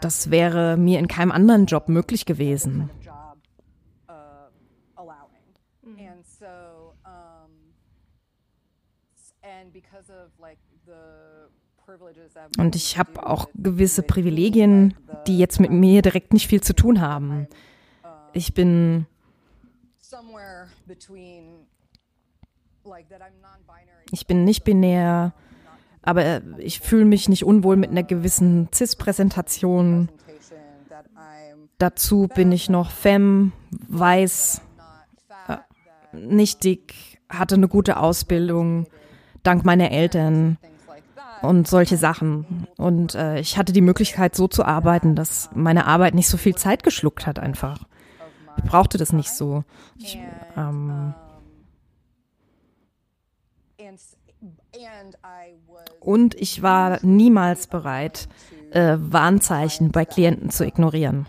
Das 0.00 0.30
wäre 0.30 0.76
mir 0.76 0.98
in 0.98 1.08
keinem 1.08 1.32
anderen 1.32 1.66
Job 1.66 1.88
möglich 1.88 2.26
gewesen. 2.26 2.90
Und 12.58 12.76
ich 12.76 12.98
habe 12.98 13.26
auch 13.26 13.48
gewisse 13.54 14.02
Privilegien, 14.02 14.94
die 15.26 15.38
jetzt 15.38 15.60
mit 15.60 15.70
mir 15.70 16.02
direkt 16.02 16.32
nicht 16.32 16.46
viel 16.46 16.60
zu 16.60 16.74
tun 16.74 17.00
haben. 17.00 17.46
Ich 18.32 18.54
bin 18.54 19.06
ich 24.10 24.26
bin 24.26 24.44
nicht 24.44 24.64
binär, 24.64 25.34
aber 26.02 26.42
ich 26.58 26.80
fühle 26.80 27.04
mich 27.04 27.28
nicht 27.28 27.44
unwohl 27.44 27.76
mit 27.76 27.90
einer 27.90 28.02
gewissen 28.02 28.68
CIS-Präsentation. 28.72 30.08
Dazu 31.78 32.28
bin 32.28 32.52
ich 32.52 32.68
noch 32.68 32.90
femme, 32.90 33.52
weiß, 33.70 34.60
äh, 35.48 35.56
nicht 36.12 36.64
dick, 36.64 37.20
hatte 37.28 37.56
eine 37.56 37.68
gute 37.68 37.96
Ausbildung, 37.96 38.86
dank 39.42 39.64
meiner 39.64 39.90
Eltern 39.90 40.58
und 41.42 41.68
solche 41.68 41.96
Sachen. 41.96 42.66
Und 42.76 43.14
äh, 43.14 43.38
ich 43.38 43.58
hatte 43.58 43.72
die 43.72 43.80
Möglichkeit, 43.80 44.34
so 44.34 44.48
zu 44.48 44.64
arbeiten, 44.64 45.14
dass 45.14 45.50
meine 45.54 45.86
Arbeit 45.86 46.14
nicht 46.14 46.28
so 46.28 46.36
viel 46.36 46.54
Zeit 46.54 46.82
geschluckt 46.82 47.26
hat 47.26 47.38
einfach. 47.38 47.84
Ich 48.56 48.64
brauchte 48.64 48.98
das 48.98 49.12
nicht 49.12 49.30
so. 49.30 49.64
Ich, 49.98 50.18
ähm, 50.56 51.14
und 56.00 56.34
ich 56.34 56.62
war 56.62 56.98
niemals 57.02 57.66
bereit, 57.66 58.28
äh, 58.70 58.96
Warnzeichen 58.98 59.90
bei 59.90 60.04
Klienten 60.04 60.50
zu 60.50 60.64
ignorieren. 60.64 61.26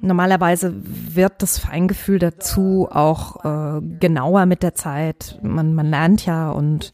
Normalerweise 0.00 0.74
wird 0.74 1.42
das 1.42 1.58
Feingefühl 1.58 2.18
dazu 2.18 2.88
auch 2.90 3.44
äh, 3.44 3.80
genauer 3.98 4.46
mit 4.46 4.62
der 4.62 4.74
Zeit. 4.74 5.38
Man, 5.42 5.74
man 5.74 5.88
lernt 5.88 6.26
ja 6.26 6.50
und 6.50 6.92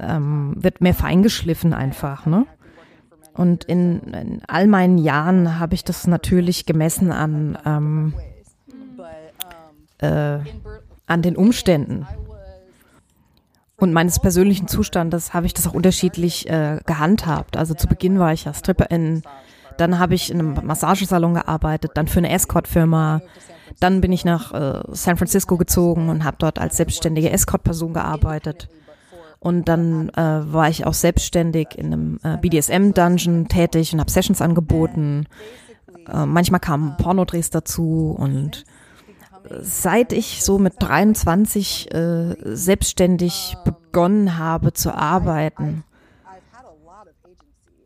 ähm, 0.00 0.54
wird 0.56 0.80
mehr 0.80 0.94
feingeschliffen 0.94 1.72
einfach, 1.72 2.26
ne? 2.26 2.46
Und 3.34 3.64
in, 3.64 4.00
in 4.14 4.42
all 4.46 4.66
meinen 4.66 4.96
Jahren 4.96 5.58
habe 5.58 5.74
ich 5.74 5.84
das 5.84 6.06
natürlich 6.06 6.64
gemessen 6.64 7.12
an, 7.12 7.58
ähm, 7.66 8.14
äh, 9.98 10.38
an 11.06 11.22
den 11.22 11.36
Umständen. 11.36 12.06
Und 13.76 13.92
meines 13.92 14.20
persönlichen 14.20 14.68
Zustandes 14.68 15.34
habe 15.34 15.44
ich 15.44 15.52
das 15.52 15.66
auch 15.66 15.74
unterschiedlich 15.74 16.48
äh, 16.48 16.78
gehandhabt. 16.86 17.58
Also 17.58 17.74
zu 17.74 17.88
Beginn 17.88 18.18
war 18.18 18.32
ich 18.32 18.44
ja 18.46 18.54
Stripperin, 18.54 19.22
dann 19.76 19.98
habe 19.98 20.14
ich 20.14 20.30
in 20.30 20.40
einem 20.40 20.66
Massagesalon 20.66 21.34
gearbeitet, 21.34 21.92
dann 21.94 22.08
für 22.08 22.18
eine 22.18 22.30
Escort-Firma. 22.30 23.20
Dann 23.80 24.00
bin 24.00 24.12
ich 24.12 24.24
nach 24.24 24.54
äh, 24.54 24.82
San 24.92 25.18
Francisco 25.18 25.58
gezogen 25.58 26.08
und 26.08 26.24
habe 26.24 26.38
dort 26.38 26.58
als 26.58 26.78
selbstständige 26.78 27.30
Escort-Person 27.30 27.92
gearbeitet. 27.92 28.70
Und 29.46 29.68
dann 29.68 30.08
äh, 30.08 30.52
war 30.52 30.68
ich 30.68 30.86
auch 30.86 30.92
selbstständig 30.92 31.68
in 31.76 31.86
einem 31.86 32.18
äh, 32.24 32.36
BDSM-Dungeon 32.36 33.46
tätig 33.46 33.92
und 33.92 34.00
habe 34.00 34.10
Sessions 34.10 34.42
angeboten. 34.42 35.28
Äh, 36.12 36.26
manchmal 36.26 36.58
kamen 36.58 36.96
Pornodrehs 36.96 37.50
dazu 37.50 38.12
und 38.18 38.64
seit 39.60 40.12
ich 40.12 40.42
so 40.42 40.58
mit 40.58 40.74
23 40.80 41.94
äh, 41.94 42.34
selbstständig 42.42 43.56
begonnen 43.64 44.36
habe 44.36 44.72
zu 44.72 44.92
arbeiten, 44.92 45.84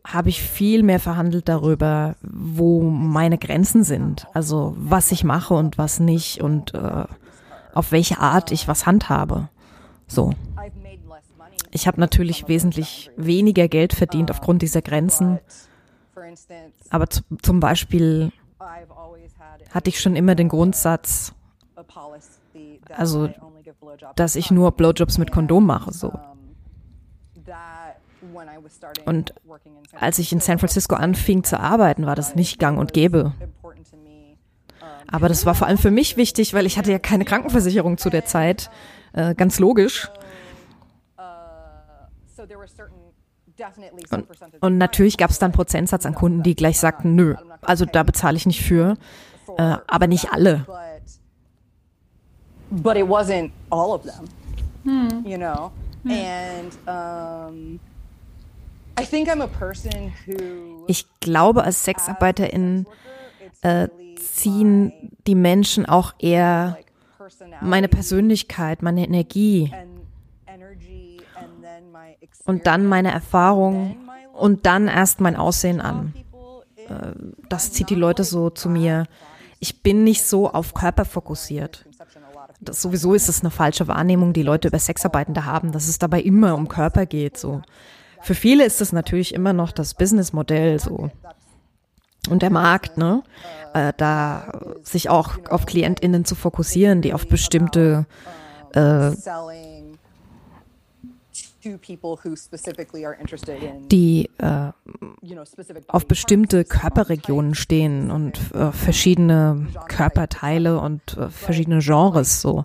habe 0.03 0.29
ich 0.29 0.41
viel 0.41 0.81
mehr 0.81 0.99
verhandelt 0.99 1.47
darüber, 1.47 2.15
wo 2.23 2.81
meine 2.81 3.37
Grenzen 3.37 3.83
sind. 3.83 4.25
Also 4.33 4.73
was 4.79 5.11
ich 5.11 5.23
mache 5.23 5.53
und 5.53 5.77
was 5.77 5.99
nicht 5.99 6.41
und 6.41 6.73
äh, 6.73 7.05
auf 7.75 7.91
welche 7.91 8.17
Art 8.17 8.51
ich 8.51 8.67
was 8.67 8.87
handhabe. 8.87 9.49
So. 10.07 10.33
Ich 11.71 11.87
habe 11.87 11.99
natürlich 11.99 12.47
wesentlich 12.47 13.11
weniger 13.15 13.67
Geld 13.67 13.93
verdient 13.93 14.29
aufgrund 14.29 14.61
dieser 14.61 14.81
Grenzen. 14.81 15.39
Aber 16.89 17.07
zum 17.07 17.59
Beispiel 17.59 18.31
hatte 19.71 19.89
ich 19.89 19.99
schon 19.99 20.15
immer 20.15 20.35
den 20.35 20.49
Grundsatz, 20.49 21.33
also, 22.95 23.29
dass 24.15 24.35
ich 24.35 24.51
nur 24.51 24.71
Blowjobs 24.73 25.17
mit 25.17 25.31
Kondom 25.31 25.65
mache, 25.65 25.93
so. 25.93 26.13
Und 29.05 29.33
als 29.93 30.19
ich 30.19 30.31
in 30.31 30.39
San 30.39 30.59
Francisco 30.59 30.95
anfing 30.95 31.43
zu 31.43 31.59
arbeiten, 31.59 32.05
war 32.05 32.15
das 32.15 32.35
nicht 32.35 32.59
gang 32.59 32.77
und 32.77 32.93
gäbe. 32.93 33.33
Aber 35.07 35.27
das 35.27 35.45
war 35.45 35.55
vor 35.55 35.67
allem 35.67 35.77
für 35.77 35.91
mich 35.91 36.17
wichtig, 36.17 36.53
weil 36.53 36.65
ich 36.65 36.77
hatte 36.77 36.91
ja 36.91 36.99
keine 36.99 37.25
Krankenversicherung 37.25 37.97
zu 37.97 38.09
der 38.09 38.25
Zeit. 38.25 38.69
Äh, 39.13 39.35
ganz 39.35 39.59
logisch. 39.59 40.09
Und, 44.09 44.27
und 44.61 44.77
natürlich 44.77 45.17
gab 45.17 45.29
es 45.29 45.39
dann 45.39 45.51
Prozentsatz 45.51 46.05
an 46.05 46.15
Kunden, 46.15 46.41
die 46.41 46.55
gleich 46.55 46.79
sagten, 46.79 47.15
nö, 47.15 47.35
also 47.61 47.85
da 47.85 48.03
bezahle 48.03 48.37
ich 48.37 48.45
nicht 48.45 48.63
für. 48.63 48.97
Äh, 49.57 49.77
aber 49.87 50.07
nicht 50.07 50.31
alle. 50.31 50.65
But 52.69 52.95
it 52.95 53.05
wasn't 53.05 53.51
all 53.69 53.91
of 53.91 54.03
them, 54.03 54.25
hmm. 54.83 55.27
you 55.27 55.37
know. 55.37 55.71
Hmm. 56.03 56.11
And 56.11 56.77
um, 56.87 57.79
I 58.97 59.05
think 59.05 59.27
I'm 59.27 59.41
a 59.41 59.47
person 59.47 60.13
who. 60.25 60.85
Ich 60.87 61.05
glaube, 61.19 61.63
als 61.63 61.83
Sexarbeiterin 61.83 62.87
äh, 63.61 63.89
ziehen 64.15 65.11
die 65.27 65.35
Menschen 65.35 65.85
auch 65.85 66.13
eher 66.19 66.77
meine 67.59 67.89
Persönlichkeit, 67.89 68.81
meine 68.81 69.05
Energie 69.05 69.71
und 72.45 72.67
dann 72.67 72.85
meine 72.85 73.11
Erfahrung 73.11 73.97
und 74.33 74.65
dann 74.65 74.87
erst 74.87 75.21
mein 75.21 75.35
Aussehen 75.35 75.81
an. 75.81 76.13
Äh, 76.89 77.13
das 77.49 77.71
zieht 77.71 77.89
die 77.89 77.95
Leute 77.95 78.23
so 78.23 78.49
zu 78.49 78.69
mir. 78.69 79.07
Ich 79.59 79.83
bin 79.83 80.03
nicht 80.03 80.23
so 80.23 80.51
auf 80.51 80.73
Körper 80.73 81.05
fokussiert. 81.05 81.85
Das, 82.59 82.81
sowieso 82.81 83.13
ist 83.13 83.29
es 83.29 83.41
eine 83.41 83.51
falsche 83.51 83.87
Wahrnehmung, 83.87 84.33
die 84.33 84.43
Leute 84.43 84.67
über 84.67 84.79
Sexarbeitende 84.79 85.45
haben, 85.45 85.71
dass 85.71 85.87
es 85.87 85.99
dabei 85.99 86.21
immer 86.21 86.55
um 86.55 86.67
Körper 86.67 87.05
geht. 87.05 87.37
So. 87.37 87.61
Für 88.21 88.35
viele 88.35 88.65
ist 88.65 88.81
es 88.81 88.91
natürlich 88.91 89.33
immer 89.33 89.53
noch 89.53 89.71
das 89.71 89.93
Businessmodell 89.95 90.79
so. 90.79 91.09
Und 92.29 92.43
der 92.43 92.51
Markt, 92.51 92.97
ne? 92.97 93.23
Äh, 93.73 93.93
da 93.97 94.59
sich 94.83 95.09
auch 95.09 95.37
auf 95.49 95.65
KlientInnen 95.65 96.23
zu 96.23 96.35
fokussieren, 96.35 97.01
die 97.01 97.13
auf 97.13 97.27
bestimmte 97.27 98.05
äh, 98.73 99.11
die 103.91 104.29
äh, 104.37 104.71
auf 105.87 106.07
bestimmte 106.07 106.65
Körperregionen 106.65 107.55
stehen 107.55 108.11
und 108.11 108.39
äh, 108.53 108.71
verschiedene 108.71 109.67
Körperteile 109.87 110.79
und 110.79 111.17
äh, 111.17 111.29
verschiedene 111.29 111.79
Genres 111.79 112.41
so. 112.41 112.63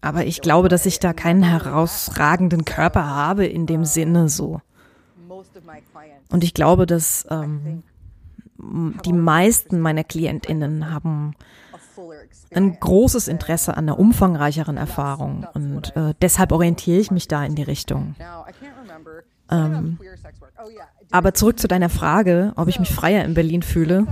Aber 0.00 0.24
ich 0.24 0.40
glaube, 0.40 0.68
dass 0.68 0.86
ich 0.86 0.98
da 0.98 1.12
keinen 1.12 1.42
herausragenden 1.42 2.64
Körper 2.64 3.06
habe 3.06 3.46
in 3.46 3.66
dem 3.66 3.84
Sinne 3.84 4.28
so. 4.28 4.60
Und 6.30 6.44
ich 6.44 6.54
glaube, 6.54 6.86
dass 6.86 7.26
ähm, 7.30 7.82
die 8.58 9.12
meisten 9.12 9.80
meiner 9.80 10.04
KlientInnen 10.04 10.90
haben 10.92 11.34
ein 12.54 12.78
großes 12.78 13.28
Interesse 13.28 13.76
an 13.76 13.88
einer 13.88 13.98
umfangreicheren 13.98 14.76
Erfahrung 14.76 15.46
und 15.54 15.94
äh, 15.96 16.14
deshalb 16.20 16.52
orientiere 16.52 16.98
ich 16.98 17.10
mich 17.10 17.28
da 17.28 17.44
in 17.44 17.54
die 17.54 17.62
Richtung. 17.62 18.14
Ähm, 19.50 19.98
aber 21.10 21.34
zurück 21.34 21.58
zu 21.58 21.68
deiner 21.68 21.88
Frage, 21.88 22.52
ob 22.56 22.68
ich 22.68 22.80
mich 22.80 22.90
freier 22.90 23.24
in 23.24 23.34
Berlin 23.34 23.62
fühle. 23.62 24.06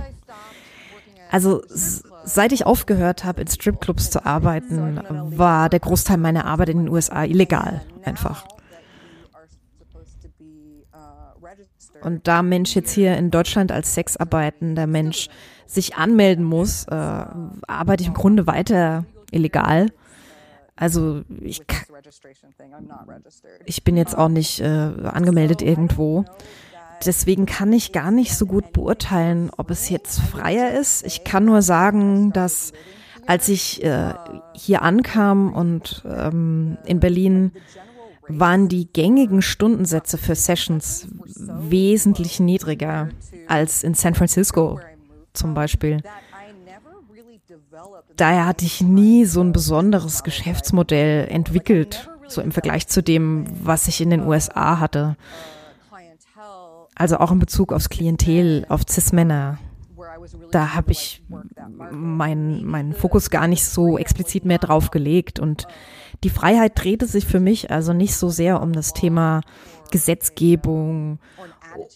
Also 1.31 1.63
seit 1.67 2.51
ich 2.51 2.65
aufgehört 2.65 3.23
habe, 3.23 3.41
in 3.41 3.47
Stripclubs 3.47 4.11
zu 4.11 4.25
arbeiten, 4.25 4.99
war 5.37 5.69
der 5.69 5.79
Großteil 5.79 6.17
meiner 6.17 6.45
Arbeit 6.45 6.69
in 6.69 6.79
den 6.79 6.89
USA 6.89 7.23
illegal 7.23 7.81
einfach. 8.03 8.45
Und 12.01 12.27
da 12.27 12.41
Mensch 12.41 12.75
jetzt 12.75 12.91
hier 12.91 13.17
in 13.17 13.31
Deutschland 13.31 13.71
als 13.71 13.93
sexarbeitender 13.93 14.87
Mensch 14.87 15.29
sich 15.65 15.95
anmelden 15.95 16.43
muss, 16.43 16.85
äh, 16.85 16.95
arbeite 16.95 18.01
ich 18.01 18.07
im 18.07 18.13
Grunde 18.13 18.47
weiter 18.47 19.05
illegal. 19.31 19.87
Also 20.75 21.21
ich, 21.41 21.61
ich 23.65 23.83
bin 23.83 23.97
jetzt 23.97 24.17
auch 24.17 24.29
nicht 24.29 24.61
äh, 24.61 24.65
angemeldet 24.65 25.61
irgendwo. 25.61 26.25
Deswegen 27.05 27.45
kann 27.45 27.71
ich 27.73 27.91
gar 27.91 28.11
nicht 28.11 28.35
so 28.35 28.45
gut 28.45 28.73
beurteilen, 28.73 29.51
ob 29.57 29.69
es 29.69 29.89
jetzt 29.89 30.19
freier 30.19 30.71
ist. 30.71 31.05
Ich 31.05 31.23
kann 31.23 31.45
nur 31.45 31.61
sagen, 31.61 32.31
dass 32.31 32.73
als 33.27 33.47
ich 33.49 33.83
äh, 33.83 34.13
hier 34.53 34.81
ankam 34.81 35.53
und 35.53 36.03
ähm, 36.05 36.77
in 36.85 36.99
Berlin 36.99 37.51
waren 38.39 38.67
die 38.67 38.91
gängigen 38.91 39.41
Stundensätze 39.41 40.17
für 40.17 40.35
Sessions 40.35 41.07
wesentlich 41.35 42.39
niedriger 42.39 43.09
als 43.47 43.83
in 43.83 43.93
San 43.93 44.15
Francisco 44.15 44.79
zum 45.33 45.53
Beispiel. 45.53 46.01
Daher 48.15 48.45
hatte 48.45 48.65
ich 48.65 48.81
nie 48.81 49.25
so 49.25 49.41
ein 49.41 49.53
besonderes 49.53 50.23
Geschäftsmodell 50.23 51.27
entwickelt, 51.27 52.09
so 52.27 52.41
im 52.41 52.51
Vergleich 52.51 52.87
zu 52.87 53.01
dem, 53.01 53.45
was 53.63 53.87
ich 53.87 54.01
in 54.01 54.09
den 54.09 54.25
USA 54.25 54.79
hatte. 54.79 55.15
Also 56.95 57.17
auch 57.17 57.31
in 57.31 57.39
Bezug 57.39 57.73
aufs 57.73 57.89
Klientel, 57.89 58.65
auf 58.69 58.81
Cis-Männer. 58.87 59.57
Da 60.51 60.75
habe 60.75 60.91
ich 60.91 61.23
meinen 61.91 62.63
mein 62.65 62.93
Fokus 62.93 63.29
gar 63.29 63.47
nicht 63.47 63.65
so 63.65 63.97
explizit 63.97 64.45
mehr 64.45 64.59
drauf 64.59 64.91
gelegt. 64.91 65.39
Und 65.39 65.67
die 66.23 66.29
Freiheit 66.29 66.73
drehte 66.75 67.05
sich 67.05 67.25
für 67.25 67.39
mich 67.39 67.71
also 67.71 67.93
nicht 67.93 68.15
so 68.15 68.29
sehr 68.29 68.61
um 68.61 68.73
das 68.73 68.93
Thema 68.93 69.41
Gesetzgebung 69.91 71.19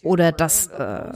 oder 0.04 0.32
das, 0.32 0.68
äh, 0.68 1.12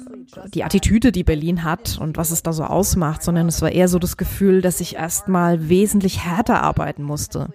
die 0.54 0.64
Attitüde, 0.64 1.12
die 1.12 1.24
Berlin 1.24 1.64
hat 1.64 1.98
und 2.00 2.18
was 2.18 2.32
es 2.32 2.44
da 2.44 2.54
so 2.54 2.64
ausmacht, 2.64 3.24
sondern 3.24 3.48
es 3.48 3.62
war 3.62 3.72
eher 3.72 3.88
so 3.88 4.00
das 4.00 4.18
Gefühl, 4.18 4.62
dass 4.62 4.80
ich 4.82 4.96
erstmal 4.96 5.70
wesentlich 5.70 6.24
härter 6.24 6.62
arbeiten 6.62 7.04
musste. 7.04 7.50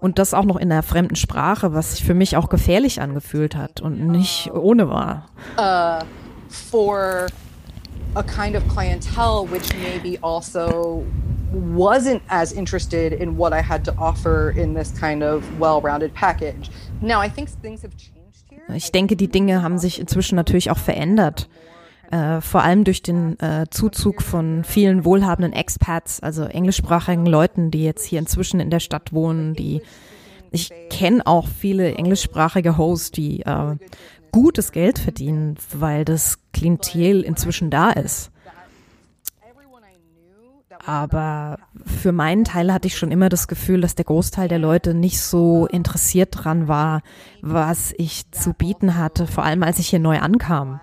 Und 0.00 0.18
das 0.18 0.34
auch 0.34 0.44
noch 0.44 0.56
in 0.56 0.72
einer 0.72 0.82
fremden 0.82 1.14
Sprache, 1.14 1.74
was 1.74 1.92
sich 1.92 2.04
für 2.04 2.14
mich 2.14 2.36
auch 2.36 2.48
gefährlich 2.48 3.00
angefühlt 3.00 3.54
hat 3.54 3.80
und 3.80 4.04
nicht 4.08 4.50
ohne 4.52 4.88
war. 4.88 5.26
Uh, 5.56 6.04
for 6.48 7.26
a 8.14 8.22
kind 8.22 8.56
of 8.56 8.66
clientele 8.68 9.46
which 9.46 9.72
maybe 9.74 10.18
also 10.22 11.04
wasn't 11.52 12.22
as 12.28 12.52
interested 12.52 13.12
in 13.12 13.36
what 13.36 13.52
I 13.52 13.62
had 13.62 13.84
to 13.84 13.94
offer 13.98 14.50
in 14.50 14.74
this 14.74 14.92
kind 14.98 15.22
of 15.22 15.44
well-rounded 15.58 16.14
package. 16.14 16.70
Now 17.00 17.20
I 17.20 17.28
think 17.28 17.48
things 17.62 17.82
have 17.82 17.96
changed. 17.96 18.12
Ich 18.74 18.92
denke, 18.92 19.16
die 19.16 19.28
Dinge 19.28 19.62
haben 19.62 19.78
sich 19.78 19.98
inzwischen 19.98 20.36
natürlich 20.36 20.70
auch 20.70 20.78
verändert. 20.78 21.48
Äh, 22.10 22.40
vor 22.40 22.62
allem 22.62 22.84
durch 22.84 23.02
den 23.02 23.38
äh, 23.40 23.66
Zuzug 23.70 24.22
von 24.22 24.64
vielen 24.64 25.04
wohlhabenden 25.04 25.52
Expats, 25.52 26.20
also 26.20 26.44
englischsprachigen 26.44 27.26
Leuten, 27.26 27.70
die 27.70 27.84
jetzt 27.84 28.04
hier 28.04 28.18
inzwischen 28.18 28.60
in 28.60 28.70
der 28.70 28.80
Stadt 28.80 29.12
wohnen, 29.12 29.54
die 29.54 29.82
ich 30.50 30.70
kenne 30.90 31.26
auch 31.26 31.48
viele 31.48 31.94
englischsprachige 31.94 32.76
Hosts, 32.76 33.12
die 33.12 33.40
äh, 33.40 33.76
gutes 34.32 34.72
Geld 34.72 34.98
verdienen, 34.98 35.56
weil 35.72 36.04
das 36.04 36.38
Klientel 36.52 37.22
inzwischen 37.22 37.70
da 37.70 37.90
ist. 37.90 38.32
Aber 40.84 41.58
für 41.84 42.10
meinen 42.12 42.44
Teil 42.44 42.72
hatte 42.72 42.88
ich 42.88 42.96
schon 42.96 43.12
immer 43.12 43.28
das 43.28 43.46
Gefühl, 43.46 43.80
dass 43.82 43.94
der 43.94 44.04
Großteil 44.04 44.48
der 44.48 44.58
Leute 44.58 44.94
nicht 44.94 45.20
so 45.20 45.66
interessiert 45.66 46.30
dran 46.32 46.66
war, 46.66 47.02
was 47.40 47.94
ich 47.98 48.28
zu 48.32 48.52
bieten 48.52 48.96
hatte, 48.96 49.26
vor 49.26 49.44
allem 49.44 49.62
als 49.62 49.78
ich 49.78 49.88
hier 49.88 50.00
neu 50.00 50.18
ankam. 50.18 50.80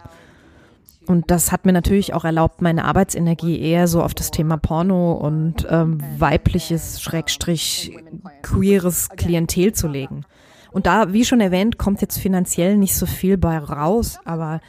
und 1.05 1.31
das 1.31 1.51
hat 1.51 1.65
mir 1.65 1.73
natürlich 1.73 2.13
auch 2.13 2.23
erlaubt, 2.23 2.61
meine 2.61 2.85
Arbeitsenergie 2.85 3.59
eher 3.59 3.87
so 3.87 4.03
auf 4.03 4.13
das 4.13 4.29
Thema 4.31 4.57
Porno 4.57 5.13
und 5.13 5.67
ähm, 5.69 5.97
weibliches, 6.17 7.01
Schrägstrich, 7.01 7.97
queeres 8.43 9.09
Klientel 9.09 9.73
zu 9.73 9.87
legen. 9.87 10.23
Und 10.71 10.85
da, 10.85 11.13
wie 11.13 11.25
schon 11.25 11.41
erwähnt, 11.41 11.77
kommt 11.77 12.01
jetzt 12.01 12.17
finanziell 12.17 12.77
nicht 12.77 12.95
so 12.95 13.05
viel 13.05 13.37
bei 13.37 13.57
raus, 13.57 14.19
aber 14.25 14.61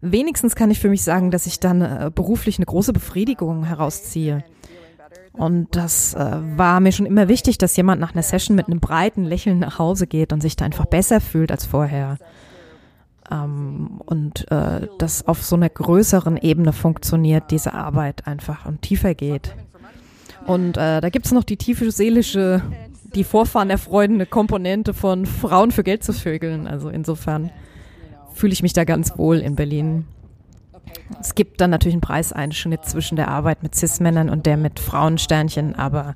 wenigstens 0.00 0.54
kann 0.54 0.70
ich 0.70 0.78
für 0.78 0.88
mich 0.88 1.02
sagen, 1.02 1.30
dass 1.30 1.46
ich 1.46 1.60
dann 1.60 1.82
äh, 1.82 2.10
beruflich 2.14 2.58
eine 2.58 2.66
große 2.66 2.92
Befriedigung 2.92 3.64
herausziehe. 3.64 4.44
Und 5.32 5.74
das 5.76 6.14
äh, 6.14 6.38
war 6.56 6.80
mir 6.80 6.92
schon 6.92 7.06
immer 7.06 7.28
wichtig, 7.28 7.58
dass 7.58 7.76
jemand 7.76 8.00
nach 8.00 8.12
einer 8.12 8.22
Session 8.22 8.56
mit 8.56 8.66
einem 8.66 8.80
breiten 8.80 9.24
Lächeln 9.24 9.58
nach 9.60 9.78
Hause 9.78 10.06
geht 10.06 10.32
und 10.32 10.40
sich 10.40 10.56
da 10.56 10.64
einfach 10.64 10.86
besser 10.86 11.20
fühlt 11.20 11.50
als 11.50 11.66
vorher 11.66 12.18
ähm, 13.30 14.00
und 14.04 14.50
äh, 14.50 14.88
das 14.98 15.26
auf 15.26 15.42
so 15.42 15.56
einer 15.56 15.68
größeren 15.68 16.36
Ebene 16.36 16.72
funktioniert, 16.72 17.50
diese 17.50 17.74
Arbeit 17.74 18.26
einfach 18.26 18.66
und 18.66 18.82
tiefer 18.82 19.14
geht. 19.14 19.54
Und 20.46 20.78
da 20.78 21.10
gibt's 21.10 21.30
noch 21.30 21.44
die 21.44 21.58
tiefe 21.58 21.90
seelische, 21.90 22.62
die 23.14 23.24
Vorfahren 23.24 23.70
erfreundende 23.70 24.26
Komponente 24.26 24.94
von 24.94 25.26
Frauen 25.26 25.70
für 25.70 25.82
Geld 25.82 26.04
zu 26.04 26.12
vögeln. 26.12 26.66
Also 26.66 26.88
insofern 26.88 27.50
fühle 28.32 28.52
ich 28.52 28.62
mich 28.62 28.72
da 28.72 28.84
ganz 28.84 29.16
wohl 29.18 29.38
in 29.38 29.56
Berlin. 29.56 30.06
Es 31.20 31.34
gibt 31.34 31.60
dann 31.60 31.70
natürlich 31.70 31.94
einen 31.94 32.00
Preiseinschnitt 32.00 32.84
zwischen 32.84 33.16
der 33.16 33.28
Arbeit 33.28 33.62
mit 33.62 33.74
Cis-Männern 33.74 34.30
und 34.30 34.46
der 34.46 34.56
mit 34.56 34.78
Frauensternchen, 34.80 35.74
aber 35.74 36.14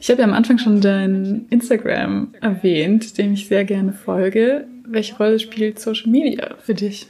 Ich 0.00 0.10
habe 0.10 0.20
ja 0.20 0.28
am 0.28 0.34
Anfang 0.34 0.58
schon 0.58 0.80
dein 0.80 1.46
Instagram 1.50 2.34
erwähnt, 2.40 3.18
dem 3.18 3.32
ich 3.32 3.48
sehr 3.48 3.64
gerne 3.64 3.92
folge. 3.92 4.66
Welche 4.90 5.16
Rolle 5.16 5.38
spielt 5.38 5.78
Social 5.78 6.10
Media 6.10 6.56
für 6.56 6.74
dich? 6.74 7.06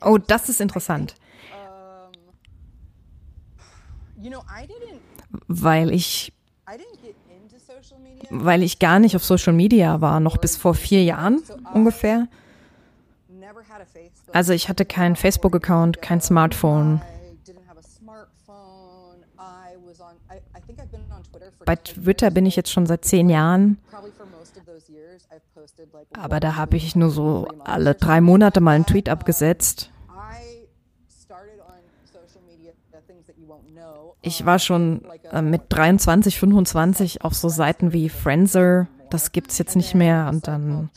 Oh, 0.00 0.18
das 0.18 0.48
ist 0.48 0.60
interessant, 0.60 1.14
weil 5.48 5.92
ich, 5.92 6.32
weil 8.30 8.62
ich 8.62 8.78
gar 8.78 8.98
nicht 8.98 9.16
auf 9.16 9.24
Social 9.24 9.52
Media 9.52 10.00
war, 10.00 10.20
noch 10.20 10.36
bis 10.38 10.56
vor 10.56 10.74
vier 10.74 11.02
Jahren 11.02 11.42
ungefähr. 11.74 12.28
Also 14.32 14.52
ich 14.52 14.68
hatte 14.68 14.84
keinen 14.84 15.16
Facebook-Account, 15.16 16.00
kein 16.00 16.20
Smartphone. 16.20 17.02
Bei 21.64 21.76
10 21.76 22.02
Twitter 22.04 22.30
bin 22.30 22.46
ich 22.46 22.56
jetzt 22.56 22.70
schon 22.70 22.86
seit 22.86 23.04
zehn 23.04 23.28
Jahren, 23.28 23.78
aber 26.18 26.40
da 26.40 26.56
habe 26.56 26.76
ich 26.76 26.96
nur 26.96 27.10
so 27.10 27.48
alle 27.64 27.94
drei 27.94 28.20
Monate 28.20 28.60
mal 28.60 28.72
einen 28.72 28.86
Tweet 28.86 29.08
abgesetzt. 29.08 29.90
Ich 34.24 34.46
war 34.46 34.60
schon 34.60 35.02
äh, 35.32 35.42
mit 35.42 35.62
23, 35.70 36.38
25 36.38 37.24
auf 37.24 37.34
so 37.34 37.48
Seiten 37.48 37.92
wie 37.92 38.08
Friendster, 38.08 38.86
das 39.10 39.32
gibt's 39.32 39.58
jetzt 39.58 39.74
nicht 39.74 39.94
mehr. 39.94 40.28
Und 40.28 40.46
dann, 40.46 40.90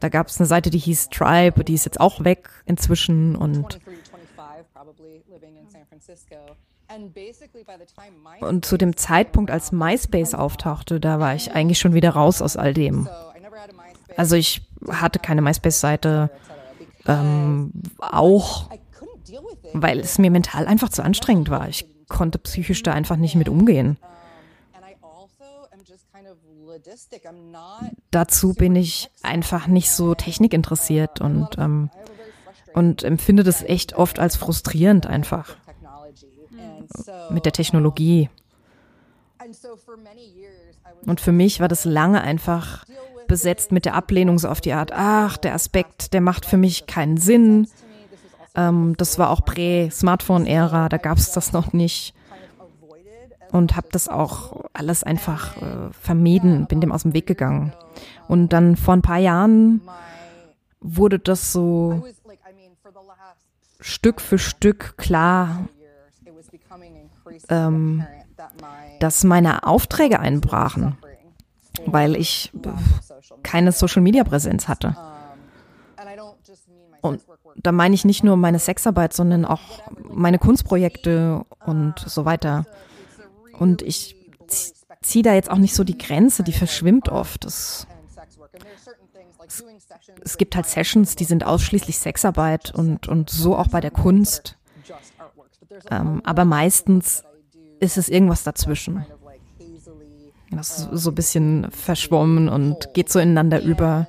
da 0.00 0.08
gab 0.08 0.28
es 0.28 0.40
eine 0.40 0.46
Seite, 0.46 0.70
die 0.70 0.78
hieß 0.78 1.10
Tribe, 1.10 1.62
die 1.62 1.74
ist 1.74 1.84
jetzt 1.84 2.00
auch 2.00 2.24
weg 2.24 2.48
inzwischen. 2.64 3.36
Und 3.36 3.62
23, 3.62 3.82
25 3.84 4.64
probably 4.72 5.22
living 5.30 5.56
in 5.56 5.68
San 5.68 5.86
Francisco. 5.86 6.36
And 6.88 7.14
basically 7.14 7.62
by 7.62 7.74
the 7.78 7.86
time 7.86 8.18
my 8.24 8.44
Und 8.44 8.64
zu 8.64 8.76
dem 8.76 8.96
Zeitpunkt, 8.96 9.50
als 9.50 9.70
MySpace 9.70 10.34
auftauchte, 10.34 10.98
da 10.98 11.20
war 11.20 11.34
ich 11.36 11.52
eigentlich 11.52 11.78
schon 11.78 11.94
wieder 11.94 12.10
raus 12.10 12.42
aus 12.42 12.56
all 12.56 12.74
dem. 12.74 13.08
Also 14.16 14.36
ich 14.36 14.62
hatte 14.88 15.18
keine 15.18 15.42
MySpace-Seite, 15.42 16.30
ähm, 17.06 17.72
auch 17.98 18.70
weil 19.72 20.00
es 20.00 20.18
mir 20.18 20.30
mental 20.30 20.66
einfach 20.66 20.88
zu 20.88 21.02
anstrengend 21.02 21.50
war. 21.50 21.68
Ich 21.68 21.86
konnte 22.08 22.38
psychisch 22.38 22.82
da 22.82 22.92
einfach 22.92 23.16
nicht 23.16 23.36
mit 23.36 23.48
umgehen. 23.48 23.96
Dazu 28.10 28.54
bin 28.54 28.76
ich 28.76 29.10
einfach 29.22 29.66
nicht 29.66 29.90
so 29.90 30.14
technikinteressiert 30.14 31.20
und, 31.20 31.58
ähm, 31.58 31.90
und 32.74 33.02
empfinde 33.02 33.44
das 33.44 33.62
echt 33.62 33.94
oft 33.94 34.18
als 34.18 34.36
frustrierend 34.36 35.06
einfach 35.06 35.56
mit 37.30 37.44
der 37.44 37.52
Technologie. 37.52 38.28
Und 41.06 41.20
für 41.20 41.32
mich 41.32 41.60
war 41.60 41.68
das 41.68 41.84
lange 41.84 42.20
einfach 42.22 42.84
besetzt 43.30 43.70
mit 43.70 43.84
der 43.84 43.94
Ablehnung 43.94 44.40
so 44.40 44.48
auf 44.48 44.60
die 44.60 44.72
Art, 44.72 44.90
ach, 44.92 45.36
der 45.36 45.54
Aspekt, 45.54 46.12
der 46.12 46.20
macht 46.20 46.44
für 46.44 46.56
mich 46.56 46.86
keinen 46.86 47.16
Sinn. 47.16 47.68
Ähm, 48.56 48.94
das 48.98 49.18
war 49.18 49.30
auch 49.30 49.44
Prä-Smartphone-Ära, 49.44 50.88
da 50.88 50.96
gab 50.98 51.16
es 51.16 51.30
das 51.30 51.52
noch 51.52 51.72
nicht. 51.72 52.12
Und 53.52 53.76
habe 53.76 53.88
das 53.92 54.08
auch 54.08 54.64
alles 54.72 55.04
einfach 55.04 55.56
äh, 55.56 55.92
vermieden, 55.92 56.66
bin 56.66 56.80
dem 56.80 56.92
aus 56.92 57.02
dem 57.02 57.14
Weg 57.14 57.26
gegangen. 57.26 57.72
Und 58.28 58.52
dann 58.52 58.76
vor 58.76 58.94
ein 58.94 59.02
paar 59.02 59.18
Jahren 59.18 59.80
wurde 60.80 61.18
das 61.18 61.52
so 61.52 62.04
Stück 63.80 64.20
für 64.20 64.38
Stück 64.38 64.96
klar, 64.98 65.68
Ähm, 67.48 68.04
dass 68.98 69.22
meine 69.24 69.64
Aufträge 69.64 70.18
einbrachen, 70.18 70.96
weil 71.86 72.16
ich 72.16 72.50
keine 73.42 73.72
Social-Media-Präsenz 73.72 74.68
hatte. 74.68 74.96
Und 77.00 77.22
da 77.56 77.72
meine 77.72 77.94
ich 77.94 78.04
nicht 78.04 78.24
nur 78.24 78.36
meine 78.36 78.58
Sexarbeit, 78.58 79.12
sondern 79.12 79.44
auch 79.44 79.60
meine 80.02 80.38
Kunstprojekte 80.38 81.44
und 81.64 81.98
so 81.98 82.24
weiter. 82.24 82.66
Und 83.58 83.82
ich 83.82 84.16
ziehe 85.02 85.22
da 85.22 85.34
jetzt 85.34 85.50
auch 85.50 85.58
nicht 85.58 85.74
so 85.74 85.84
die 85.84 85.98
Grenze, 85.98 86.42
die 86.42 86.52
verschwimmt 86.52 87.08
oft. 87.08 87.44
Es, 87.44 87.86
sessions 89.88 90.20
es 90.22 90.38
gibt 90.38 90.56
halt 90.56 90.66
Sessions, 90.66 91.16
die 91.16 91.24
sind 91.24 91.44
ausschließlich 91.44 91.98
Sexarbeit 91.98 92.72
und, 92.74 93.08
und 93.08 93.30
so 93.30 93.56
auch 93.56 93.68
bei 93.68 93.80
der 93.80 93.90
Kunst. 93.90 94.56
Ähm, 95.90 96.20
aber 96.24 96.44
meistens 96.44 97.24
ist 97.80 97.96
es 97.96 98.08
irgendwas 98.08 98.42
dazwischen. 98.42 98.96
kind 98.96 99.12
of 99.12 99.22
like 99.24 99.40
hazily 99.58 100.32
Das 100.50 100.80
ist 100.80 100.88
so 100.92 101.10
ein 101.10 101.14
bisschen 101.14 101.70
verschwommen 101.70 102.48
und 102.48 102.92
geht 102.94 103.10
so 103.10 103.18
ineinander 103.18 103.62
über. 103.62 104.06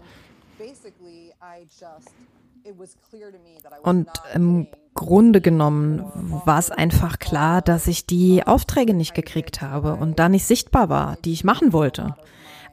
Und 3.83 4.07
im 4.33 4.67
Grunde 4.93 5.41
genommen 5.41 6.03
war 6.45 6.59
es 6.59 6.69
einfach 6.69 7.19
klar, 7.19 7.61
dass 7.61 7.87
ich 7.87 8.05
die 8.05 8.45
Aufträge 8.45 8.93
nicht 8.93 9.13
gekriegt 9.13 9.61
habe 9.61 9.95
und 9.95 10.19
da 10.19 10.29
nicht 10.29 10.45
sichtbar 10.45 10.89
war, 10.89 11.17
die 11.23 11.33
ich 11.33 11.43
machen 11.43 11.73
wollte. 11.73 12.15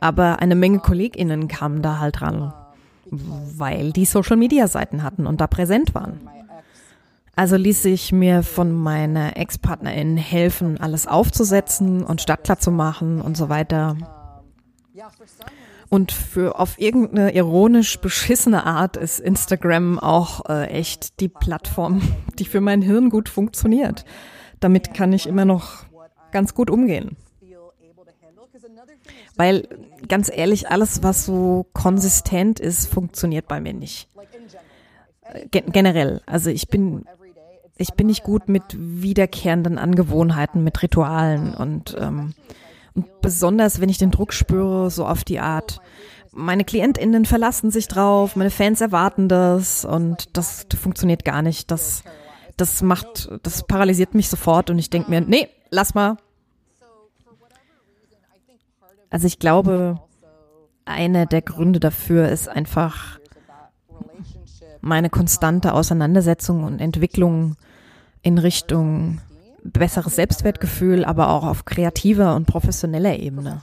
Aber 0.00 0.40
eine 0.40 0.54
Menge 0.54 0.78
KollegInnen 0.78 1.48
kamen 1.48 1.82
da 1.82 1.98
halt 1.98 2.22
ran, 2.22 2.52
weil 3.10 3.92
die 3.92 4.04
Social-Media-Seiten 4.04 5.02
hatten 5.02 5.26
und 5.26 5.40
da 5.40 5.46
präsent 5.46 5.94
waren. 5.94 6.20
Also 7.38 7.54
ließ 7.54 7.84
ich 7.84 8.10
mir 8.10 8.42
von 8.42 8.72
meiner 8.72 9.36
Ex-Partnerin 9.36 10.16
helfen, 10.16 10.80
alles 10.80 11.06
aufzusetzen 11.06 12.02
und 12.02 12.20
startklar 12.20 12.58
zu 12.58 12.72
machen 12.72 13.20
und 13.20 13.36
so 13.36 13.48
weiter. 13.48 13.96
Und 15.88 16.10
für 16.10 16.58
auf 16.58 16.80
irgendeine 16.80 17.32
ironisch 17.32 18.00
beschissene 18.00 18.66
Art 18.66 18.96
ist 18.96 19.20
Instagram 19.20 20.00
auch 20.00 20.50
äh, 20.50 20.64
echt 20.64 21.20
die 21.20 21.28
Plattform, 21.28 22.02
die 22.40 22.44
für 22.44 22.60
mein 22.60 22.82
Hirn 22.82 23.08
gut 23.08 23.28
funktioniert. 23.28 24.04
Damit 24.58 24.92
kann 24.92 25.12
ich 25.12 25.28
immer 25.28 25.44
noch 25.44 25.84
ganz 26.32 26.54
gut 26.54 26.70
umgehen. 26.70 27.16
Weil 29.36 29.68
ganz 30.08 30.28
ehrlich, 30.28 30.68
alles, 30.72 31.04
was 31.04 31.24
so 31.24 31.66
konsistent 31.72 32.58
ist, 32.58 32.86
funktioniert 32.86 33.46
bei 33.46 33.60
mir 33.60 33.74
nicht. 33.74 34.08
life. 35.32 35.48
Gen 35.50 35.72
generell. 35.72 36.20
Also 36.26 36.50
ich 36.50 36.68
bin, 36.68 37.04
ich 37.78 37.94
bin 37.94 38.08
nicht 38.08 38.24
gut 38.24 38.48
mit 38.48 38.64
wiederkehrenden 38.76 39.78
Angewohnheiten, 39.78 40.64
mit 40.64 40.82
Ritualen 40.82 41.54
und, 41.54 41.96
ähm, 41.98 42.34
und 42.94 43.20
besonders, 43.20 43.80
wenn 43.80 43.88
ich 43.88 43.98
den 43.98 44.10
Druck 44.10 44.32
spüre, 44.32 44.90
so 44.90 45.06
auf 45.06 45.22
die 45.22 45.38
Art, 45.38 45.80
meine 46.32 46.64
KlientInnen 46.64 47.24
verlassen 47.24 47.70
sich 47.70 47.86
drauf, 47.88 48.36
meine 48.36 48.50
Fans 48.50 48.80
erwarten 48.80 49.28
das 49.28 49.84
und 49.84 50.36
das 50.36 50.66
funktioniert 50.76 51.24
gar 51.24 51.40
nicht. 51.40 51.70
Das, 51.70 52.02
das 52.56 52.82
macht, 52.82 53.30
das 53.44 53.62
paralysiert 53.66 54.14
mich 54.14 54.28
sofort 54.28 54.70
und 54.70 54.78
ich 54.78 54.90
denke 54.90 55.10
mir, 55.10 55.20
nee, 55.20 55.48
lass 55.70 55.94
mal. 55.94 56.16
Also 59.10 59.26
ich 59.26 59.38
glaube, 59.38 60.00
einer 60.84 61.26
der 61.26 61.42
Gründe 61.42 61.80
dafür 61.80 62.28
ist 62.28 62.48
einfach 62.48 63.18
meine 64.80 65.10
konstante 65.10 65.72
Auseinandersetzung 65.72 66.64
und 66.64 66.80
Entwicklung 66.80 67.56
in 68.22 68.38
Richtung 68.38 69.20
besseres 69.62 70.16
Selbstwertgefühl, 70.16 71.04
aber 71.04 71.30
auch 71.30 71.44
auf 71.44 71.64
kreativer 71.64 72.34
und 72.34 72.46
professioneller 72.46 73.18
Ebene. 73.18 73.62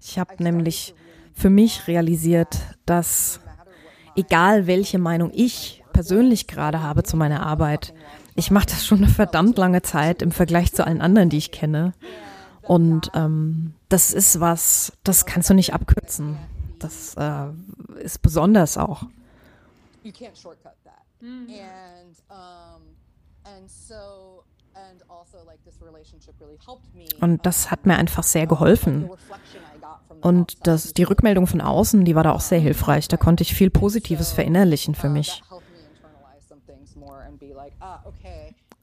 Ich 0.00 0.18
habe 0.18 0.42
nämlich 0.42 0.94
für 1.34 1.50
mich 1.50 1.86
realisiert, 1.86 2.58
dass 2.86 3.40
egal 4.14 4.66
welche 4.66 4.98
Meinung 4.98 5.30
ich 5.34 5.84
persönlich 5.92 6.46
gerade 6.46 6.82
habe 6.82 7.02
zu 7.02 7.16
meiner 7.16 7.44
Arbeit, 7.44 7.92
ich 8.34 8.50
mache 8.50 8.66
das 8.66 8.86
schon 8.86 8.98
eine 8.98 9.08
verdammt 9.08 9.56
lange 9.58 9.82
Zeit 9.82 10.22
im 10.22 10.30
Vergleich 10.30 10.72
zu 10.72 10.86
allen 10.86 11.00
anderen, 11.00 11.30
die 11.30 11.38
ich 11.38 11.52
kenne. 11.52 11.94
Und 12.62 13.10
ähm, 13.14 13.74
das 13.88 14.12
ist 14.12 14.40
was, 14.40 14.92
das 15.04 15.24
kannst 15.24 15.48
du 15.50 15.54
nicht 15.54 15.72
abkürzen. 15.72 16.36
Das 16.78 17.14
äh, 17.14 17.46
ist 18.02 18.20
besonders 18.22 18.76
auch. 18.76 19.04
You 20.02 20.12
can't 20.12 20.40
shortcut 20.40 20.74
that. 21.20 21.26
Mm. 21.26 21.48
And, 21.48 22.16
um, 22.30 22.82
and 23.44 23.70
so, 23.70 24.44
and 24.74 25.02
also 25.08 25.38
like 25.46 25.62
this 25.64 25.80
relationship 25.80 26.34
really 26.40 26.58
helped 26.64 26.94
me. 26.94 27.06
Und 27.20 27.44
das 27.46 27.70
hat 27.70 27.86
mir 27.86 27.96
einfach 27.96 28.22
sehr 28.22 28.46
geholfen. 28.46 29.10
Und 30.20 30.66
das, 30.66 30.92
die 30.92 31.02
Rückmeldung 31.02 31.46
von 31.46 31.60
außen, 31.60 32.04
die 32.04 32.14
war 32.14 32.24
da 32.24 32.32
auch 32.32 32.40
sehr 32.40 32.58
hilfreich. 32.58 33.08
Da 33.08 33.16
konnte 33.16 33.42
ich 33.42 33.54
viel 33.54 33.70
Positives 33.70 34.32
verinnerlichen 34.32 34.94
für 34.94 35.08
mich. 35.08 35.42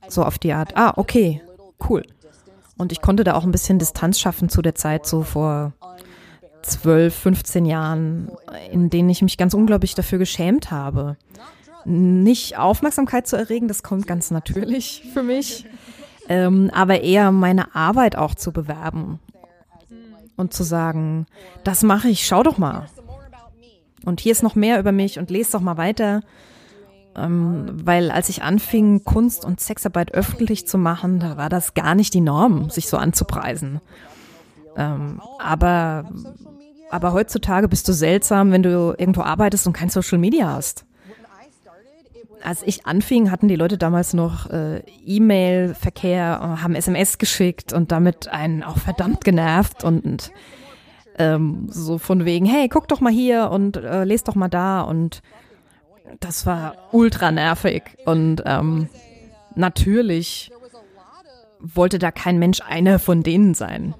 So 0.09 0.23
auf 0.23 0.37
die 0.37 0.53
Art, 0.53 0.75
ah, 0.75 0.93
okay, 0.97 1.41
cool. 1.89 2.03
Und 2.77 2.91
ich 2.91 3.01
konnte 3.01 3.23
da 3.23 3.35
auch 3.35 3.43
ein 3.43 3.51
bisschen 3.51 3.79
Distanz 3.79 4.19
schaffen 4.19 4.49
zu 4.49 4.61
der 4.61 4.75
Zeit, 4.75 5.05
so 5.05 5.23
vor 5.23 5.73
12, 6.63 7.13
15 7.13 7.65
Jahren, 7.65 8.31
in 8.71 8.89
denen 8.89 9.09
ich 9.09 9.21
mich 9.21 9.37
ganz 9.37 9.53
unglaublich 9.53 9.95
dafür 9.95 10.17
geschämt 10.17 10.71
habe. 10.71 11.17
Nicht 11.85 12.57
Aufmerksamkeit 12.57 13.27
zu 13.27 13.35
erregen, 13.35 13.67
das 13.67 13.83
kommt 13.83 14.07
ganz 14.07 14.31
natürlich 14.31 15.03
für 15.13 15.23
mich, 15.23 15.65
ähm, 16.29 16.71
aber 16.73 17.01
eher 17.01 17.31
meine 17.31 17.75
Arbeit 17.75 18.15
auch 18.15 18.35
zu 18.35 18.51
bewerben 18.51 19.19
und 20.35 20.53
zu 20.53 20.63
sagen, 20.63 21.25
das 21.63 21.83
mache 21.83 22.09
ich, 22.09 22.25
schau 22.25 22.43
doch 22.43 22.57
mal. 22.57 22.87
Und 24.05 24.19
hier 24.19 24.31
ist 24.31 24.43
noch 24.43 24.55
mehr 24.55 24.79
über 24.79 24.91
mich 24.91 25.19
und 25.19 25.29
lese 25.29 25.53
doch 25.53 25.61
mal 25.61 25.77
weiter. 25.77 26.21
Ähm, 27.15 27.67
weil 27.85 28.09
als 28.11 28.29
ich 28.29 28.41
anfing, 28.41 29.03
Kunst 29.03 29.45
und 29.45 29.59
Sexarbeit 29.59 30.13
öffentlich 30.13 30.67
zu 30.67 30.77
machen, 30.77 31.19
da 31.19 31.37
war 31.37 31.49
das 31.49 31.73
gar 31.73 31.95
nicht 31.95 32.13
die 32.13 32.21
Norm, 32.21 32.69
sich 32.69 32.87
so 32.87 32.97
anzupreisen. 32.97 33.81
Ähm, 34.75 35.21
aber, 35.37 36.09
aber 36.89 37.13
heutzutage 37.13 37.67
bist 37.67 37.87
du 37.87 37.93
seltsam, 37.93 38.51
wenn 38.51 38.63
du 38.63 38.95
irgendwo 38.97 39.21
arbeitest 39.21 39.67
und 39.67 39.73
kein 39.73 39.89
Social 39.89 40.17
Media 40.17 40.51
hast. 40.51 40.85
Als 42.43 42.61
ich 42.63 42.85
anfing, 42.85 43.31
hatten 43.31 43.47
die 43.47 43.55
Leute 43.55 43.77
damals 43.77 44.13
noch 44.13 44.49
äh, 44.49 44.79
E-Mail-Verkehr, 45.05 46.59
haben 46.61 46.75
SMS 46.75 47.17
geschickt 47.17 47.71
und 47.71 47.91
damit 47.91 48.27
einen 48.27 48.63
auch 48.63 48.77
verdammt 48.77 49.23
genervt 49.23 49.83
und 49.83 50.31
ähm, 51.17 51.67
so 51.69 51.97
von 51.97 52.25
wegen, 52.25 52.45
hey, 52.45 52.67
guck 52.67 52.87
doch 52.87 52.99
mal 52.99 53.13
hier 53.13 53.49
und 53.49 53.77
äh, 53.77 54.03
lest 54.03 54.27
doch 54.27 54.35
mal 54.35 54.49
da 54.49 54.81
und 54.81 55.21
das 56.19 56.45
war 56.45 56.75
ultra 56.91 57.31
nervig 57.31 57.83
und 58.05 58.43
ähm, 58.45 58.89
natürlich 59.55 60.51
wollte 61.59 61.97
da 61.97 62.11
kein 62.11 62.39
Mensch 62.39 62.59
einer 62.61 62.99
von 62.99 63.23
denen 63.23 63.53
sein. 63.53 63.95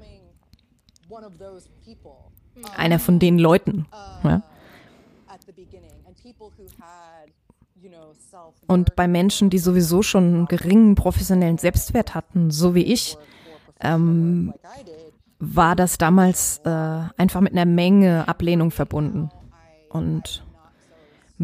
Einer 2.76 3.00
von 3.00 3.20
den 3.20 3.40
Leuten. 3.40 3.86
Ja. 4.24 4.44
Und 8.68 8.96
bei 8.96 9.08
Menschen, 9.08 9.50
die 9.50 9.60
sowieso 9.60 10.02
schon 10.02 10.24
einen 10.24 10.46
geringen 10.46 10.96
professionellen 10.96 11.58
Selbstwert 11.58 12.16
hatten, 12.16 12.52
so 12.52 12.76
wie 12.76 12.84
ich, 12.84 13.18
ähm, 13.82 14.54
war 15.40 15.76
das 15.76 15.98
damals 15.98 16.62
äh, 16.64 16.70
einfach 16.70 17.42
mit 17.42 17.54
einer 17.54 17.66
Menge 17.66 18.28
Ablehnung 18.28 18.72
verbunden. 18.72 19.30
Und 19.90 20.44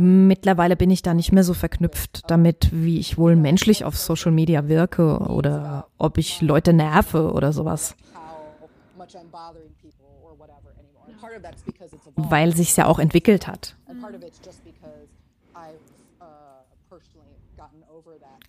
Mittlerweile 0.01 0.78
bin 0.78 0.91
ich 0.91 1.01
da 1.01 1.13
nicht 1.13 1.34
mehr 1.34 1.43
so 1.43 1.53
verknüpft 1.53 2.30
damit, 2.30 2.70
wie 2.72 2.99
ich 2.99 3.17
wohl 3.17 3.36
menschlich 3.36 3.84
auf 3.84 3.97
Social 3.97 4.32
Media 4.32 4.67
wirke 4.67 5.17
oder 5.17 5.88
ob 5.97 6.17
ich 6.17 6.41
Leute 6.41 6.72
nerve 6.72 7.34
oder 7.34 7.51
sowas. 7.51 7.95
Weil 12.15 12.55
sich 12.55 12.78
ja 12.78 12.86
auch 12.86 12.99
entwickelt 12.99 13.47
hat. 13.47 13.76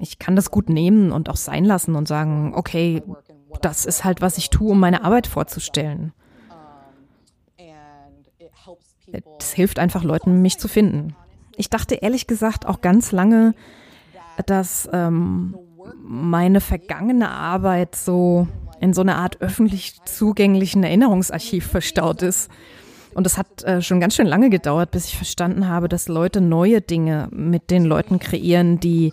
Ich 0.00 0.18
kann 0.18 0.34
das 0.34 0.50
gut 0.50 0.70
nehmen 0.70 1.12
und 1.12 1.28
auch 1.28 1.36
sein 1.36 1.64
lassen 1.64 1.94
und 1.94 2.08
sagen, 2.08 2.52
okay, 2.54 3.02
das 3.60 3.84
ist 3.84 4.04
halt, 4.04 4.20
was 4.20 4.38
ich 4.38 4.50
tue, 4.50 4.72
um 4.72 4.80
meine 4.80 5.04
Arbeit 5.04 5.26
vorzustellen. 5.26 6.12
Es 9.38 9.52
hilft 9.52 9.78
einfach 9.78 10.04
Leuten, 10.04 10.40
mich 10.40 10.58
zu 10.58 10.68
finden. 10.68 11.14
Ich 11.56 11.68
dachte 11.68 11.96
ehrlich 11.96 12.26
gesagt 12.26 12.66
auch 12.66 12.80
ganz 12.80 13.12
lange, 13.12 13.54
dass 14.46 14.88
ähm, 14.92 15.56
meine 16.02 16.60
vergangene 16.60 17.30
Arbeit 17.30 17.94
so 17.94 18.46
in 18.80 18.94
so 18.94 19.02
einer 19.02 19.16
Art 19.16 19.40
öffentlich 19.42 20.02
zugänglichen 20.04 20.82
Erinnerungsarchiv 20.82 21.66
verstaut 21.66 22.22
ist. 22.22 22.50
Und 23.12 23.26
es 23.26 23.36
hat 23.36 23.64
äh, 23.64 23.82
schon 23.82 24.00
ganz 24.00 24.14
schön 24.14 24.26
lange 24.26 24.48
gedauert, 24.48 24.92
bis 24.92 25.06
ich 25.06 25.16
verstanden 25.16 25.68
habe, 25.68 25.88
dass 25.88 26.08
Leute 26.08 26.40
neue 26.40 26.80
Dinge 26.80 27.28
mit 27.32 27.70
den 27.70 27.84
Leuten 27.84 28.20
kreieren, 28.20 28.80
die 28.80 29.12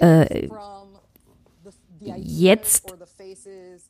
äh, 0.00 0.48
jetzt, 2.00 2.94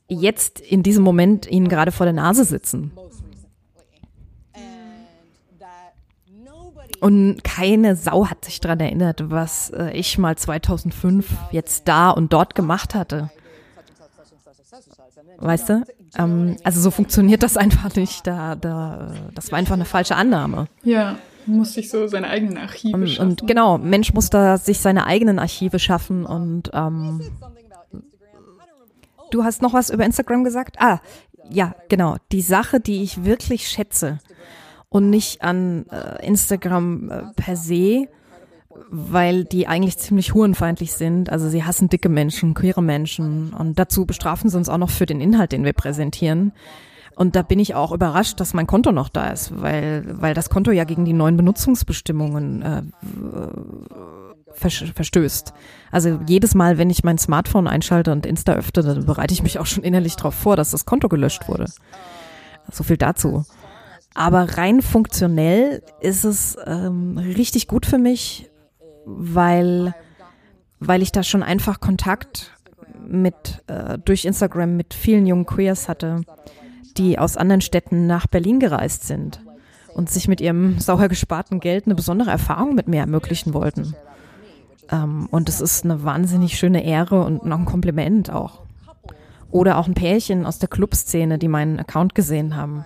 jetzt 0.09 0.61
in 0.61 0.83
diesem 0.83 1.05
Moment 1.05 1.51
ihnen 1.51 1.69
gerade 1.69 1.93
vor 1.93 2.07
der 2.07 2.13
Nase 2.13 2.45
sitzen. 2.45 2.93
Und 7.01 7.43
keine 7.45 7.97
Sau 7.97 8.27
hat 8.27 8.45
sich 8.45 8.61
dran 8.61 8.79
erinnert, 8.79 9.31
was 9.31 9.71
äh, 9.71 9.91
ich 9.93 10.19
mal 10.19 10.37
2005 10.37 11.27
jetzt 11.51 11.89
da 11.89 12.11
und 12.11 12.33
dort 12.33 12.55
gemacht 12.55 12.95
hatte. 12.95 13.31
Weißt 15.39 15.71
du? 15.71 15.83
Ähm, 16.19 16.57
also 16.63 16.81
so 16.83 16.91
funktioniert 16.91 17.43
das 17.43 17.57
einfach 17.57 17.95
nicht. 17.97 18.27
Da, 18.27 18.55
da, 18.55 19.15
das 19.35 19.51
war 19.51 19.59
einfach 19.59 19.75
eine 19.75 19.87
falsche 19.87 20.15
Annahme. 20.15 20.67
Ja, 20.83 21.17
muss 21.51 21.75
sich 21.75 21.91
so 21.91 22.07
seine 22.07 22.29
eigenen 22.29 22.57
Archive 22.57 22.97
und, 22.97 23.09
schaffen. 23.09 23.31
Und 23.31 23.47
genau, 23.47 23.79
Mensch 23.79 24.13
muss 24.13 24.31
da 24.31 24.59
sich 24.59 24.79
seine 24.81 25.07
eigenen 25.07 25.39
Archive 25.39 25.79
schaffen. 25.79 26.25
Und 26.25 26.71
ähm, 26.73 27.21
du 29.31 29.45
hast 29.45 29.63
noch 29.63 29.75
was 29.75 29.91
über 29.91 30.05
Instagram 30.05 30.45
gesagt? 30.45 30.77
Ah, 30.79 31.01
ja, 31.51 31.75
genau. 31.89 32.17
Die 32.33 32.43
Sache, 32.43 32.81
die 32.81 33.03
ich 33.03 33.25
wirklich 33.25 33.69
schätze, 33.69 34.19
und 34.91 35.09
nicht 35.09 35.43
an 35.43 35.87
äh, 35.91 36.27
Instagram 36.27 37.11
äh, 37.11 37.23
per 37.37 37.57
se, 37.57 38.09
weil 38.91 39.45
die 39.45 39.67
eigentlich 39.67 39.97
ziemlich 39.99 40.35
hurenfeindlich 40.35 40.93
sind. 40.93 41.31
Also 41.31 41.49
sie 41.49 41.65
hassen 41.65 41.89
dicke 41.89 42.09
Menschen, 42.09 42.55
queere 42.55 42.83
Menschen 42.83 43.53
und 43.53 43.79
dazu 43.79 44.05
bestrafen 44.05 44.51
sie 44.51 44.57
uns 44.57 44.69
auch 44.69 44.79
noch 44.79 44.91
für 44.91 45.07
den 45.07 45.21
Inhalt, 45.21 45.53
den 45.53 45.65
wir 45.65 45.73
präsentieren. 45.73 46.53
Und 47.21 47.37
da 47.37 47.43
bin 47.43 47.59
ich 47.59 47.75
auch 47.75 47.93
überrascht, 47.93 48.41
dass 48.41 48.55
mein 48.55 48.67
Konto 48.67 48.93
noch 48.93 49.11
da 49.11 49.29
ist, 49.29 49.61
weil, 49.61 50.07
weil 50.07 50.33
das 50.33 50.49
Konto 50.49 50.71
ja 50.71 50.85
gegen 50.85 51.05
die 51.05 51.13
neuen 51.13 51.37
Benutzungsbestimmungen 51.37 52.63
äh, 52.63 52.83
verstößt. 54.55 55.53
Also 55.91 56.19
jedes 56.27 56.55
Mal, 56.55 56.79
wenn 56.79 56.89
ich 56.89 57.05
mein 57.05 57.19
Smartphone 57.19 57.69
einschalte 57.69 58.11
und 58.11 58.25
Insta 58.25 58.55
öffne, 58.55 58.83
dann 58.83 59.05
bereite 59.05 59.35
ich 59.35 59.43
mich 59.43 59.59
auch 59.59 59.67
schon 59.67 59.85
innerlich 59.85 60.17
darauf 60.17 60.35
vor, 60.35 60.57
dass 60.57 60.71
das 60.71 60.87
Konto 60.87 61.11
gelöscht 61.11 61.47
wurde. 61.47 61.67
So 62.73 62.85
viel 62.85 62.97
dazu. 62.97 63.45
Aber 64.15 64.57
rein 64.57 64.81
funktionell 64.81 65.83
ist 66.01 66.25
es 66.25 66.57
ähm, 66.65 67.19
richtig 67.19 67.69
gut 67.69 67.85
für 67.85 67.99
mich, 67.99 68.51
weil, 69.05 69.95
weil 70.79 71.03
ich 71.03 71.13
da 71.13 71.23
schon 71.23 71.43
einfach 71.43 71.81
Kontakt 71.81 72.57
mit 73.07 73.63
äh, 73.67 73.99
durch 73.99 74.25
Instagram 74.25 74.75
mit 74.79 74.95
vielen 74.95 75.27
jungen 75.27 75.45
Queers 75.45 75.87
hatte, 75.87 76.23
die 76.97 77.19
aus 77.19 77.37
anderen 77.37 77.61
Städten 77.61 78.07
nach 78.07 78.27
Berlin 78.27 78.61
gereist 78.61 79.07
sind 79.07 79.41
und 79.95 80.11
sich 80.11 80.29
mit 80.29 80.41
ihrem 80.41 80.79
sauer 80.79 81.09
gesparten 81.09 81.61
Geld 81.61 81.87
eine 81.87 81.95
besondere 81.95 82.31
Erfahrung 82.31 82.75
mit 82.75 82.89
mir 82.89 83.01
ermöglichen 83.01 83.55
wollten. 83.55 83.95
Ähm, 84.91 85.29
und 85.31 85.49
es 85.49 85.61
ist 85.61 85.85
eine 85.85 86.05
wahnsinnig 86.05 86.59
schöne 86.59 86.85
Ehre 86.85 87.25
und 87.25 87.45
noch 87.45 87.59
ein 87.59 87.65
Kompliment 87.65 88.31
auch. 88.31 88.61
Oder 89.51 89.79
auch 89.79 89.89
ein 89.89 89.95
Pärchen 89.95 90.47
aus 90.47 90.59
der 90.59 90.69
Clubszene, 90.69 91.39
die 91.39 91.49
meinen 91.49 91.81
Account 91.81 92.15
gesehen 92.15 92.57
haben 92.57 92.85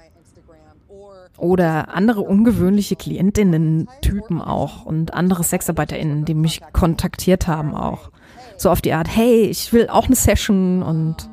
oder 1.37 1.95
andere 1.95 2.21
ungewöhnliche 2.23 2.97
Klientinnen-Typen 2.97 4.41
auch 4.41 4.87
und 4.87 5.15
andere 5.15 5.43
SexarbeiterInnen, 5.43 6.25
die 6.25 6.35
mich 6.35 6.61
kontaktiert 6.73 7.47
haben 7.47 7.75
auch. 7.75 8.11
So 8.57 8.71
auf 8.71 8.81
die 8.81 8.93
Art, 8.93 9.09
hey, 9.15 9.43
ich 9.43 9.73
will 9.73 9.89
auch 9.89 10.07
eine 10.07 10.15
Session 10.15 10.83
und 10.83 11.29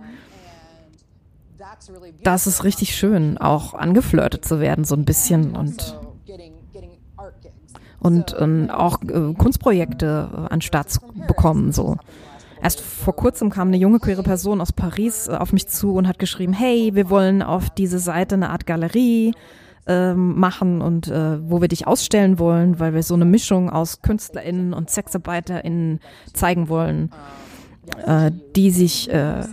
das 2.23 2.47
ist 2.47 2.63
richtig 2.63 2.95
schön, 2.95 3.37
auch 3.37 3.73
angeflirtet 3.73 4.45
zu 4.45 4.59
werden 4.59 4.85
so 4.85 4.95
ein 4.95 5.05
bisschen 5.05 5.55
und 5.55 5.97
und, 7.99 8.33
und 8.33 8.71
auch 8.71 8.99
äh, 9.03 9.33
Kunstprojekte 9.35 10.47
an 10.49 10.61
Start 10.61 10.89
zu 10.89 11.01
bekommen 11.27 11.71
so. 11.71 11.97
Erst 12.61 12.81
vor 12.81 13.15
kurzem 13.15 13.49
kam 13.49 13.67
eine 13.67 13.77
junge 13.77 13.99
queere 13.99 14.23
Person 14.23 14.59
aus 14.59 14.71
Paris 14.71 15.27
äh, 15.27 15.31
auf 15.31 15.53
mich 15.53 15.67
zu 15.67 15.93
und 15.93 16.07
hat 16.07 16.17
geschrieben, 16.17 16.53
hey, 16.53 16.91
wir 16.95 17.09
wollen 17.09 17.43
auf 17.43 17.69
diese 17.69 17.99
Seite 17.99 18.35
eine 18.35 18.49
Art 18.49 18.65
Galerie 18.65 19.33
ähm, 19.87 20.39
machen 20.39 20.81
und 20.81 21.07
äh, 21.07 21.37
wo 21.49 21.61
wir 21.61 21.67
dich 21.67 21.87
ausstellen 21.87 22.39
wollen, 22.39 22.79
weil 22.79 22.93
wir 22.93 23.03
so 23.03 23.13
eine 23.15 23.25
Mischung 23.25 23.69
aus 23.69 24.01
KünstlerInnen 24.01 24.73
und 24.73 24.89
SexarbeiterInnen 24.89 25.99
zeigen 26.33 26.69
wollen, 26.69 27.11
äh, 28.05 28.31
die 28.55 28.71
sich, 28.71 29.11
äh, 29.11 29.43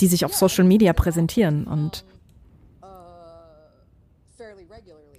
die 0.00 0.06
sich 0.06 0.24
auf 0.24 0.34
Social 0.34 0.64
Media 0.64 0.92
präsentieren 0.92 1.66
und 1.66 2.04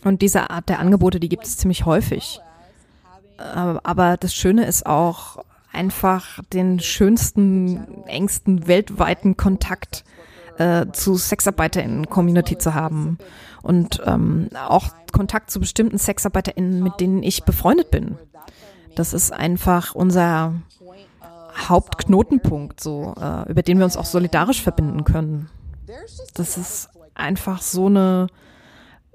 und 0.04 0.22
diese 0.22 0.50
Art 0.50 0.70
der 0.70 0.80
Angebote, 0.80 1.20
die 1.20 1.30
gibt 1.30 1.46
es 1.46 1.58
ziemlich 1.58 1.86
häufig. 1.86 2.40
Aber 3.38 4.18
das 4.18 4.34
Schöne 4.34 4.66
ist 4.66 4.86
auch 4.86 5.44
einfach 5.72 6.40
den 6.52 6.80
schönsten, 6.80 8.04
engsten 8.06 8.68
weltweiten 8.68 9.38
Kontakt 9.38 10.04
äh, 10.58 10.88
zu 10.92 11.16
SexarbeiterInnen-Community 11.16 12.58
zu 12.58 12.74
haben 12.74 13.18
und 13.62 14.02
ähm, 14.06 14.50
auch 14.68 14.88
Kontakt 15.12 15.52
zu 15.52 15.60
bestimmten 15.60 15.98
SexarbeiterInnen, 15.98 16.84
mit 16.84 17.00
denen 17.00 17.24
ich 17.24 17.44
befreundet 17.44 17.92
bin. 17.92 18.18
Das 18.96 19.14
ist 19.14 19.32
einfach 19.32 19.96
unser 19.96 20.56
Hauptknotenpunkt, 21.68 22.82
so 22.82 23.16
äh, 23.20 23.50
über 23.50 23.62
den 23.62 23.78
wir 23.78 23.86
uns 23.86 23.98
auch 23.98 24.06
solidarisch 24.06 24.62
verbinden 24.62 25.04
können. 25.04 25.50
Das 26.34 26.58
ist 26.58 26.90
einfach 27.16 27.62
so 27.62 27.88
eine 27.88 28.28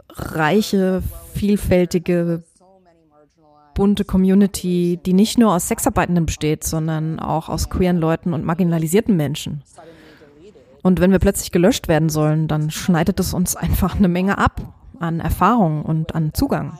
reiche, 0.08 1.02
vielfältige, 1.34 2.44
bunte 3.74 4.04
Community, 4.04 5.00
die 5.04 5.12
nicht 5.12 5.38
nur 5.38 5.52
aus 5.52 5.68
Sexarbeitenden 5.68 6.26
besteht, 6.26 6.64
sondern 6.64 7.18
auch 7.18 7.48
aus 7.48 7.70
queeren 7.70 7.98
Leuten 7.98 8.32
und 8.32 8.44
marginalisierten 8.44 9.16
Menschen. 9.16 9.62
Und 10.82 11.00
wenn 11.00 11.10
wir 11.10 11.18
plötzlich 11.18 11.50
gelöscht 11.50 11.88
werden 11.88 12.08
sollen, 12.08 12.46
dann 12.46 12.70
schneidet 12.70 13.18
es 13.18 13.34
uns 13.34 13.56
einfach 13.56 13.96
eine 13.96 14.08
Menge 14.08 14.38
ab 14.38 14.60
an 15.00 15.20
Erfahrung 15.20 15.82
und 15.82 16.14
an 16.14 16.34
Zugang. 16.34 16.78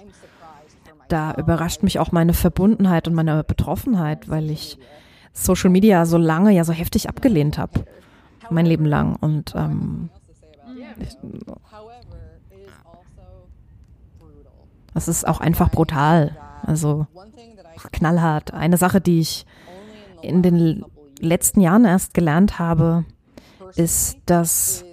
Da 1.09 1.35
überrascht 1.35 1.83
mich 1.83 1.99
auch 1.99 2.12
meine 2.12 2.33
Verbundenheit 2.33 3.09
und 3.09 3.14
meine 3.14 3.45
Betroffenheit, 3.45 4.29
weil 4.29 4.51
ich 4.51 4.79
Social 5.33 5.70
Media 5.70 6.07
so 6.07 6.16
lange 6.16 6.53
ja 6.53 6.64
so 6.64 6.72
heftig 6.72 7.09
abgelehnt 7.09 7.59
habe, 7.59 7.85
mein 8.51 8.66
Leben 8.66 8.87
lang. 8.87 9.16
Und 9.16 9.55
ähm, 9.57 10.11
ich, 11.01 11.16
das 14.95 15.09
ist 15.09 15.27
auch 15.27 15.41
einfach 15.41 15.71
brutal. 15.71 16.37
Also 16.63 17.07
knallhart. 17.93 18.55
Eine 18.55 18.77
Sache, 18.77 19.01
die 19.01 19.21
ich 19.21 19.45
in 20.23 20.43
den 20.43 20.85
letzten 21.21 21.61
Jahren 21.61 21.85
erst 21.85 22.15
gelernt 22.15 22.59
habe, 22.59 23.05
ist, 23.75 24.19
dass 24.27 24.85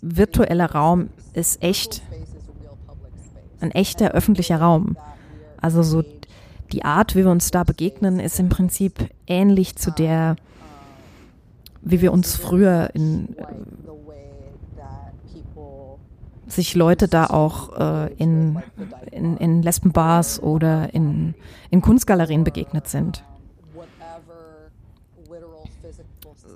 virtueller 0.00 0.72
Raum 0.72 1.10
ist 1.32 1.62
echt, 1.62 2.02
ein 3.60 3.70
echter 3.70 4.10
öffentlicher 4.10 4.60
Raum. 4.60 4.96
Also 5.60 5.82
so 5.82 6.02
die 6.72 6.84
Art, 6.84 7.14
wie 7.14 7.24
wir 7.24 7.30
uns 7.30 7.50
da 7.50 7.62
begegnen, 7.62 8.20
ist 8.20 8.40
im 8.40 8.48
Prinzip 8.48 9.10
ähnlich 9.26 9.76
zu 9.76 9.90
der, 9.90 10.36
wie 11.82 12.00
wir 12.00 12.12
uns 12.12 12.36
früher 12.36 12.90
in 12.94 13.36
sich 16.46 16.74
Leute 16.74 17.08
da 17.08 17.26
auch 17.26 17.78
äh, 17.78 18.12
in, 18.14 18.62
in, 19.10 19.36
in 19.36 19.62
Lesbenbars 19.62 20.42
oder 20.42 20.94
in, 20.94 21.34
in 21.70 21.80
Kunstgalerien 21.80 22.44
begegnet 22.44 22.88
sind. 22.88 23.22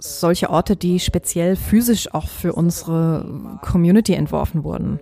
solche 0.01 0.51
Orte, 0.51 0.77
die 0.77 0.99
speziell 1.01 1.57
physisch 1.57 2.13
auch 2.15 2.29
für 2.29 2.53
unsere 2.55 3.59
Community 3.63 4.15
entworfen 4.15 4.65
wurden. 4.65 5.01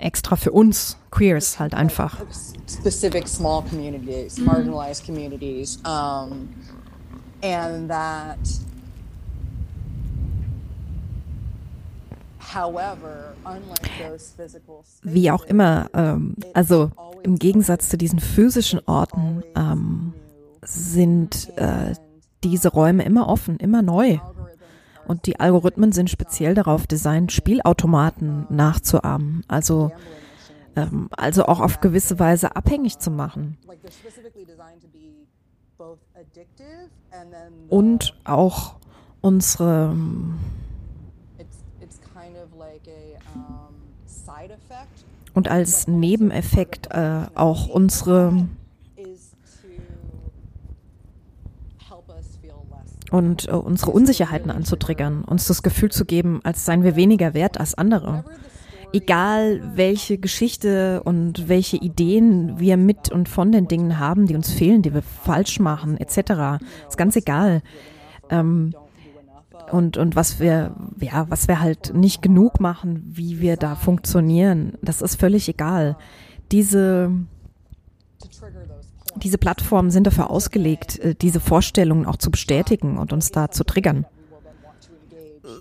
Extra 0.00 0.36
für 0.36 0.52
uns, 0.52 0.96
Queers 1.10 1.58
halt 1.58 1.74
einfach. 1.74 2.18
Specific 2.68 3.26
small 3.26 3.64
communities, 3.68 4.38
marginalized 4.38 5.04
communities, 5.04 5.78
um, 5.84 6.48
and 7.42 7.88
that 7.88 8.38
Wie 15.02 15.30
auch 15.30 15.44
immer, 15.44 15.90
ähm, 15.94 16.36
also 16.54 16.90
im 17.22 17.38
Gegensatz 17.38 17.88
zu 17.88 17.98
diesen 17.98 18.20
physischen 18.20 18.80
Orten 18.86 19.42
ähm, 19.56 20.14
sind 20.62 21.52
äh, 21.56 21.94
diese 22.44 22.68
Räume 22.68 23.04
immer 23.04 23.28
offen, 23.28 23.56
immer 23.58 23.82
neu. 23.82 24.18
Und 25.06 25.26
die 25.26 25.40
Algorithmen 25.40 25.92
sind 25.92 26.10
speziell 26.10 26.54
darauf 26.54 26.86
designt, 26.86 27.32
Spielautomaten 27.32 28.46
nachzuahmen, 28.50 29.42
also, 29.48 29.90
ähm, 30.76 31.08
also 31.16 31.46
auch 31.46 31.60
auf 31.60 31.80
gewisse 31.80 32.18
Weise 32.18 32.56
abhängig 32.56 32.98
zu 32.98 33.10
machen. 33.10 33.56
Und 37.68 38.14
auch 38.24 38.76
unsere 39.20 39.96
und 45.38 45.48
als 45.48 45.86
Nebeneffekt 45.86 46.88
äh, 46.90 47.20
auch 47.36 47.68
unsere 47.68 48.48
und 53.12 53.46
äh, 53.46 53.52
unsere 53.52 53.92
Unsicherheiten 53.92 54.50
anzutriggern, 54.50 55.22
uns 55.22 55.46
das 55.46 55.62
Gefühl 55.62 55.92
zu 55.92 56.06
geben, 56.06 56.40
als 56.42 56.64
seien 56.64 56.82
wir 56.82 56.96
weniger 56.96 57.34
wert 57.34 57.60
als 57.60 57.78
andere. 57.78 58.24
Egal 58.92 59.62
welche 59.76 60.18
Geschichte 60.18 61.04
und 61.04 61.48
welche 61.48 61.76
Ideen 61.76 62.58
wir 62.58 62.76
mit 62.76 63.12
und 63.12 63.28
von 63.28 63.52
den 63.52 63.68
Dingen 63.68 64.00
haben, 64.00 64.26
die 64.26 64.34
uns 64.34 64.50
fehlen, 64.50 64.82
die 64.82 64.92
wir 64.92 65.02
falsch 65.02 65.60
machen, 65.60 65.98
etc. 65.98 66.60
Ist 66.88 66.98
ganz 66.98 67.14
egal. 67.14 67.62
Ähm, 68.28 68.74
und, 69.70 69.96
und 69.96 70.16
was 70.16 70.40
wir, 70.40 70.74
ja, 71.00 71.26
was 71.28 71.48
wir 71.48 71.60
halt 71.60 71.94
nicht 71.94 72.22
genug 72.22 72.60
machen, 72.60 73.02
wie 73.06 73.40
wir 73.40 73.56
da 73.56 73.74
funktionieren, 73.74 74.74
das 74.82 75.02
ist 75.02 75.16
völlig 75.16 75.48
egal. 75.48 75.96
Diese, 76.52 77.12
diese 79.16 79.38
Plattformen 79.38 79.90
sind 79.90 80.06
dafür 80.06 80.30
ausgelegt, 80.30 80.98
äh, 80.98 81.14
diese 81.14 81.40
Vorstellungen 81.40 82.06
auch 82.06 82.16
zu 82.16 82.30
bestätigen 82.30 82.98
und 82.98 83.12
uns 83.12 83.30
da 83.30 83.50
zu 83.50 83.64
triggern. 83.64 84.06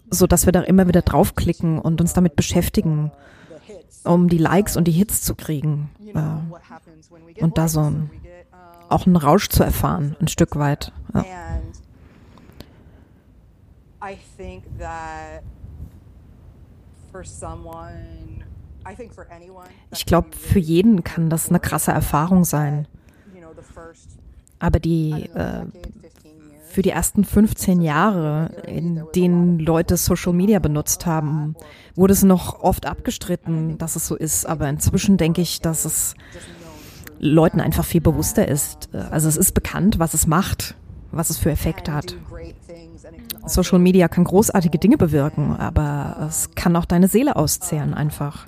So 0.09 0.27
dass 0.27 0.45
wir 0.45 0.51
da 0.51 0.61
immer 0.61 0.87
wieder 0.87 1.01
draufklicken 1.01 1.79
und 1.79 2.01
uns 2.01 2.13
damit 2.13 2.35
beschäftigen, 2.35 3.11
um 4.03 4.29
die 4.29 4.37
Likes 4.37 4.77
und 4.77 4.85
die 4.85 4.91
Hits 4.91 5.21
zu 5.21 5.35
kriegen. 5.35 5.89
Äh, 6.13 7.41
und 7.41 7.57
da 7.57 7.67
so 7.67 7.81
ein, 7.81 8.09
auch 8.89 9.05
einen 9.05 9.15
Rausch 9.15 9.49
zu 9.49 9.63
erfahren, 9.63 10.15
ein 10.19 10.27
Stück 10.27 10.55
weit. 10.55 10.91
Ja. 11.13 11.25
Ich 19.91 20.05
glaube, 20.05 20.29
für 20.35 20.59
jeden 20.59 21.03
kann 21.03 21.29
das 21.29 21.49
eine 21.49 21.59
krasse 21.59 21.91
Erfahrung 21.91 22.45
sein. 22.45 22.87
Aber 24.59 24.79
die 24.79 25.29
äh, 25.33 25.65
für 26.77 26.83
die 26.83 26.91
ersten 26.91 27.23
15 27.23 27.81
Jahre, 27.81 28.51
in 28.67 29.03
denen 29.15 29.57
Leute 29.57 29.97
Social 29.97 30.33
Media 30.33 30.59
benutzt 30.59 31.07
haben, 31.07 31.55
wurde 31.95 32.13
es 32.13 32.23
noch 32.23 32.61
oft 32.61 32.85
abgestritten, 32.85 33.79
dass 33.79 33.95
es 33.95 34.05
so 34.05 34.15
ist. 34.15 34.45
Aber 34.45 34.69
inzwischen 34.69 35.17
denke 35.17 35.41
ich, 35.41 35.59
dass 35.59 35.85
es 35.85 36.13
Leuten 37.19 37.61
einfach 37.61 37.83
viel 37.83 38.01
bewusster 38.01 38.47
ist. 38.47 38.93
Also 38.93 39.27
es 39.27 39.37
ist 39.37 39.53
bekannt, 39.53 39.97
was 39.97 40.13
es 40.13 40.27
macht, 40.27 40.75
was 41.11 41.31
es 41.31 41.37
für 41.39 41.49
Effekte 41.49 41.93
hat. 41.93 42.15
Social 43.47 43.79
Media 43.79 44.07
kann 44.07 44.23
großartige 44.23 44.77
Dinge 44.77 44.97
bewirken, 44.97 45.55
aber 45.55 46.27
es 46.27 46.51
kann 46.55 46.75
auch 46.75 46.85
deine 46.85 47.07
Seele 47.07 47.35
auszehren 47.35 47.93
einfach. 47.93 48.47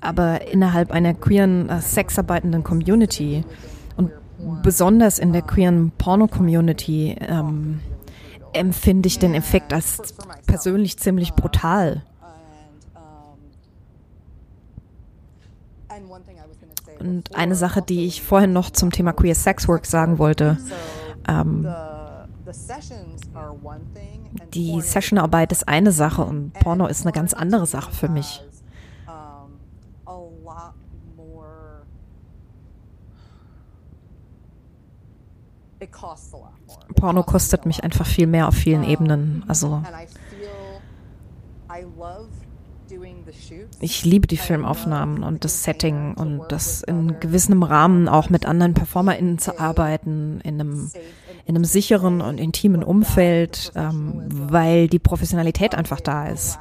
aber 0.00 0.52
innerhalb 0.52 0.92
einer 0.92 1.14
queeren, 1.14 1.68
äh, 1.68 1.80
sexarbeitenden 1.80 2.62
Community 2.62 3.44
und 3.96 4.12
besonders 4.62 5.18
in 5.18 5.32
der 5.32 5.42
queeren 5.42 5.90
Porno-Community 5.98 7.16
ähm, 7.20 7.80
empfinde 8.52 9.08
ich 9.08 9.18
den 9.18 9.34
Effekt 9.34 9.72
als 9.72 10.14
persönlich 10.46 10.98
ziemlich 10.98 11.34
brutal. 11.34 12.02
Und 17.06 17.36
eine 17.36 17.54
Sache, 17.54 17.82
die 17.82 18.06
ich 18.06 18.20
vorhin 18.20 18.52
noch 18.52 18.70
zum 18.70 18.90
Thema 18.90 19.12
Queer 19.12 19.36
Sex 19.36 19.68
Work 19.68 19.86
sagen 19.86 20.18
wollte, 20.18 20.58
ähm, 21.28 21.66
Die 24.54 24.80
Sessionarbeit 24.80 25.52
ist 25.52 25.68
eine 25.68 25.92
Sache 25.92 26.24
und 26.24 26.52
Porno 26.54 26.86
ist 26.86 27.02
eine 27.02 27.12
ganz 27.12 27.32
andere 27.32 27.66
Sache 27.66 27.92
für 27.92 28.08
mich. 28.08 28.42
Porno 36.96 37.22
kostet 37.22 37.66
mich 37.66 37.84
einfach 37.84 38.06
viel 38.06 38.26
mehr 38.26 38.48
auf 38.48 38.54
vielen 38.54 38.82
Ebenen. 38.82 39.44
Also 39.46 39.82
ich 43.80 44.04
liebe 44.04 44.26
die 44.26 44.36
Filmaufnahmen 44.36 45.22
und 45.22 45.44
das 45.44 45.62
Setting 45.64 46.14
und 46.14 46.42
das 46.48 46.82
in 46.82 47.20
gewissem 47.20 47.62
Rahmen 47.62 48.08
auch 48.08 48.30
mit 48.30 48.46
anderen 48.46 48.74
PerformerInnen 48.74 49.38
zu 49.38 49.58
arbeiten, 49.58 50.40
in 50.42 50.60
einem, 50.60 50.90
in 51.44 51.56
einem 51.56 51.64
sicheren 51.64 52.20
und 52.20 52.38
intimen 52.38 52.82
Umfeld, 52.82 53.72
ähm, 53.74 54.22
weil 54.28 54.88
die 54.88 54.98
Professionalität 54.98 55.74
einfach 55.74 56.00
da 56.00 56.28
ist. 56.28 56.58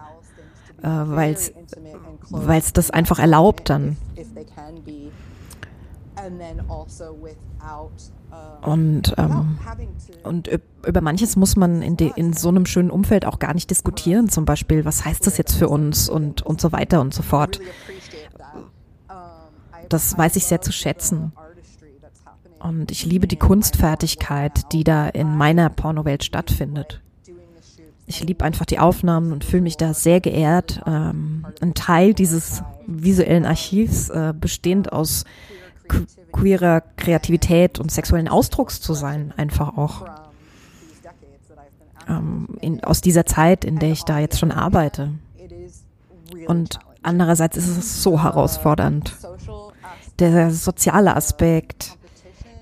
Äh, 0.81 0.87
weil 0.87 1.33
es 1.33 2.73
das 2.73 2.91
einfach 2.91 3.19
erlaubt 3.19 3.69
dann. 3.69 3.97
Und, 8.61 9.13
ähm, 9.17 9.59
und 10.23 10.49
über 10.85 11.01
manches 11.01 11.35
muss 11.35 11.55
man 11.55 11.83
in, 11.83 11.97
de, 11.97 12.11
in 12.15 12.33
so 12.33 12.49
einem 12.49 12.65
schönen 12.65 12.89
Umfeld 12.89 13.25
auch 13.25 13.37
gar 13.37 13.53
nicht 13.53 13.69
diskutieren. 13.69 14.27
Zum 14.27 14.45
Beispiel, 14.45 14.85
was 14.85 15.05
heißt 15.05 15.27
das 15.27 15.37
jetzt 15.37 15.55
für 15.55 15.69
uns 15.69 16.09
und, 16.09 16.41
und 16.41 16.59
so 16.59 16.71
weiter 16.71 16.99
und 17.01 17.13
so 17.13 17.21
fort. 17.21 17.59
Das 19.89 20.17
weiß 20.17 20.35
ich 20.35 20.45
sehr 20.45 20.61
zu 20.61 20.71
schätzen. 20.71 21.31
Und 22.59 22.89
ich 22.89 23.05
liebe 23.05 23.27
die 23.27 23.35
Kunstfertigkeit, 23.35 24.71
die 24.73 24.83
da 24.83 25.07
in 25.09 25.37
meiner 25.37 25.69
Pornowelt 25.69 26.23
stattfindet. 26.23 27.01
Ich 28.07 28.23
liebe 28.23 28.43
einfach 28.43 28.65
die 28.65 28.79
Aufnahmen 28.79 29.31
und 29.31 29.43
fühle 29.43 29.63
mich 29.63 29.77
da 29.77 29.93
sehr 29.93 30.21
geehrt, 30.21 30.81
ähm, 30.85 31.45
ein 31.61 31.73
Teil 31.75 32.13
dieses 32.13 32.63
visuellen 32.87 33.45
Archivs, 33.45 34.09
äh, 34.09 34.33
bestehend 34.39 34.91
aus 34.91 35.25
queerer 36.31 36.81
Kreativität 36.81 37.79
und 37.79 37.91
sexuellen 37.91 38.27
Ausdrucks 38.27 38.81
zu 38.81 38.93
sein, 38.93 39.33
einfach 39.37 39.77
auch. 39.77 40.05
Ähm, 42.07 42.47
in, 42.61 42.83
aus 42.83 43.01
dieser 43.01 43.25
Zeit, 43.25 43.65
in 43.65 43.79
der 43.79 43.91
ich 43.91 44.03
da 44.03 44.19
jetzt 44.19 44.39
schon 44.39 44.51
arbeite. 44.51 45.11
Und 46.47 46.79
andererseits 47.01 47.57
ist 47.57 47.67
es 47.67 48.03
so 48.03 48.21
herausfordernd. 48.21 49.15
Der 50.19 50.51
soziale 50.51 51.15
Aspekt, 51.15 51.97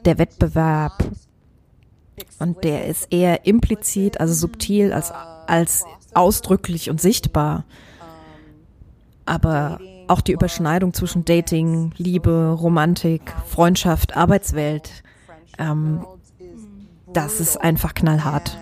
der 0.06 0.18
Wettbewerb, 0.18 1.04
und 2.40 2.64
der 2.64 2.88
ist 2.88 3.12
eher 3.12 3.46
implizit, 3.46 4.20
also 4.20 4.34
subtil, 4.34 4.94
als, 4.94 5.12
als 5.48 5.86
ausdrücklich 6.14 6.90
und 6.90 7.02
sichtbar. 7.02 7.66
Aber 9.26 9.80
auch 10.14 10.22
die 10.22 10.32
Überschneidung 10.32 10.94
zwischen 10.94 11.26
Dating, 11.26 11.92
Liebe, 11.98 12.56
Romantik, 12.58 13.34
Freundschaft, 13.48 14.16
Arbeitswelt, 14.16 15.04
ähm, 15.58 16.06
das 17.12 17.40
ist 17.40 17.58
einfach 17.58 17.96
knallhart. 17.96 18.58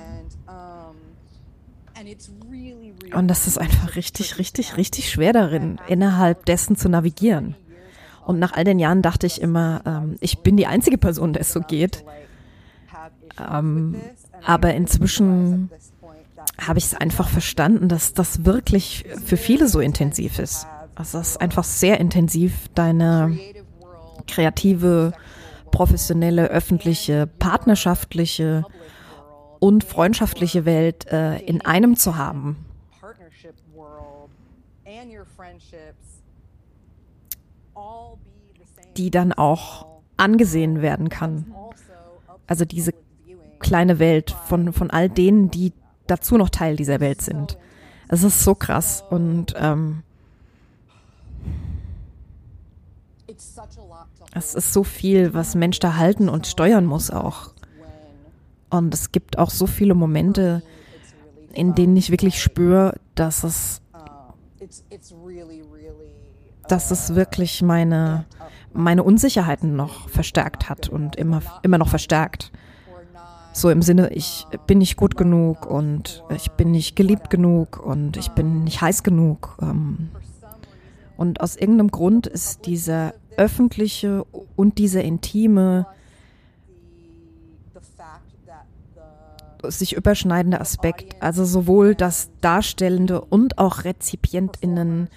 Und 3.13 3.27
das 3.27 3.47
ist 3.47 3.57
einfach 3.57 3.95
richtig, 3.97 4.37
richtig, 4.37 4.77
richtig 4.77 5.09
schwer 5.09 5.33
darin, 5.33 5.79
innerhalb 5.87 6.45
dessen 6.45 6.77
zu 6.77 6.87
navigieren. 6.87 7.55
Und 8.25 8.39
nach 8.39 8.53
all 8.53 8.63
den 8.63 8.79
Jahren 8.79 9.01
dachte 9.01 9.27
ich 9.27 9.41
immer, 9.41 9.81
ähm, 9.85 10.15
ich 10.21 10.39
bin 10.39 10.55
die 10.55 10.67
einzige 10.67 10.97
Person, 10.97 11.33
der 11.33 11.41
es 11.41 11.51
so 11.51 11.59
geht. 11.59 12.05
Ähm, 13.37 13.95
aber 14.45 14.73
inzwischen 14.73 15.69
habe 16.59 16.79
ich 16.79 16.85
es 16.85 16.93
einfach 16.93 17.27
verstanden, 17.27 17.89
dass 17.89 18.13
das 18.13 18.45
wirklich 18.45 19.05
für 19.25 19.37
viele 19.37 19.67
so 19.67 19.81
intensiv 19.81 20.39
ist. 20.39 20.65
Also 21.01 21.17
es 21.17 21.29
ist 21.29 21.41
einfach 21.41 21.63
sehr 21.63 21.99
intensiv, 21.99 22.67
deine 22.75 23.35
kreative, 24.27 25.13
professionelle, 25.71 26.49
öffentliche, 26.49 27.25
partnerschaftliche 27.25 28.63
und 29.59 29.83
freundschaftliche 29.83 30.63
Welt 30.65 31.07
äh, 31.07 31.39
in 31.39 31.65
einem 31.65 31.95
zu 31.95 32.17
haben. 32.17 32.67
Die 38.95 39.09
dann 39.09 39.33
auch 39.33 39.87
angesehen 40.17 40.83
werden 40.83 41.09
kann. 41.09 41.51
Also 42.45 42.63
diese 42.63 42.93
kleine 43.57 43.97
Welt 43.97 44.29
von, 44.29 44.71
von 44.71 44.91
all 44.91 45.09
denen, 45.09 45.49
die 45.49 45.73
dazu 46.05 46.37
noch 46.37 46.49
Teil 46.49 46.75
dieser 46.75 46.99
Welt 46.99 47.23
sind. 47.23 47.57
Es 48.07 48.21
ist 48.21 48.43
so 48.43 48.53
krass 48.53 49.03
und 49.09 49.55
ähm, 49.57 50.03
Es 54.33 54.55
ist 54.55 54.71
so 54.71 54.83
viel, 54.83 55.33
was 55.33 55.55
Mensch 55.55 55.79
da 55.79 55.97
halten 55.97 56.29
und 56.29 56.47
steuern 56.47 56.85
muss 56.85 57.11
auch. 57.11 57.51
Und 58.69 58.93
es 58.93 59.11
gibt 59.11 59.37
auch 59.37 59.49
so 59.49 59.67
viele 59.67 59.93
Momente, 59.93 60.63
in 61.53 61.75
denen 61.75 61.97
ich 61.97 62.09
wirklich 62.09 62.41
spüre, 62.41 62.95
dass 63.15 63.43
es, 63.43 63.81
dass 66.69 66.91
es 66.91 67.15
wirklich 67.15 67.61
meine, 67.61 68.25
meine 68.73 69.03
Unsicherheiten 69.03 69.75
noch 69.75 70.07
verstärkt 70.07 70.69
hat 70.69 70.87
und 70.87 71.17
immer, 71.17 71.41
immer 71.63 71.77
noch 71.77 71.89
verstärkt. 71.89 72.51
So 73.53 73.69
im 73.69 73.81
Sinne, 73.81 74.13
ich 74.13 74.47
bin 74.65 74.77
nicht 74.77 74.95
gut 74.95 75.17
genug 75.17 75.65
und 75.65 76.23
ich 76.33 76.51
bin 76.51 76.71
nicht 76.71 76.95
geliebt 76.95 77.29
genug 77.29 77.85
und 77.85 78.15
ich 78.15 78.29
bin 78.29 78.63
nicht 78.63 78.79
heiß 78.79 79.03
genug. 79.03 79.57
Ähm. 79.61 80.09
Und 81.17 81.41
aus 81.41 81.57
irgendeinem 81.57 81.91
Grund 81.91 82.27
ist 82.27 82.65
dieser 82.65 83.13
öffentliche 83.41 84.23
und 84.55 84.77
dieser 84.77 85.03
intime, 85.03 85.87
sich 89.63 89.93
überschneidende 89.93 90.61
Aspekt, 90.61 91.21
also 91.21 91.43
sowohl 91.43 91.95
das 91.95 92.29
Darstellende 92.41 93.21
und 93.21 93.57
auch 93.57 93.83
RezipientInnen 93.83 95.09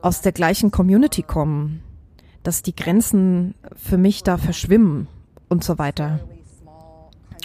aus 0.00 0.22
der 0.22 0.32
gleichen 0.32 0.70
Community 0.70 1.22
kommen, 1.22 1.82
dass 2.42 2.62
die 2.62 2.74
Grenzen 2.74 3.54
für 3.76 3.98
mich 3.98 4.22
da 4.22 4.38
verschwimmen 4.38 5.08
und 5.50 5.62
so 5.62 5.78
weiter. 5.78 6.20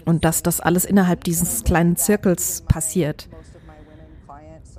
Und 0.06 0.24
dass 0.24 0.42
das 0.42 0.62
alles 0.62 0.86
innerhalb 0.86 1.26
dieses 1.26 1.66
kleinen 1.66 1.98
Zirkels 1.98 2.62
passiert. 2.62 3.28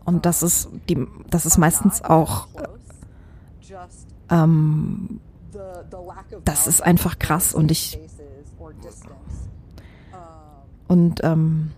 Und 0.07 0.25
das 0.25 0.43
ist 0.43 0.71
die, 0.89 1.07
das 1.29 1.45
ist 1.45 1.59
meistens 1.59 2.03
auch 2.03 2.49
ähm, 4.31 5.21
das 6.45 6.67
ist 6.67 6.83
einfach 6.83 7.19
krass 7.19 7.55
und 7.55 7.71
ich 7.71 7.99
und 10.89 11.23
ähm, 11.23 11.71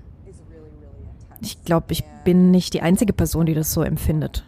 ich 1.40 1.64
glaube, 1.64 1.86
ich 1.92 2.04
bin 2.24 2.50
nicht 2.50 2.74
die 2.74 2.82
einzige 2.82 3.12
Person, 3.12 3.46
die 3.46 3.54
das 3.54 3.72
so 3.72 3.82
empfindet. 3.82 4.44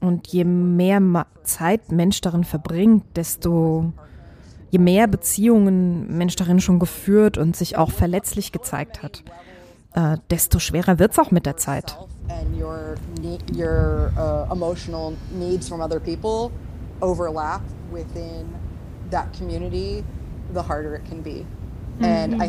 Und 0.00 0.28
je 0.28 0.44
mehr 0.44 1.26
Zeit 1.44 1.90
Mensch 1.90 2.20
darin 2.20 2.44
verbringt, 2.44 3.04
desto 3.16 3.92
je 4.70 4.78
mehr 4.78 5.06
Beziehungen 5.06 6.16
Mensch 6.18 6.36
darin 6.36 6.60
schon 6.60 6.78
geführt 6.78 7.38
und 7.38 7.56
sich 7.56 7.78
auch 7.78 7.90
verletzlich 7.90 8.52
gezeigt 8.52 9.02
hat, 9.02 9.24
äh, 9.94 10.18
desto 10.28 10.58
schwerer 10.58 10.98
wird 10.98 11.12
es 11.12 11.18
auch 11.18 11.30
mit 11.30 11.46
der 11.46 11.56
Zeit. 11.56 11.96
And 12.28 12.56
your, 12.56 12.96
your 13.52 14.12
uh, 14.16 14.46
emotional 14.50 15.14
needs 15.32 15.68
from 15.68 15.80
other 15.80 16.00
people 16.00 16.52
overlap 17.02 17.62
within 17.92 18.48
that 19.10 19.32
community, 19.34 20.02
the 20.52 20.62
harder 20.62 20.94
it 20.94 21.04
can 21.04 21.22
be. 21.22 21.44
Mhm. 21.98 22.40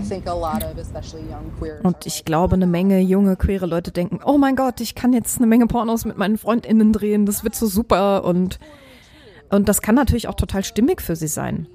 Und 1.84 2.06
ich 2.06 2.26
glaube, 2.26 2.56
eine 2.56 2.66
Menge 2.66 3.00
junge 3.00 3.36
queere 3.36 3.66
Leute 3.68 3.92
denken, 3.92 4.20
oh 4.26 4.38
mein 4.40 4.56
Gott, 4.56 4.82
ich 4.82 4.96
kann 4.96 5.14
jetzt 5.14 5.38
eine 5.38 5.48
Menge 5.48 5.68
Pornos 5.68 6.06
mit 6.06 6.18
meinen 6.18 6.38
FreundInnen 6.38 6.92
drehen, 6.94 7.26
das 7.28 7.44
wird 7.44 7.54
so 7.54 7.68
super 7.68 8.24
und, 8.24 8.60
und 9.50 9.70
das 9.70 9.82
kann 9.82 9.94
natürlich 9.94 10.28
auch 10.28 10.34
total 10.34 10.64
stimmig 10.64 11.02
für 11.02 11.16
sie 11.16 11.28
sein 11.28 11.68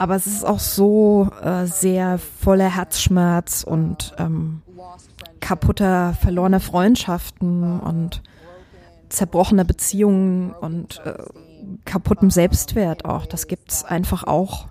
aber 0.00 0.16
es 0.16 0.26
ist 0.26 0.46
auch 0.46 0.60
so 0.60 1.28
äh, 1.44 1.66
sehr 1.66 2.18
voller 2.18 2.74
Herzschmerz 2.74 3.64
und 3.64 4.14
ähm, 4.16 4.62
kaputter, 5.40 6.14
verlorener 6.14 6.60
Freundschaften 6.60 7.78
und 7.80 8.22
zerbrochener 9.10 9.64
Beziehungen 9.64 10.54
und 10.54 11.02
äh, 11.04 11.22
kaputtem 11.84 12.30
Selbstwert 12.30 13.04
auch. 13.04 13.26
Das 13.26 13.46
gibt's 13.46 13.84
einfach 13.84 14.24
auch. 14.24 14.68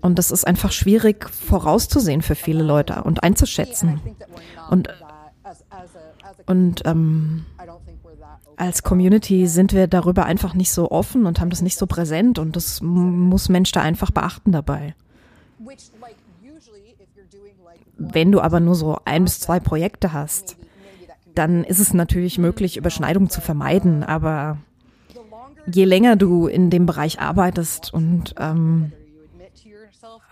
Und 0.00 0.18
das 0.18 0.30
ist 0.30 0.46
einfach 0.46 0.72
schwierig 0.72 1.28
vorauszusehen 1.28 2.22
für 2.22 2.34
viele 2.34 2.62
Leute 2.62 3.04
und 3.04 3.22
einzuschätzen. 3.22 4.00
Und, 4.70 4.88
und 6.46 6.80
ähm, 6.86 7.44
als 8.62 8.84
Community 8.84 9.48
sind 9.48 9.72
wir 9.72 9.88
darüber 9.88 10.24
einfach 10.24 10.54
nicht 10.54 10.70
so 10.70 10.92
offen 10.92 11.26
und 11.26 11.40
haben 11.40 11.50
das 11.50 11.62
nicht 11.62 11.76
so 11.76 11.86
präsent 11.86 12.38
und 12.38 12.54
das 12.54 12.80
muss 12.80 13.48
Mensch 13.48 13.72
da 13.72 13.80
einfach 13.82 14.12
beachten 14.12 14.52
dabei. 14.52 14.94
Wenn 17.98 18.30
du 18.30 18.40
aber 18.40 18.60
nur 18.60 18.76
so 18.76 18.98
ein 19.04 19.24
bis 19.24 19.40
zwei 19.40 19.58
Projekte 19.58 20.12
hast, 20.12 20.56
dann 21.34 21.64
ist 21.64 21.80
es 21.80 21.92
natürlich 21.92 22.38
möglich, 22.38 22.76
Überschneidungen 22.76 23.30
zu 23.30 23.40
vermeiden, 23.40 24.04
aber 24.04 24.58
je 25.66 25.84
länger 25.84 26.14
du 26.14 26.46
in 26.46 26.70
dem 26.70 26.86
Bereich 26.86 27.20
arbeitest 27.20 27.92
und 27.92 28.36
ähm, 28.38 28.92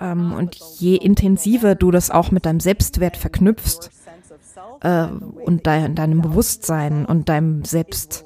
ähm, 0.00 0.32
und 0.34 0.54
je 0.78 0.94
intensiver 0.94 1.74
du 1.74 1.90
das 1.90 2.12
auch 2.12 2.30
mit 2.30 2.46
deinem 2.46 2.60
Selbstwert 2.60 3.16
verknüpfst 3.16 3.90
äh, 4.80 5.06
und 5.06 5.66
de 5.66 5.88
deinem 5.94 6.22
Bewusstsein 6.22 7.04
und 7.06 7.28
deinem 7.28 7.64
Selbst, 7.64 8.24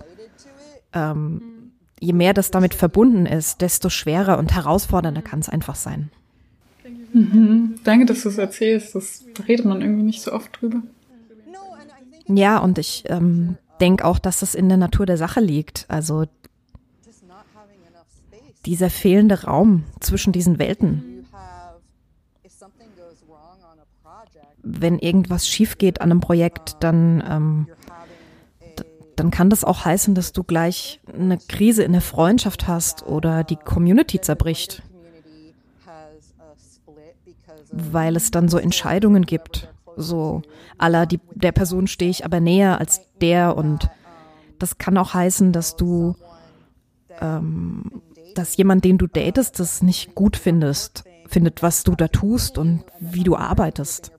ähm, 0.93 1.73
je 2.01 2.13
mehr 2.13 2.35
das 2.35 2.51
damit 2.51 2.75
verbunden 2.75 3.27
ist, 3.27 3.61
desto 3.61 3.89
schwerer 3.89 4.39
und 4.39 4.55
herausfordernder 4.55 5.23
kann 5.23 5.41
es 5.41 5.49
einfach 5.49 5.75
sein. 5.75 6.11
Mhm. 7.13 7.77
Danke, 7.85 8.07
dass 8.07 8.23
du 8.23 8.29
es 8.29 8.39
erzählst. 8.39 8.95
Das 8.95 9.25
redet 9.49 9.67
man 9.67 9.81
irgendwie 9.81 10.03
nicht 10.03 10.23
so 10.23 10.33
oft 10.33 10.61
drüber. 10.61 10.83
Ja, 12.27 12.59
und 12.59 12.79
ich 12.79 13.05
ähm, 13.09 13.57
denke 13.81 14.05
auch, 14.05 14.19
dass 14.19 14.43
es 14.43 14.55
in 14.55 14.69
der 14.69 14.79
Natur 14.79 15.07
der 15.07 15.19
Sache 15.19 15.41
liegt. 15.41 15.87
Also 15.89 16.25
dieser 18.67 18.91
fehlende 18.91 19.45
Raum 19.45 19.85
zwischen 20.01 20.33
diesen 20.33 20.59
Welten. 20.59 21.14
Wenn 24.65 24.99
irgendwas 24.99 25.47
schief 25.47 25.79
geht 25.79 26.01
an 26.01 26.11
einem 26.11 26.21
Projekt, 26.21 26.77
dann, 26.81 27.23
ähm, 27.29 27.69
dann 29.17 29.31
kann 29.31 29.51
das 29.51 29.63
auch 29.63 29.85
heißen, 29.85 30.15
dass 30.15 30.33
du 30.33 30.43
gleich 30.43 31.01
eine 31.13 31.39
Krise 31.39 31.85
in 31.85 31.93
der 31.93 32.01
Freundschaft 32.01 32.67
hast 32.67 33.07
oder 33.07 33.45
die 33.45 33.57
Community 33.57 34.21
zerbricht. 34.21 34.83
Weil 37.71 38.17
es 38.17 38.31
dann 38.31 38.49
so 38.49 38.59
Entscheidungen 38.59 39.27
gibt. 39.27 39.69
So, 39.97 40.43
aller, 40.79 41.07
der 41.07 41.53
Person 41.53 41.87
stehe 41.87 42.11
ich 42.11 42.25
aber 42.25 42.41
näher 42.41 42.81
als 42.81 43.03
der 43.21 43.57
und 43.57 43.89
das 44.59 44.79
kann 44.79 44.97
auch 44.99 45.15
heißen, 45.15 45.53
dass 45.53 45.77
du, 45.77 46.17
ähm, 47.21 48.03
dass 48.35 48.57
jemand, 48.57 48.85
den 48.85 48.99
du 48.99 49.07
datest, 49.07 49.61
das 49.61 49.83
nicht 49.83 50.15
gut 50.15 50.37
findest, 50.37 51.05
findet, 51.29 51.63
was 51.63 51.85
du 51.85 51.95
da 51.95 52.09
tust 52.09 52.59
und 52.59 52.85
wie 52.99 53.25
du 53.25 53.37
arbeitest. 53.37 54.14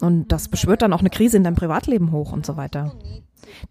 Und 0.00 0.28
das 0.28 0.48
beschwört 0.48 0.82
dann 0.82 0.92
auch 0.92 1.00
eine 1.00 1.10
Krise 1.10 1.36
in 1.36 1.44
deinem 1.44 1.56
Privatleben 1.56 2.12
hoch 2.12 2.32
und 2.32 2.46
so 2.46 2.56
weiter. 2.56 2.94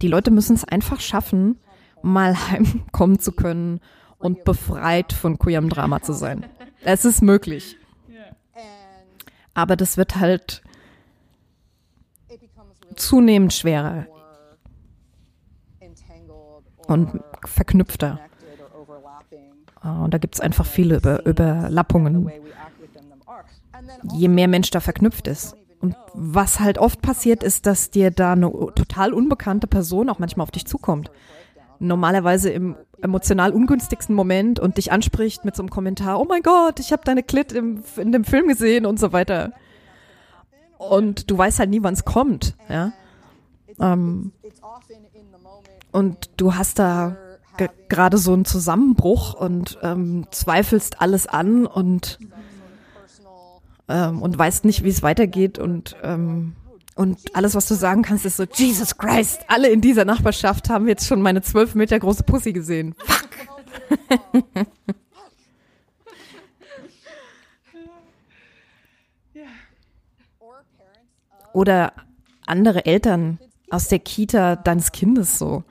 Die 0.02 0.08
Leute 0.08 0.32
müssen 0.32 0.56
es 0.56 0.64
einfach 0.64 1.00
schaffen, 1.00 1.60
mal 2.02 2.36
heimkommen 2.52 3.20
zu 3.20 3.32
können 3.32 3.80
und 4.18 4.44
befreit 4.44 5.14
von 5.14 5.40
queerem 5.40 5.70
Drama 5.70 6.02
zu 6.02 6.14
sein. 6.14 6.46
Es 6.84 7.06
ist 7.06 7.22
möglich. 7.22 7.78
Aber 9.54 9.76
das 9.76 9.98
wird 9.98 10.16
halt 10.16 10.62
zunehmend 12.96 13.54
schwerer 13.54 14.06
und 16.88 17.22
verknüpfter. 17.46 18.20
Ah, 19.82 20.04
und 20.04 20.14
da 20.14 20.18
gibt 20.18 20.36
es 20.36 20.42
einfach 20.42 20.66
viele 20.66 20.98
Über 20.98 21.26
Überlappungen. 21.26 22.32
Je 24.14 24.28
mehr 24.28 24.48
Mensch 24.48 24.70
da 24.72 24.80
verknüpft 24.80 25.28
ist. 25.28 25.56
Und 25.82 25.96
was 26.14 26.60
halt 26.60 26.78
oft 26.78 27.02
passiert, 27.02 27.44
ist, 27.44 27.66
dass 27.66 27.90
dir 27.90 28.12
da 28.12 28.34
eine 28.34 28.52
total 28.76 29.14
unbekannte 29.14 29.68
Person 29.68 30.10
auch 30.10 30.20
manchmal 30.20 30.44
auf 30.44 30.52
dich 30.52 30.66
zukommt. 30.66 31.10
Normalerweise 31.80 32.50
im 32.50 32.76
emotional 33.02 33.54
ungünstigsten 33.54 34.14
Moment 34.14 34.60
und 34.60 34.78
dich 34.78 34.92
anspricht 34.92 35.46
mit 35.46 35.56
so 35.56 35.64
einem 35.64 35.70
Kommentar, 35.70 36.20
oh 36.20 36.26
mein 36.26 36.42
Gott, 36.42 36.82
ich 36.82 36.92
habe 36.92 37.04
deine 37.06 37.24
Klit 37.24 37.54
im, 37.54 37.82
in 37.96 38.12
dem 38.12 38.26
Film 38.26 38.50
gesehen 38.50 38.86
und 38.86 39.00
so 39.00 39.14
weiter. 39.14 39.54
Und 40.78 41.32
du 41.32 41.38
weißt 41.38 41.60
halt 41.60 41.70
nie, 41.70 41.82
wann 41.82 41.94
es 41.94 42.04
kommt, 42.04 42.56
ja. 42.68 42.92
Ähm, 43.80 44.34
und 45.92 46.30
du 46.38 46.56
hast 46.56 46.80
da 46.80 47.16
gerade 47.90 48.18
so 48.18 48.34
einen 48.34 48.46
Zusammenbruch 48.46 49.34
und 49.34 49.78
ähm, 49.82 50.28
zweifelst 50.32 51.02
alles 51.02 51.28
an 51.28 51.66
und 51.66 52.20
ähm, 53.90 54.22
und 54.22 54.38
weißt 54.38 54.66
nicht, 54.66 54.84
wie 54.84 54.90
es 54.90 55.04
weitergeht 55.04 55.60
und 55.60 55.98
ähm, 56.04 56.56
und 56.96 57.18
alles, 57.34 57.56
was 57.56 57.66
du 57.66 57.76
sagen 57.76 58.02
kannst, 58.02 58.26
ist 58.26 58.36
so, 58.36 58.44
Jesus 58.44 58.98
Christ, 58.98 59.40
alle 59.48 59.70
in 59.70 59.80
dieser 59.80 60.04
Nachbarschaft 60.04 60.70
haben 60.70 60.86
jetzt 60.86 61.08
schon 61.08 61.22
meine 61.22 61.42
zwölf 61.42 61.74
Meter 61.74 61.98
große 61.98 62.24
Pussy 62.24 62.52
gesehen. 62.52 62.94
Fuck. 62.98 63.30
Oder 71.54 71.94
andere 72.46 72.86
Eltern 72.86 73.40
aus 73.70 73.88
der 73.88 74.00
Kita 74.00 74.58
deines 74.58 74.92
Kindes 74.92 75.40
so, 75.40 75.64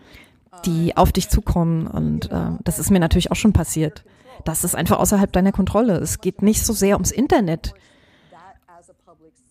die 0.64 0.96
auf 0.96 1.12
dich 1.12 1.28
zukommen. 1.28 1.86
Und 1.86 2.32
äh, 2.32 2.52
das 2.64 2.78
ist 2.78 2.90
mir 2.90 3.00
natürlich 3.00 3.30
auch 3.30 3.36
schon 3.36 3.52
passiert. 3.52 4.02
Das 4.46 4.64
ist 4.64 4.74
einfach 4.74 4.98
außerhalb 4.98 5.30
deiner 5.30 5.52
Kontrolle. 5.52 5.98
Es 5.98 6.22
geht 6.22 6.40
nicht 6.40 6.64
so 6.64 6.72
sehr 6.72 6.96
ums 6.96 7.10
Internet 7.10 7.74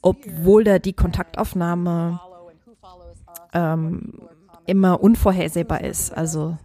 obwohl 0.02 0.64
da 0.64 0.80
die 0.80 0.94
Kontaktaufnahme 0.94 2.20
ähm, 3.54 4.14
immer 4.66 5.02
unvorhersehbar 5.02 5.84
ist. 5.84 6.16
Also 6.16 6.58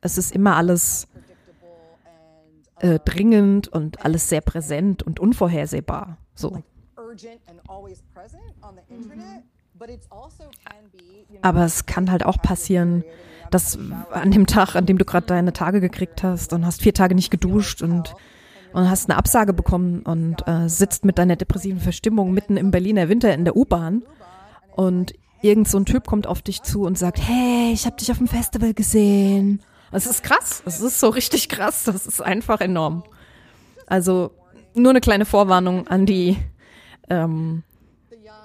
es 0.00 0.18
ist 0.18 0.34
immer 0.34 0.56
alles 0.56 1.08
äh, 2.80 2.98
dringend 3.04 3.68
und 3.68 4.04
alles 4.04 4.28
sehr 4.28 4.40
präsent 4.40 5.02
und 5.02 5.20
unvorhersehbar. 5.20 6.18
So. 6.34 6.62
Aber 11.42 11.64
es 11.64 11.86
kann 11.86 12.10
halt 12.10 12.26
auch 12.26 12.42
passieren, 12.42 13.04
dass 13.50 13.78
an 14.10 14.30
dem 14.30 14.46
Tag, 14.46 14.74
an 14.74 14.86
dem 14.86 14.98
du 14.98 15.04
gerade 15.04 15.26
deine 15.26 15.52
Tage 15.52 15.80
gekriegt 15.80 16.22
hast 16.22 16.52
und 16.52 16.66
hast 16.66 16.82
vier 16.82 16.94
Tage 16.94 17.14
nicht 17.14 17.30
geduscht 17.30 17.82
und 17.82 18.14
und 18.72 18.88
hast 18.88 19.08
eine 19.08 19.18
Absage 19.18 19.52
bekommen 19.52 20.02
und 20.02 20.46
äh, 20.46 20.68
sitzt 20.68 21.04
mit 21.04 21.18
deiner 21.18 21.36
depressiven 21.36 21.80
Verstimmung 21.80 22.32
mitten 22.32 22.56
im 22.56 22.70
Berliner 22.70 23.08
Winter 23.08 23.34
in 23.34 23.44
der 23.44 23.56
U-Bahn 23.56 24.02
und 24.74 25.14
irgend 25.42 25.68
so 25.68 25.78
ein 25.78 25.84
Typ 25.86 26.06
kommt 26.06 26.26
auf 26.26 26.42
dich 26.42 26.62
zu 26.62 26.82
und 26.82 26.98
sagt, 26.98 27.20
hey, 27.20 27.72
ich 27.72 27.86
habe 27.86 27.96
dich 27.96 28.10
auf 28.10 28.18
dem 28.18 28.28
Festival 28.28 28.74
gesehen. 28.74 29.60
Das 29.90 30.06
ist 30.06 30.22
krass. 30.22 30.62
Das 30.64 30.80
ist 30.80 31.00
so 31.00 31.08
richtig 31.08 31.48
krass. 31.48 31.84
Das 31.84 32.06
ist 32.06 32.22
einfach 32.22 32.60
enorm. 32.60 33.04
Also 33.86 34.30
nur 34.74 34.90
eine 34.90 35.00
kleine 35.00 35.26
Vorwarnung 35.26 35.86
an 35.88 36.06
die 36.06 36.38
ähm, 37.10 37.62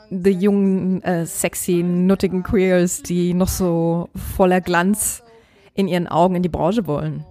die 0.10 0.32
jungen, 0.32 1.02
äh, 1.04 1.26
sexy, 1.26 1.84
nuttigen 1.84 2.44
Queers, 2.44 3.04
die 3.04 3.34
noch 3.34 3.48
so 3.48 4.10
voller 4.36 4.62
Glanz 4.62 5.24
in 5.74 5.88
ihren 5.88 6.08
Augen 6.08 6.36
in 6.36 6.44
die 6.44 6.50
Branche 6.50 6.88
wollen. 6.88 7.26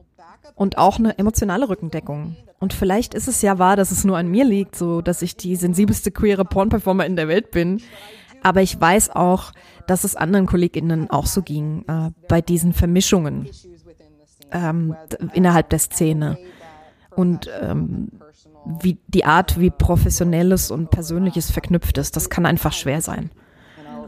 Und 0.54 0.78
auch 0.78 0.98
eine 0.98 1.18
emotionale 1.18 1.68
Rückendeckung. 1.68 2.36
Und 2.58 2.72
vielleicht 2.72 3.14
ist 3.14 3.28
es 3.28 3.42
ja 3.42 3.58
wahr, 3.58 3.76
dass 3.76 3.90
es 3.90 4.04
nur 4.04 4.16
an 4.16 4.28
mir 4.28 4.44
liegt, 4.44 4.76
so 4.76 5.02
dass 5.02 5.22
ich 5.22 5.36
die 5.36 5.56
sensibelste 5.56 6.10
queere 6.10 6.44
Porn-Performer 6.44 7.04
in 7.04 7.16
der 7.16 7.28
Welt 7.28 7.50
bin. 7.50 7.82
Aber 8.42 8.62
ich 8.62 8.80
weiß 8.80 9.10
auch, 9.10 9.52
dass 9.86 10.04
es 10.04 10.16
anderen 10.16 10.46
KollegInnen 10.46 11.10
auch 11.10 11.26
so 11.26 11.42
ging, 11.42 11.84
äh, 11.88 12.10
bei 12.28 12.40
diesen 12.40 12.72
Vermischungen 12.72 13.48
ähm, 14.52 14.94
innerhalb 15.32 15.70
der 15.70 15.78
Szene. 15.78 16.38
Und 17.14 17.50
ähm, 17.60 18.08
wie 18.80 18.98
die 19.06 19.24
Art, 19.24 19.58
wie 19.60 19.70
professionelles 19.70 20.70
und 20.70 20.90
persönliches 20.90 21.50
verknüpft 21.50 21.98
ist, 21.98 22.16
das 22.16 22.30
kann 22.30 22.46
einfach 22.46 22.72
schwer 22.72 23.00
sein. 23.00 23.30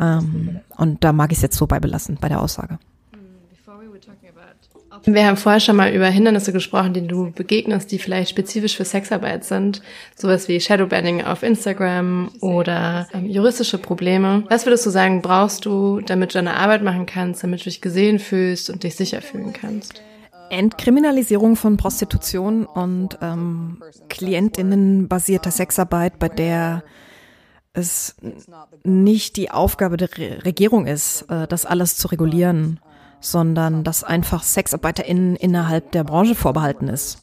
Ähm, 0.01 0.61
und 0.77 1.05
da 1.05 1.13
mag 1.13 1.33
ich 1.33 1.39
es 1.39 1.43
jetzt 1.43 1.57
so 1.57 1.67
bei 1.67 1.81
belassen, 1.81 2.19
bei 2.21 2.29
der 2.29 2.41
Aussage. 2.41 2.79
Wir 5.05 5.27
haben 5.27 5.37
vorher 5.37 5.61
schon 5.61 5.77
mal 5.77 5.93
über 5.93 6.07
Hindernisse 6.07 6.53
gesprochen, 6.53 6.93
denen 6.93 7.09
du 7.09 7.31
begegnest, 7.31 7.91
die 7.93 7.99
vielleicht 7.99 8.31
spezifisch 8.31 8.77
für 8.77 8.85
Sexarbeit 8.85 9.45
sind. 9.45 9.83
Sowas 10.17 10.49
wie 10.49 10.61
Shadowbanning 10.61 11.25
auf 11.25 11.43
Instagram 11.43 12.31
oder 12.41 13.09
ähm, 13.13 13.27
juristische 13.27 13.79
Probleme. 13.79 14.45
Was 14.49 14.67
würdest 14.67 14.87
du 14.87 14.91
sagen, 14.91 15.23
brauchst 15.23 15.65
du, 15.65 16.01
damit 16.01 16.31
du 16.31 16.39
deine 16.39 16.55
Arbeit 16.55 16.83
machen 16.83 17.07
kannst, 17.07 17.43
damit 17.43 17.61
du 17.61 17.65
dich 17.65 17.81
gesehen 17.81 18.19
fühlst 18.19 18.71
und 18.71 18.83
dich 18.85 18.97
sicher 18.97 19.23
fühlen 19.23 19.53
kannst? 19.53 20.03
Entkriminalisierung 20.51 21.57
von 21.57 21.77
Prostitution 21.77 22.65
und 22.65 23.19
ähm, 23.21 23.83
klientinnenbasierter 24.09 25.51
Sexarbeit, 25.51 26.19
bei 26.19 26.29
der 26.29 26.83
es 27.75 28.17
nicht 28.83 29.37
die 29.37 29.51
Aufgabe 29.51 29.97
der 29.97 30.09
Regierung 30.45 30.87
ist, 30.87 31.23
äh, 31.29 31.47
das 31.47 31.67
alles 31.67 31.97
zu 31.97 32.09
regulieren 32.09 32.81
sondern 33.21 33.85
dass 33.85 34.05
einfach 34.05 34.43
SexarbeiterInnen 34.43 35.37
innerhalb 35.37 35.93
der 35.93 36.05
Branche 36.05 36.35
vorbehalten 36.35 36.89
ist. 36.89 37.21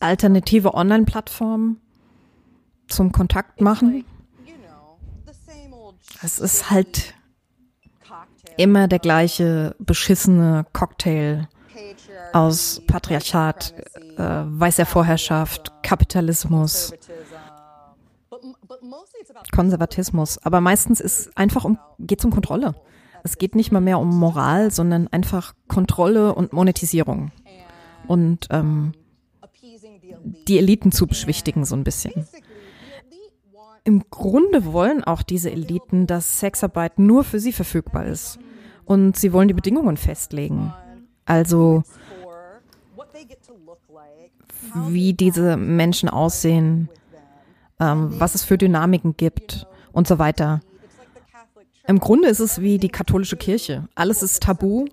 Alternative 0.00 0.74
Online-Plattformen 0.74 1.80
zum 2.88 3.12
Kontakt 3.12 3.60
machen. 3.60 4.04
es 6.22 6.38
ist 6.38 6.70
halt 6.70 7.14
immer 8.56 8.88
der 8.88 8.98
gleiche 8.98 9.74
beschissene 9.78 10.66
Cocktail 10.72 11.48
aus 12.32 12.82
Patriarchat, 12.86 13.74
äh, 14.16 14.42
weißer 14.46 14.86
Vorherrschaft, 14.86 15.72
Kapitalismus, 15.82 16.92
Konservatismus. 19.52 20.38
Aber 20.44 20.60
meistens 20.60 21.00
ist 21.00 21.36
einfach 21.36 21.64
um, 21.64 21.78
geht 21.98 22.18
es 22.20 22.24
um 22.24 22.30
Kontrolle. 22.30 22.74
Es 23.22 23.38
geht 23.38 23.54
nicht 23.54 23.72
mal 23.72 23.80
mehr 23.80 23.98
um 23.98 24.18
Moral, 24.18 24.70
sondern 24.70 25.08
einfach 25.08 25.54
Kontrolle 25.66 26.34
und 26.34 26.52
Monetisierung. 26.52 27.32
Und 28.06 28.48
ähm, 28.50 28.92
die 30.46 30.58
Eliten 30.58 30.92
zu 30.92 31.06
beschwichtigen, 31.06 31.64
so 31.64 31.74
ein 31.74 31.84
bisschen. 31.84 32.26
Im 33.84 34.04
Grunde 34.10 34.72
wollen 34.72 35.04
auch 35.04 35.22
diese 35.22 35.50
Eliten, 35.50 36.06
dass 36.06 36.40
Sexarbeit 36.40 36.98
nur 36.98 37.24
für 37.24 37.38
sie 37.38 37.52
verfügbar 37.52 38.06
ist. 38.06 38.38
Und 38.84 39.16
sie 39.16 39.32
wollen 39.32 39.48
die 39.48 39.54
Bedingungen 39.54 39.96
festlegen. 39.96 40.72
Also, 41.26 41.82
wie 44.86 45.14
diese 45.14 45.56
Menschen 45.56 46.08
aussehen, 46.08 46.88
ähm, 47.80 48.14
was 48.18 48.34
es 48.34 48.44
für 48.44 48.58
Dynamiken 48.58 49.16
gibt 49.16 49.66
und 49.92 50.06
so 50.06 50.18
weiter. 50.18 50.60
Im 51.86 52.00
Grunde 52.00 52.28
ist 52.28 52.40
es 52.40 52.60
wie 52.60 52.78
die 52.78 52.88
katholische 52.88 53.36
Kirche. 53.36 53.88
Alles 53.94 54.22
ist 54.22 54.42
tabu, 54.42 54.86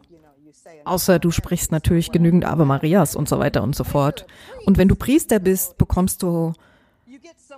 außer 0.83 1.19
du 1.19 1.31
sprichst 1.31 1.71
natürlich 1.71 2.11
genügend 2.11 2.45
Ave 2.45 2.65
Marias 2.65 3.15
und 3.15 3.29
so 3.29 3.39
weiter 3.39 3.63
und 3.63 3.75
so 3.75 3.83
fort. 3.83 4.25
Und 4.65 4.77
wenn 4.77 4.87
du 4.87 4.95
Priester 4.95 5.39
bist, 5.39 5.77
bekommst 5.77 6.21
du 6.21 6.53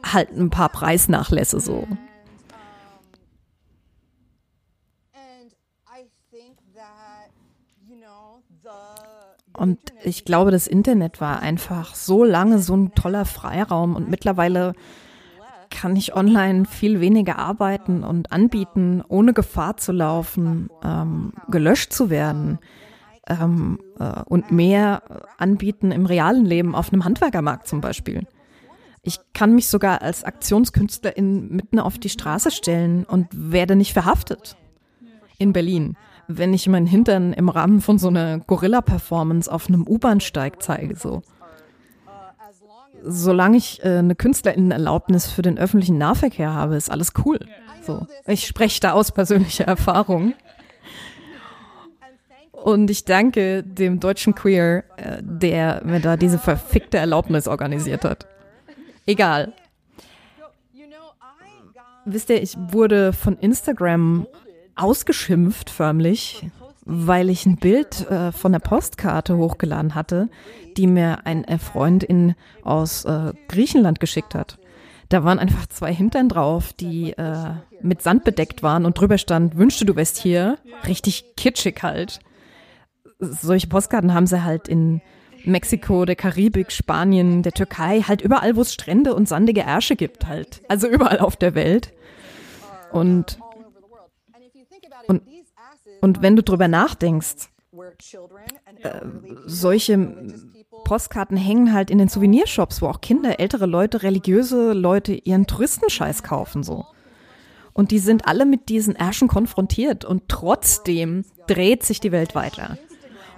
halt 0.03 0.31
ein 0.31 0.49
paar 0.49 0.69
Preisnachlässe 0.69 1.59
so. 1.59 1.87
Und 9.55 9.79
ich 10.03 10.25
glaube, 10.25 10.51
das 10.51 10.67
Internet 10.67 11.21
war 11.21 11.39
einfach 11.39 11.93
so 11.93 12.23
lange 12.23 12.59
so 12.59 12.75
ein 12.75 12.95
toller 12.95 13.25
Freiraum 13.25 13.95
und 13.95 14.09
mittlerweile 14.09 14.73
kann 15.73 15.95
ich 15.95 16.15
online 16.15 16.65
viel 16.65 17.01
weniger 17.01 17.39
arbeiten 17.39 18.03
und 18.03 18.31
anbieten, 18.31 19.03
ohne 19.07 19.33
Gefahr 19.33 19.75
zu 19.77 19.91
laufen, 19.91 20.69
ähm, 20.83 21.33
gelöscht 21.49 21.91
zu 21.91 22.11
werden 22.11 22.59
ähm, 23.27 23.79
äh, 23.99 24.21
und 24.25 24.51
mehr 24.51 25.01
anbieten 25.39 25.91
im 25.91 26.05
realen 26.05 26.45
Leben 26.45 26.75
auf 26.75 26.93
einem 26.93 27.05
Handwerkermarkt 27.05 27.67
zum 27.67 27.81
Beispiel. 27.81 28.27
Ich 29.01 29.19
kann 29.33 29.55
mich 29.55 29.67
sogar 29.67 30.03
als 30.03 30.23
Aktionskünstlerin 30.23 31.49
mitten 31.49 31.79
auf 31.79 31.97
die 31.97 32.09
Straße 32.09 32.51
stellen 32.51 33.03
und 33.03 33.27
werde 33.31 33.75
nicht 33.75 33.93
verhaftet. 33.93 34.55
In 35.39 35.53
Berlin. 35.53 35.97
Wenn 36.27 36.53
ich 36.53 36.69
meinen 36.69 36.87
Hintern 36.87 37.33
im 37.33 37.49
Rahmen 37.49 37.81
von 37.81 37.97
so 37.97 38.07
einer 38.07 38.39
Gorilla-Performance 38.39 39.51
auf 39.51 39.67
einem 39.67 39.85
U-Bahn-Steig 39.87 40.61
zeige, 40.61 40.95
so. 40.95 41.23
Solange 43.05 43.57
ich 43.57 43.83
äh, 43.83 43.97
eine 43.97 44.15
Künstlerinnenerlaubnis 44.15 45.29
für 45.29 45.41
den 45.41 45.57
öffentlichen 45.57 45.97
Nahverkehr 45.97 46.53
habe, 46.53 46.75
ist 46.75 46.89
alles 46.89 47.13
cool. 47.25 47.39
So. 47.85 48.07
Ich 48.25 48.47
spreche 48.47 48.79
da 48.79 48.93
aus 48.93 49.11
persönlicher 49.11 49.65
Erfahrung. 49.65 50.33
Und 52.51 52.89
ich 52.89 53.03
danke 53.03 53.61
dem 53.61 53.99
deutschen 53.99 54.35
Queer, 54.35 54.85
äh, 54.95 55.17
der 55.21 55.81
mir 55.83 55.99
da 55.99 56.15
diese 56.15 56.39
verfickte 56.39 56.97
Erlaubnis 56.97 57.47
organisiert 57.47 58.05
hat. 58.05 58.25
Egal. 59.05 59.51
Wisst 62.05 62.29
ihr, 62.29 62.41
ich 62.41 62.57
wurde 62.57 63.11
von 63.11 63.37
Instagram 63.37 64.27
ausgeschimpft 64.75 65.69
förmlich, 65.69 66.45
weil 66.85 67.29
ich 67.29 67.45
ein 67.45 67.57
Bild 67.57 68.09
äh, 68.09 68.31
von 68.31 68.51
der 68.51 68.59
Postkarte 68.59 69.37
hochgeladen 69.37 69.95
hatte, 69.95 70.29
die 70.77 70.87
mir 70.87 71.25
ein 71.25 71.43
äh, 71.45 71.57
Freund 71.57 72.05
aus 72.63 73.05
äh, 73.05 73.33
Griechenland 73.47 73.99
geschickt 73.99 74.35
hat. 74.35 74.57
Da 75.09 75.23
waren 75.23 75.39
einfach 75.39 75.67
zwei 75.67 75.93
Hintern 75.93 76.29
drauf, 76.29 76.73
die 76.73 77.11
äh, 77.11 77.51
mit 77.81 78.01
Sand 78.01 78.23
bedeckt 78.23 78.63
waren 78.63 78.85
und 78.85 78.99
drüber 78.99 79.17
stand, 79.17 79.57
wünschte 79.57 79.85
du 79.85 79.95
wärst 79.95 80.17
hier. 80.17 80.57
Richtig 80.87 81.35
kitschig 81.37 81.83
halt. 81.83 82.19
Solche 83.19 83.67
Postkarten 83.67 84.13
haben 84.13 84.27
sie 84.27 84.43
halt 84.43 84.67
in 84.67 85.01
Mexiko, 85.45 86.05
der 86.05 86.15
Karibik, 86.15 86.71
Spanien, 86.71 87.43
der 87.43 87.51
Türkei, 87.51 88.01
halt 88.01 88.21
überall, 88.21 88.55
wo 88.55 88.61
es 88.61 88.73
Strände 88.73 89.13
und 89.13 89.27
sandige 89.27 89.61
Ärsche 89.61 89.95
gibt 89.95 90.27
halt. 90.27 90.61
Also 90.67 90.87
überall 90.87 91.19
auf 91.19 91.35
der 91.35 91.53
Welt. 91.53 91.93
Und, 92.91 93.39
und, 95.07 95.21
und 96.03 96.21
wenn 96.21 96.35
du 96.35 96.43
drüber 96.43 96.67
nachdenkst, 96.67 97.47
äh, 98.81 99.01
solche 99.45 100.15
Postkarten 100.83 101.37
hängen 101.37 101.71
halt 101.71 101.89
in 101.89 101.97
den 101.97 102.09
Souvenirshops, 102.09 102.81
wo 102.81 102.87
auch 102.87 102.99
Kinder, 102.99 103.39
ältere 103.39 103.67
Leute, 103.67 104.03
religiöse 104.03 104.73
Leute 104.73 105.13
ihren 105.13 105.47
Touristenscheiß 105.47 106.21
kaufen 106.23 106.61
so. 106.61 106.85
Und 107.71 107.91
die 107.91 107.99
sind 107.99 108.27
alle 108.27 108.45
mit 108.45 108.67
diesen 108.67 108.97
Ärschen 108.97 109.29
konfrontiert 109.29 110.03
und 110.03 110.23
trotzdem 110.27 111.23
dreht 111.47 111.83
sich 111.83 112.01
die 112.01 112.11
Welt 112.11 112.35
weiter. 112.35 112.77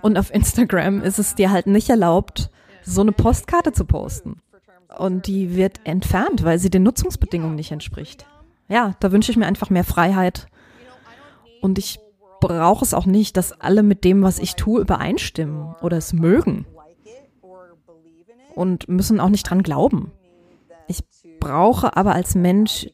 Und 0.02 0.18
auf 0.18 0.34
Instagram 0.34 1.04
ist 1.04 1.20
es 1.20 1.36
dir 1.36 1.52
halt 1.52 1.68
nicht 1.68 1.92
erlaubt, 1.92 2.50
so 2.82 3.02
eine 3.02 3.12
Postkarte 3.12 3.74
zu 3.74 3.86
posten. 3.86 4.42
Und 4.98 5.28
die 5.28 5.56
wird 5.56 5.82
entfernt, 5.84 6.44
weil 6.44 6.58
sie 6.58 6.72
den 6.72 6.82
Nutzungsbedingungen 6.82 7.58
nicht 7.58 7.72
entspricht. 7.72 8.26
Ja, 8.70 8.96
da 9.02 9.12
wünsche 9.12 9.30
ich 9.30 9.38
mir 9.38 9.46
einfach 9.46 9.70
mehr 9.70 9.84
Freiheit. 9.84 10.48
Und 11.62 11.78
ich 11.78 12.00
brauche 12.48 12.86
es 12.86 12.94
auch 12.94 13.06
nicht, 13.06 13.38
dass 13.38 13.60
alle 13.60 13.84
mit 13.84 14.04
dem, 14.04 14.22
was 14.22 14.40
ich 14.40 14.56
tue, 14.56 14.82
übereinstimmen 14.82 15.76
oder 15.82 15.98
es 15.98 16.14
mögen. 16.14 16.66
Und 18.54 18.88
müssen 18.88 19.20
auch 19.20 19.30
nicht 19.30 19.50
dran 19.50 19.64
glauben. 19.64 20.12
Ich 20.88 21.04
brauche 21.40 21.98
aber 21.98 22.14
als 22.16 22.36
Mensch, 22.36 22.88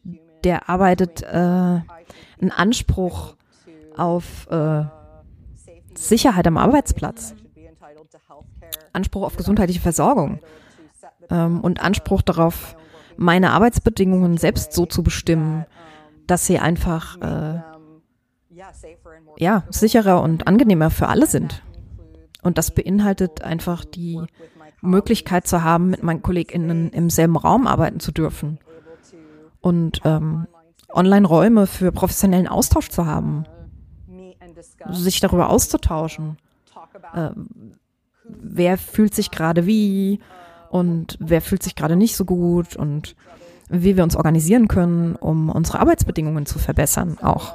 der 0.43 0.69
arbeitet, 0.69 1.21
äh, 1.21 1.27
einen 1.27 2.51
Anspruch 2.55 3.35
auf 3.95 4.47
äh, 4.49 4.85
Sicherheit 5.93 6.47
am 6.47 6.57
Arbeitsplatz, 6.57 7.35
Anspruch 8.93 9.23
auf 9.23 9.37
gesundheitliche 9.37 9.81
Versorgung 9.81 10.39
ähm, 11.29 11.61
und 11.61 11.81
Anspruch 11.81 12.21
darauf, 12.21 12.75
meine 13.17 13.51
Arbeitsbedingungen 13.51 14.37
selbst 14.37 14.73
so 14.73 14.85
zu 14.85 15.03
bestimmen, 15.03 15.65
dass 16.25 16.47
sie 16.47 16.59
einfach 16.59 17.17
äh, 17.21 17.61
ja, 19.37 19.63
sicherer 19.69 20.21
und 20.21 20.47
angenehmer 20.47 20.89
für 20.89 21.07
alle 21.07 21.25
sind. 21.25 21.63
Und 22.41 22.57
das 22.57 22.71
beinhaltet 22.71 23.43
einfach 23.43 23.85
die 23.85 24.19
Möglichkeit 24.81 25.47
zu 25.47 25.63
haben, 25.63 25.89
mit 25.89 26.03
meinen 26.03 26.21
KollegInnen 26.21 26.89
im 26.89 27.09
selben 27.09 27.37
Raum 27.37 27.67
arbeiten 27.67 27.99
zu 27.99 28.11
dürfen. 28.11 28.59
Und 29.61 30.01
ähm, 30.05 30.47
Online-Räume 30.91 31.67
für 31.67 31.91
professionellen 31.91 32.47
Austausch 32.47 32.89
zu 32.89 33.05
haben 33.05 33.45
sich 34.89 35.19
darüber 35.19 35.49
auszutauschen. 35.49 36.37
Äh, 37.13 37.29
wer 38.23 38.77
fühlt 38.77 39.13
sich 39.13 39.31
gerade 39.31 39.65
wie 39.65 40.19
und 40.69 41.17
wer 41.19 41.41
fühlt 41.41 41.63
sich 41.63 41.75
gerade 41.75 41.95
nicht 41.95 42.15
so 42.15 42.25
gut 42.25 42.75
und 42.75 43.15
wie 43.69 43.95
wir 43.95 44.03
uns 44.03 44.15
organisieren 44.15 44.67
können, 44.67 45.15
um 45.15 45.49
unsere 45.49 45.79
Arbeitsbedingungen 45.79 46.45
zu 46.45 46.59
verbessern 46.59 47.17
auch. 47.21 47.53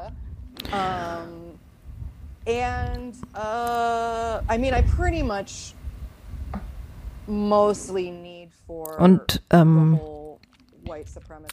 And 2.47 3.14
uh, 3.35 4.40
I 4.48 4.59
mean, 4.59 4.74
I 4.74 4.82
pretty 4.82 5.23
much 5.23 5.74
mostly 7.27 8.10
need 8.10 8.51
for 8.66 8.98
und 9.01 9.43
ähm, 9.51 10.01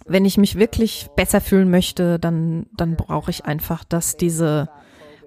wenn 0.05 0.25
ich 0.25 0.37
mich 0.37 0.55
wirklich 0.55 1.09
besser 1.15 1.41
fühlen 1.41 1.69
möchte, 1.69 2.19
dann, 2.19 2.67
dann 2.77 2.95
brauche 2.95 3.31
ich 3.31 3.45
einfach, 3.45 3.83
dass 3.83 4.17
diese 4.17 4.69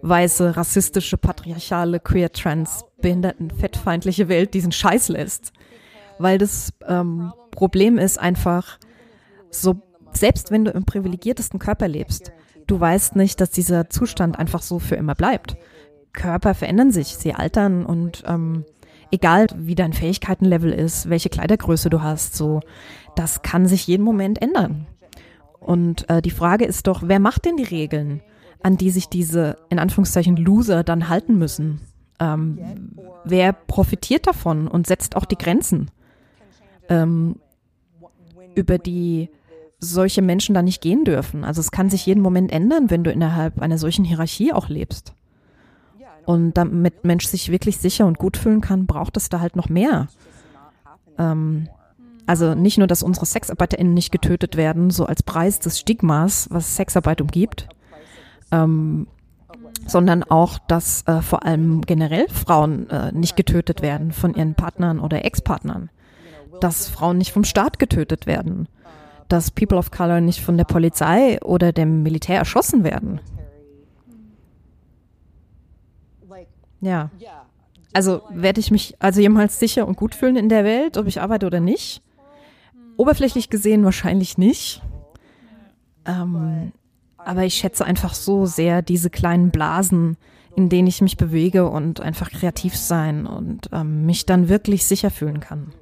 weiße, 0.02 0.56
rassistische, 0.56 1.16
patriarchale, 1.16 2.00
queer, 2.00 2.32
trans, 2.32 2.84
behinderten, 3.00 3.50
fettfeindliche 3.50 4.28
Welt 4.28 4.54
diesen 4.54 4.72
Scheiß 4.72 5.08
lässt. 5.08 5.52
Weil 6.18 6.38
das 6.38 6.72
ähm, 6.86 7.32
Problem 7.50 7.98
ist 7.98 8.18
einfach, 8.18 8.78
so, 9.50 9.76
selbst 10.12 10.50
wenn 10.50 10.64
du 10.64 10.70
im 10.70 10.84
privilegiertesten 10.84 11.58
Körper 11.58 11.88
lebst, 11.88 12.32
du 12.66 12.78
weißt 12.78 13.16
nicht, 13.16 13.40
dass 13.40 13.50
dieser 13.50 13.90
Zustand 13.90 14.38
einfach 14.38 14.62
so 14.62 14.78
für 14.78 14.96
immer 14.96 15.14
bleibt. 15.14 15.56
Körper 16.12 16.54
verändern 16.54 16.90
sich, 16.90 17.16
sie 17.16 17.34
altern 17.34 17.84
und 17.84 18.24
ähm, 18.26 18.64
egal 19.10 19.46
wie 19.56 19.74
dein 19.74 19.92
Fähigkeitenlevel 19.92 20.72
ist, 20.72 21.10
welche 21.10 21.28
Kleidergröße 21.28 21.90
du 21.90 22.02
hast, 22.02 22.36
so, 22.36 22.60
das 23.14 23.42
kann 23.42 23.66
sich 23.66 23.86
jeden 23.86 24.04
Moment 24.04 24.40
ändern. 24.40 24.86
Und 25.60 26.08
äh, 26.08 26.22
die 26.22 26.30
Frage 26.30 26.64
ist 26.64 26.86
doch, 26.86 27.02
wer 27.04 27.20
macht 27.20 27.44
denn 27.44 27.56
die 27.56 27.64
Regeln? 27.64 28.22
an 28.66 28.76
die 28.76 28.90
sich 28.90 29.08
diese, 29.08 29.58
in 29.68 29.78
Anführungszeichen, 29.78 30.36
Loser 30.36 30.82
dann 30.82 31.08
halten 31.08 31.38
müssen. 31.38 31.80
Ähm, 32.18 32.58
wer 33.24 33.52
profitiert 33.52 34.26
davon 34.26 34.66
und 34.66 34.88
setzt 34.88 35.14
auch 35.14 35.24
die 35.24 35.38
Grenzen, 35.38 35.90
ähm, 36.88 37.36
über 38.56 38.78
die 38.78 39.28
solche 39.78 40.22
Menschen 40.22 40.54
da 40.54 40.62
nicht 40.62 40.80
gehen 40.80 41.04
dürfen. 41.04 41.44
Also 41.44 41.60
es 41.60 41.70
kann 41.70 41.90
sich 41.90 42.06
jeden 42.06 42.22
Moment 42.22 42.50
ändern, 42.52 42.90
wenn 42.90 43.04
du 43.04 43.10
innerhalb 43.10 43.60
einer 43.60 43.78
solchen 43.78 44.04
Hierarchie 44.04 44.52
auch 44.52 44.68
lebst. 44.68 45.14
Und 46.24 46.54
damit 46.54 47.04
Mensch 47.04 47.26
sich 47.26 47.50
wirklich 47.52 47.76
sicher 47.78 48.06
und 48.06 48.18
gut 48.18 48.36
fühlen 48.36 48.60
kann, 48.60 48.86
braucht 48.86 49.16
es 49.16 49.28
da 49.28 49.40
halt 49.40 49.54
noch 49.54 49.68
mehr. 49.68 50.08
Ähm, 51.18 51.68
also 52.26 52.54
nicht 52.54 52.78
nur, 52.78 52.88
dass 52.88 53.04
unsere 53.04 53.26
SexarbeiterInnen 53.26 53.94
nicht 53.94 54.10
getötet 54.10 54.56
werden, 54.56 54.90
so 54.90 55.06
als 55.06 55.22
Preis 55.22 55.60
des 55.60 55.78
Stigmas, 55.78 56.48
was 56.50 56.74
Sexarbeit 56.74 57.20
umgibt, 57.20 57.68
ähm, 58.50 59.06
sondern 59.86 60.24
auch, 60.24 60.58
dass 60.58 61.06
äh, 61.06 61.22
vor 61.22 61.44
allem 61.44 61.82
generell 61.82 62.28
Frauen 62.28 62.90
äh, 62.90 63.12
nicht 63.12 63.36
getötet 63.36 63.82
werden 63.82 64.10
von 64.10 64.34
ihren 64.34 64.54
Partnern 64.54 64.98
oder 64.98 65.24
Ex-Partnern, 65.24 65.90
dass 66.60 66.88
Frauen 66.88 67.18
nicht 67.18 67.32
vom 67.32 67.44
Staat 67.44 67.78
getötet 67.78 68.26
werden, 68.26 68.66
dass 69.28 69.50
People 69.50 69.78
of 69.78 69.90
Color 69.90 70.20
nicht 70.20 70.40
von 70.40 70.56
der 70.56 70.64
Polizei 70.64 71.40
oder 71.42 71.72
dem 71.72 72.02
Militär 72.02 72.38
erschossen 72.38 72.84
werden. 72.84 73.20
Ja. 76.80 77.10
Also 77.92 78.22
werde 78.30 78.60
ich 78.60 78.70
mich 78.70 78.94
also 78.98 79.20
jemals 79.20 79.58
sicher 79.58 79.86
und 79.86 79.96
gut 79.96 80.14
fühlen 80.14 80.36
in 80.36 80.48
der 80.48 80.64
Welt, 80.64 80.96
ob 80.96 81.06
ich 81.06 81.20
arbeite 81.20 81.46
oder 81.46 81.60
nicht? 81.60 82.02
Oberflächlich 82.96 83.50
gesehen 83.50 83.84
wahrscheinlich 83.84 84.38
nicht. 84.38 84.82
Ähm, 86.04 86.72
aber 87.16 87.44
ich 87.44 87.54
schätze 87.54 87.84
einfach 87.84 88.14
so 88.14 88.46
sehr 88.46 88.82
diese 88.82 89.10
kleinen 89.10 89.50
Blasen, 89.50 90.16
in 90.54 90.68
denen 90.68 90.88
ich 90.88 91.00
mich 91.00 91.16
bewege 91.16 91.68
und 91.68 92.00
einfach 92.00 92.30
kreativ 92.30 92.76
sein 92.76 93.26
und 93.26 93.68
ähm, 93.72 94.06
mich 94.06 94.26
dann 94.26 94.48
wirklich 94.48 94.84
sicher 94.86 95.10
fühlen 95.10 95.40
kann. 95.40 95.72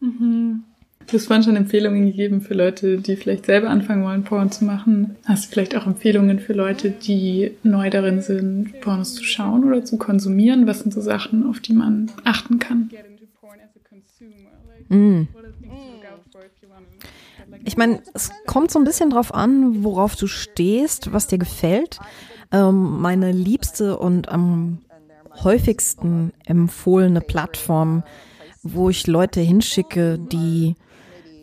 Mhm. 0.00 0.64
Du 1.06 1.14
hast 1.14 1.26
vorhin 1.26 1.42
schon 1.42 1.56
Empfehlungen 1.56 2.06
gegeben 2.06 2.40
für 2.40 2.54
Leute, 2.54 2.98
die 2.98 3.16
vielleicht 3.16 3.46
selber 3.46 3.68
anfangen 3.70 4.04
wollen, 4.04 4.22
Porn 4.22 4.52
zu 4.52 4.64
machen. 4.64 5.16
Hast 5.24 5.46
du 5.46 5.50
vielleicht 5.50 5.76
auch 5.76 5.86
Empfehlungen 5.86 6.38
für 6.38 6.52
Leute, 6.52 6.90
die 6.90 7.52
neu 7.62 7.90
darin 7.90 8.20
sind, 8.20 8.80
Pornos 8.80 9.14
zu 9.14 9.24
schauen 9.24 9.64
oder 9.64 9.84
zu 9.84 9.96
konsumieren? 9.98 10.66
Was 10.66 10.80
sind 10.80 10.92
so 10.92 11.00
Sachen, 11.00 11.46
auf 11.46 11.58
die 11.60 11.72
man 11.72 12.12
achten 12.24 12.58
kann? 12.58 12.90
Mm. 14.88 15.22
Ich 17.64 17.76
meine, 17.76 18.02
es 18.14 18.30
kommt 18.46 18.70
so 18.70 18.78
ein 18.78 18.84
bisschen 18.84 19.10
drauf 19.10 19.34
an, 19.34 19.82
worauf 19.82 20.16
du 20.16 20.26
stehst, 20.26 21.12
was 21.12 21.26
dir 21.26 21.38
gefällt. 21.38 21.98
Ähm, 22.52 23.00
meine 23.00 23.32
liebste 23.32 23.98
und 23.98 24.28
am 24.28 24.78
häufigsten 25.42 26.32
empfohlene 26.44 27.20
Plattform, 27.20 28.02
wo 28.62 28.90
ich 28.90 29.06
Leute 29.06 29.40
hinschicke, 29.40 30.18
die 30.18 30.74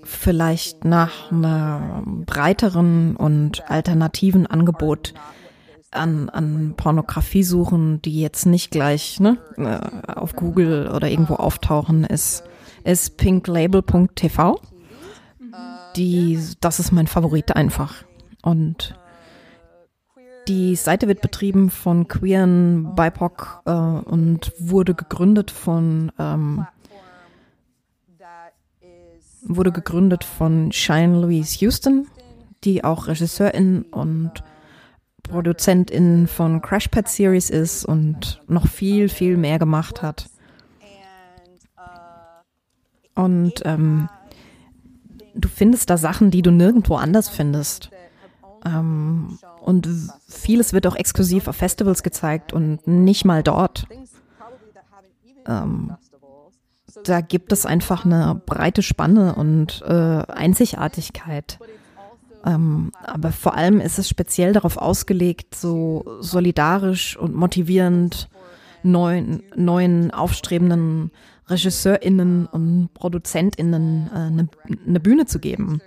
vielleicht 0.03 0.85
nach 0.85 1.31
einem 1.31 2.25
breiteren 2.25 3.15
und 3.15 3.69
alternativen 3.69 4.47
Angebot 4.47 5.13
an, 5.91 6.29
an 6.29 6.75
Pornografie 6.77 7.43
suchen, 7.43 8.01
die 8.01 8.21
jetzt 8.21 8.45
nicht 8.45 8.71
gleich 8.71 9.19
ne, 9.19 9.37
äh, 9.57 10.11
auf 10.11 10.35
Google 10.35 10.89
oder 10.93 11.09
irgendwo 11.09 11.35
auftauchen, 11.35 12.03
ist, 12.03 12.43
ist 12.83 13.17
pinklabel.tv 13.17 14.59
die, 15.97 16.39
das 16.61 16.79
ist 16.79 16.91
mein 16.91 17.07
Favorit 17.07 17.55
einfach. 17.55 18.03
Und 18.43 18.95
die 20.47 20.75
Seite 20.75 21.07
wird 21.07 21.21
betrieben 21.21 21.69
von 21.69 22.07
queeren 22.07 22.95
BIPOC 22.95 23.61
äh, 23.65 23.71
und 23.71 24.53
wurde 24.59 24.95
gegründet 24.95 25.51
von 25.51 26.11
ähm, 26.17 26.65
wurde 29.47 29.71
gegründet 29.71 30.23
von 30.23 30.71
Shine 30.71 31.19
Louise 31.21 31.57
Houston, 31.59 32.07
die 32.63 32.83
auch 32.83 33.07
Regisseurin 33.07 33.83
und 33.83 34.43
Produzentin 35.23 36.27
von 36.27 36.61
Crash 36.61 36.87
Pad 36.87 37.07
Series 37.07 37.49
ist 37.49 37.85
und 37.85 38.41
noch 38.47 38.67
viel, 38.67 39.09
viel 39.09 39.37
mehr 39.37 39.59
gemacht 39.59 40.01
hat. 40.01 40.29
Und 43.15 43.53
ähm, 43.65 44.09
du 45.33 45.49
findest 45.49 45.89
da 45.89 45.97
Sachen, 45.97 46.31
die 46.31 46.41
du 46.41 46.51
nirgendwo 46.51 46.95
anders 46.95 47.29
findest. 47.29 47.89
Ähm, 48.65 49.39
und 49.61 49.89
vieles 50.27 50.71
wird 50.73 50.87
auch 50.87 50.95
exklusiv 50.95 51.47
auf 51.47 51.55
Festivals 51.55 52.03
gezeigt 52.03 52.53
und 52.53 52.87
nicht 52.87 53.25
mal 53.25 53.43
dort. 53.43 53.87
Ähm, 55.45 55.95
da 57.03 57.21
gibt 57.21 57.51
es 57.51 57.65
einfach 57.65 58.05
eine 58.05 58.41
breite 58.45 58.81
Spanne 58.81 59.35
und 59.35 59.83
äh, 59.87 59.93
Einzigartigkeit. 59.93 61.59
Ähm, 62.45 62.91
aber 63.03 63.31
vor 63.31 63.55
allem 63.55 63.79
ist 63.79 63.99
es 63.99 64.07
speziell 64.07 64.53
darauf 64.53 64.77
ausgelegt, 64.77 65.55
so 65.55 66.05
solidarisch 66.19 67.17
und 67.17 67.35
motivierend 67.35 68.29
neuen, 68.83 69.43
neuen 69.55 70.11
aufstrebenden 70.11 71.11
RegisseurInnen 71.49 72.45
und 72.45 72.89
ProduzentInnen 72.93 74.09
eine, 74.11 74.43
äh, 74.43 74.75
eine 74.87 74.99
Bühne 74.99 75.25
zu 75.25 75.39
geben, 75.39 75.81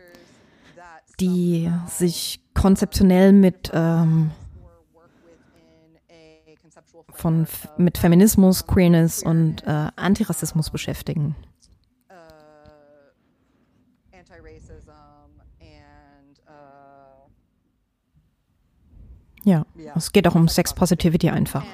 die 1.20 1.70
sich 1.86 2.40
konzeptionell 2.54 3.32
mit 3.32 3.70
ähm, 3.72 4.30
von, 7.16 7.46
mit 7.76 7.98
Feminismus, 7.98 8.66
Queerness 8.66 9.22
und 9.22 9.62
äh, 9.66 9.88
Antirassismus 9.96 10.70
beschäftigen. 10.70 11.36
Ja, 19.44 19.64
es 19.96 20.12
geht 20.12 20.28
auch 20.28 20.34
um 20.34 20.48
Sex 20.48 20.74
Positivity 20.74 21.30
einfach. 21.30 21.64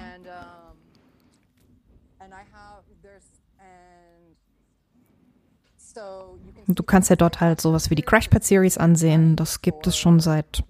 Du 6.68 6.82
kannst 6.82 7.10
ja 7.10 7.16
dort 7.16 7.40
halt 7.40 7.60
sowas 7.60 7.90
wie 7.90 7.94
die 7.94 8.02
Crashpad 8.02 8.44
Series 8.44 8.76
ansehen. 8.76 9.36
Das 9.36 9.62
gibt 9.62 9.86
es 9.86 9.96
schon 9.96 10.20
seit 10.20 10.64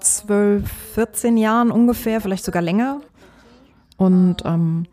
12, 0.00 0.70
14 0.94 1.36
Jahren 1.36 1.70
ungefähr, 1.70 2.20
vielleicht 2.20 2.44
sogar 2.44 2.62
länger. 2.62 3.00
Und 3.96 4.42
ähm, 4.44 4.86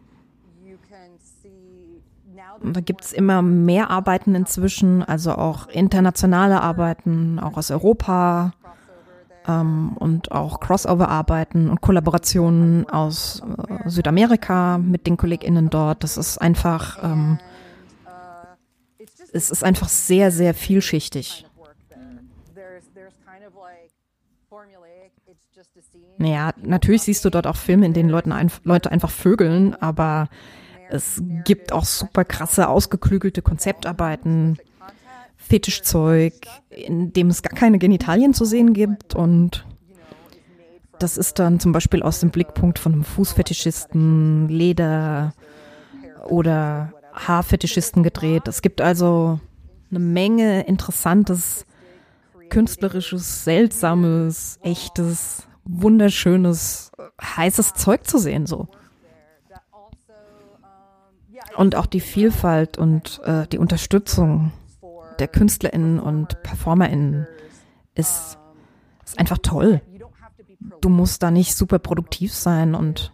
da 2.64 2.80
gibt 2.82 3.04
es 3.04 3.14
immer 3.14 3.42
mehr 3.42 3.90
Arbeiten 3.90 4.36
inzwischen, 4.36 5.04
also 5.04 5.34
auch 5.34 5.68
internationale 5.68 6.62
Arbeiten, 6.62 7.40
auch 7.40 7.58
aus 7.58 7.72
Europa 7.72 8.54
ähm, 9.48 9.94
und 9.98 10.32
auch 10.32 10.60
Crossover-Arbeiten 10.60 11.70
und 11.70 11.82
Kollaborationen 11.82 12.88
aus 12.90 13.42
äh, 13.68 13.90
Südamerika 13.90 14.78
mit 14.78 15.08
den 15.08 15.18
KollegInnen 15.18 15.70
dort. 15.70 16.04
Das 16.04 16.18
ist 16.18 16.38
einfach 16.38 17.00
ähm, 17.04 17.40
es 19.34 19.50
ist 19.50 19.64
einfach 19.64 19.90
sehr, 19.90 20.32
sehr 20.32 20.54
vielschichtig. 20.54 21.46
Naja, 26.22 26.54
natürlich 26.62 27.02
siehst 27.02 27.26
du 27.26 27.32
dort 27.32 27.48
auch 27.48 27.56
Filme, 27.56 27.88
in 27.88 27.94
denen 27.94 28.10
Leute, 28.10 28.32
ein, 28.32 28.52
Leute 28.64 28.92
einfach 28.92 29.10
vögeln, 29.10 29.74
aber 29.82 30.30
es 30.92 31.24
gibt 31.46 31.74
auch 31.74 31.84
super 31.84 32.26
krasse, 32.26 32.70
ausgeklügelte 32.70 33.42
Konzeptarbeiten, 33.42 34.60
Fetischzeug, 35.36 36.34
in 36.70 37.12
dem 37.12 37.30
es 37.30 37.42
gar 37.42 37.58
keine 37.58 37.80
Genitalien 37.80 38.36
zu 38.36 38.46
sehen 38.46 38.74
gibt 38.74 39.16
und 39.16 39.66
das 41.00 41.18
ist 41.18 41.40
dann 41.40 41.60
zum 41.60 41.72
Beispiel 41.72 42.04
aus 42.04 42.20
dem 42.20 42.30
Blickpunkt 42.30 42.78
von 42.78 42.94
einem 42.94 43.04
Fußfetischisten, 43.04 44.48
Leder 44.48 45.34
oder 46.28 46.94
Haarfetischisten 47.14 48.04
gedreht. 48.04 48.48
Es 48.48 48.62
gibt 48.62 48.80
also 48.80 49.40
eine 49.90 50.00
Menge 50.00 50.62
interessantes, 50.68 51.66
künstlerisches, 52.50 53.44
seltsames, 53.44 54.60
echtes, 54.62 55.48
wunderschönes, 55.72 56.92
heißes 57.22 57.74
Zeug 57.74 58.06
zu 58.06 58.18
sehen 58.18 58.46
so. 58.46 58.68
Und 61.58 61.76
auch 61.76 61.86
die 61.86 62.00
Vielfalt 62.00 62.78
und 62.78 63.20
äh, 63.26 63.48
die 63.48 63.58
Unterstützung 63.58 64.52
der 65.20 65.28
KünstlerInnen 65.28 66.00
und 66.00 66.42
PerformerInnen 66.44 67.28
ist, 67.96 68.38
ist 69.06 69.20
einfach 69.20 69.38
toll. 69.40 69.82
Du 70.82 70.90
musst 70.90 71.24
da 71.24 71.32
nicht 71.32 71.56
super 71.56 71.80
produktiv 71.80 72.34
sein 72.34 72.76
und, 72.76 73.14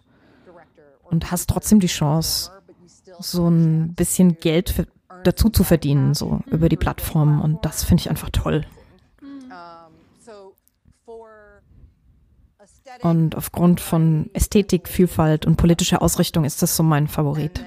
und 1.02 1.30
hast 1.30 1.50
trotzdem 1.50 1.80
die 1.80 1.86
Chance, 1.86 2.50
so 3.18 3.48
ein 3.48 3.94
bisschen 3.94 4.38
Geld 4.38 4.70
für, 4.70 4.86
dazu 5.24 5.50
zu 5.50 5.64
verdienen, 5.64 6.14
so 6.14 6.40
über 6.46 6.68
die 6.68 6.76
Plattform. 6.76 7.40
Und 7.40 7.64
das 7.64 7.84
finde 7.84 8.02
ich 8.02 8.10
einfach 8.10 8.30
toll. 8.30 8.64
Und 13.02 13.36
aufgrund 13.36 13.80
von 13.80 14.30
Ästhetik, 14.32 14.88
Vielfalt 14.88 15.46
und 15.46 15.56
politischer 15.56 16.02
Ausrichtung 16.02 16.44
ist 16.44 16.62
das 16.62 16.76
so 16.76 16.82
mein 16.82 17.08
Favorit. 17.08 17.64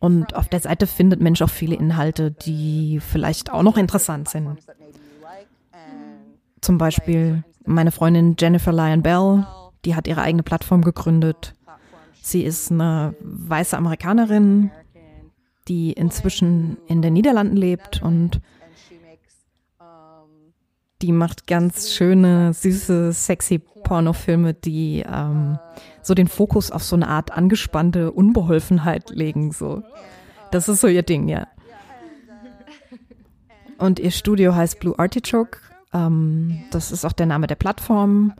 Und 0.00 0.36
auf 0.36 0.48
der 0.48 0.60
Seite 0.60 0.86
findet 0.86 1.20
Mensch 1.20 1.42
auch 1.42 1.50
viele 1.50 1.74
Inhalte, 1.74 2.30
die 2.30 3.00
vielleicht 3.00 3.50
auch 3.50 3.62
noch 3.62 3.76
interessant 3.76 4.28
sind. 4.28 4.58
Zum 6.60 6.78
Beispiel 6.78 7.42
meine 7.64 7.90
Freundin 7.90 8.36
Jennifer 8.38 8.72
Lyon 8.72 9.02
Bell, 9.02 9.46
die 9.84 9.94
hat 9.94 10.06
ihre 10.06 10.22
eigene 10.22 10.42
Plattform 10.42 10.82
gegründet. 10.82 11.54
Sie 12.22 12.42
ist 12.42 12.70
eine 12.70 13.14
weiße 13.20 13.76
Amerikanerin, 13.76 14.70
die 15.66 15.92
inzwischen 15.92 16.78
in 16.86 17.02
den 17.02 17.12
Niederlanden 17.12 17.56
lebt 17.56 18.02
und 18.02 18.40
die 21.02 21.12
macht 21.12 21.46
ganz 21.46 21.92
schöne, 21.92 22.52
süße, 22.52 23.12
sexy 23.12 23.58
Pornofilme, 23.58 24.54
die 24.54 25.04
ähm, 25.08 25.58
so 26.02 26.14
den 26.14 26.28
Fokus 26.28 26.70
auf 26.70 26.82
so 26.82 26.96
eine 26.96 27.08
Art 27.08 27.32
angespannte 27.32 28.10
Unbeholfenheit 28.10 29.10
legen. 29.10 29.52
So, 29.52 29.82
das 30.50 30.68
ist 30.68 30.80
so 30.80 30.88
ihr 30.88 31.02
Ding, 31.02 31.28
ja. 31.28 31.46
Und 33.78 34.00
ihr 34.00 34.10
Studio 34.10 34.54
heißt 34.54 34.80
Blue 34.80 34.98
Artichoke. 34.98 35.58
Ähm, 35.92 36.64
das 36.70 36.90
ist 36.90 37.04
auch 37.04 37.12
der 37.12 37.26
Name 37.26 37.46
der 37.46 37.54
Plattform. 37.54 38.34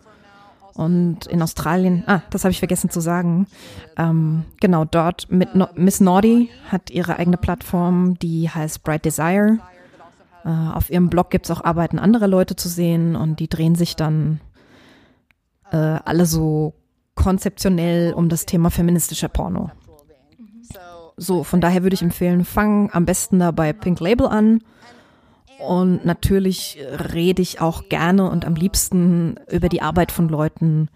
Und 0.74 1.26
in 1.26 1.42
Australien, 1.42 2.04
ah, 2.06 2.22
das 2.30 2.44
habe 2.44 2.52
ich 2.52 2.60
vergessen 2.60 2.90
zu 2.90 3.00
sagen. 3.00 3.46
Ähm, 3.96 4.44
genau, 4.60 4.84
dort 4.84 5.30
mit 5.30 5.54
no 5.54 5.68
Miss 5.74 6.00
Naughty 6.00 6.50
hat 6.68 6.90
ihre 6.90 7.16
eigene 7.18 7.36
Plattform, 7.36 8.16
die 8.18 8.48
heißt 8.48 8.84
Bright 8.84 9.04
Desire. 9.04 9.58
Äh, 10.44 10.48
auf 10.48 10.90
ihrem 10.90 11.10
Blog 11.10 11.30
gibt 11.30 11.46
es 11.46 11.50
auch 11.50 11.64
Arbeiten 11.64 11.98
anderer 11.98 12.28
Leute 12.28 12.56
zu 12.56 12.68
sehen 12.68 13.16
und 13.16 13.40
die 13.40 13.48
drehen 13.48 13.74
sich 13.74 13.96
dann 13.96 14.40
äh, 15.70 15.76
alle 15.76 16.26
so 16.26 16.74
konzeptionell 17.14 18.12
um 18.14 18.28
das 18.28 18.46
Thema 18.46 18.70
feministischer 18.70 19.28
Porno. 19.28 19.70
So, 21.16 21.42
von 21.42 21.60
daher 21.60 21.82
würde 21.82 21.94
ich 21.94 22.02
empfehlen, 22.02 22.44
fang 22.44 22.90
am 22.92 23.04
besten 23.04 23.40
da 23.40 23.50
bei 23.50 23.72
Pink 23.72 23.98
Label 23.98 24.28
an. 24.28 24.62
Und 25.58 26.04
natürlich 26.04 26.78
rede 27.12 27.42
ich 27.42 27.60
auch 27.60 27.88
gerne 27.88 28.30
und 28.30 28.44
am 28.44 28.54
liebsten 28.54 29.34
über 29.50 29.68
die 29.68 29.82
Arbeit 29.82 30.12
von 30.12 30.28
Leuten, 30.28 30.88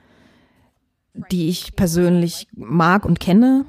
die 1.33 1.49
ich 1.49 1.75
persönlich 1.75 2.47
mag 2.55 3.05
und 3.05 3.19
kenne. 3.19 3.65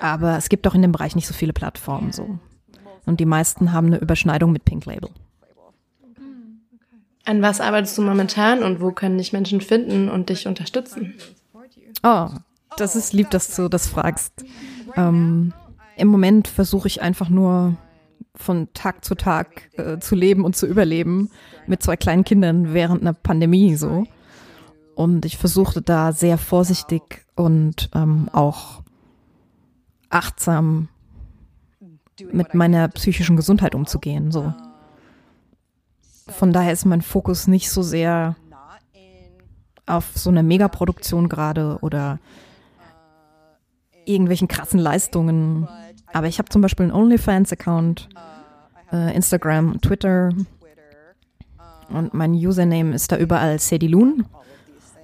Aber 0.00 0.38
es 0.38 0.48
gibt 0.48 0.66
auch 0.66 0.74
in 0.74 0.80
dem 0.80 0.92
Bereich 0.92 1.14
nicht 1.14 1.26
so 1.26 1.34
viele 1.34 1.52
Plattformen 1.52 2.12
so. 2.12 2.38
Und 3.06 3.20
die 3.20 3.26
meisten 3.26 3.72
haben 3.72 3.86
eine 3.86 3.98
Überschneidung 3.98 4.52
mit 4.52 4.64
Pink 4.64 4.84
Label. 4.84 5.10
An 7.24 7.42
was 7.42 7.60
arbeitest 7.60 7.96
du 7.98 8.02
momentan 8.02 8.62
und 8.62 8.80
wo 8.80 8.92
können 8.92 9.18
dich 9.18 9.32
Menschen 9.32 9.60
finden 9.60 10.08
und 10.08 10.28
dich 10.28 10.46
unterstützen? 10.46 11.14
Oh, 12.02 12.28
das 12.76 12.94
ist 12.94 13.12
lieb, 13.12 13.30
dass 13.30 13.56
du 13.56 13.68
das 13.68 13.88
fragst. 13.88 14.44
Ähm, 14.96 15.52
Im 15.96 16.08
Moment 16.08 16.46
versuche 16.46 16.86
ich 16.86 17.02
einfach 17.02 17.28
nur 17.28 17.76
von 18.36 18.68
Tag 18.74 19.04
zu 19.04 19.14
Tag 19.14 19.70
äh, 19.78 19.98
zu 19.98 20.14
leben 20.14 20.44
und 20.44 20.54
zu 20.54 20.66
überleben 20.66 21.30
mit 21.66 21.82
zwei 21.82 21.96
kleinen 21.96 22.24
Kindern 22.24 22.74
während 22.74 23.00
einer 23.00 23.14
Pandemie 23.14 23.74
so. 23.76 24.06
Und 24.94 25.24
ich 25.24 25.36
versuchte 25.36 25.82
da 25.82 26.12
sehr 26.12 26.38
vorsichtig 26.38 27.26
und 27.34 27.90
ähm, 27.94 28.28
auch 28.32 28.82
achtsam 30.10 30.88
mit 32.32 32.54
meiner 32.54 32.88
psychischen 32.88 33.36
Gesundheit 33.36 33.74
umzugehen. 33.74 34.30
So. 34.30 34.52
Von 36.28 36.52
daher 36.52 36.72
ist 36.72 36.84
mein 36.84 37.02
Fokus 37.02 37.46
nicht 37.46 37.70
so 37.70 37.82
sehr 37.82 38.36
auf 39.86 40.10
so 40.14 40.30
einer 40.30 40.42
Megaproduktion 40.42 41.28
gerade 41.28 41.78
oder 41.80 42.18
irgendwelchen 44.04 44.48
krassen 44.48 44.80
Leistungen. 44.80 45.68
Aber 46.12 46.26
ich 46.26 46.38
habe 46.38 46.48
zum 46.48 46.62
Beispiel 46.62 46.84
einen 46.84 46.92
OnlyFans-Account, 46.92 48.08
äh, 48.92 49.14
Instagram, 49.14 49.80
Twitter 49.80 50.30
und 51.88 52.14
mein 52.14 52.32
Username 52.32 52.94
ist 52.94 53.12
da 53.12 53.16
überall 53.16 53.58
Sadie 53.58 53.88
Loon. 53.88 54.26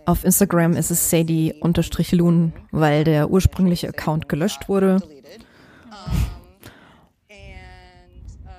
Auf 0.04 0.24
Instagram 0.24 0.72
ist 0.72 0.90
es 0.90 1.10
Sadie-Loon, 1.10 2.52
weil 2.72 3.04
der 3.04 3.30
ursprüngliche 3.30 3.88
Account 3.88 4.28
gelöscht 4.28 4.68
wurde. 4.68 5.00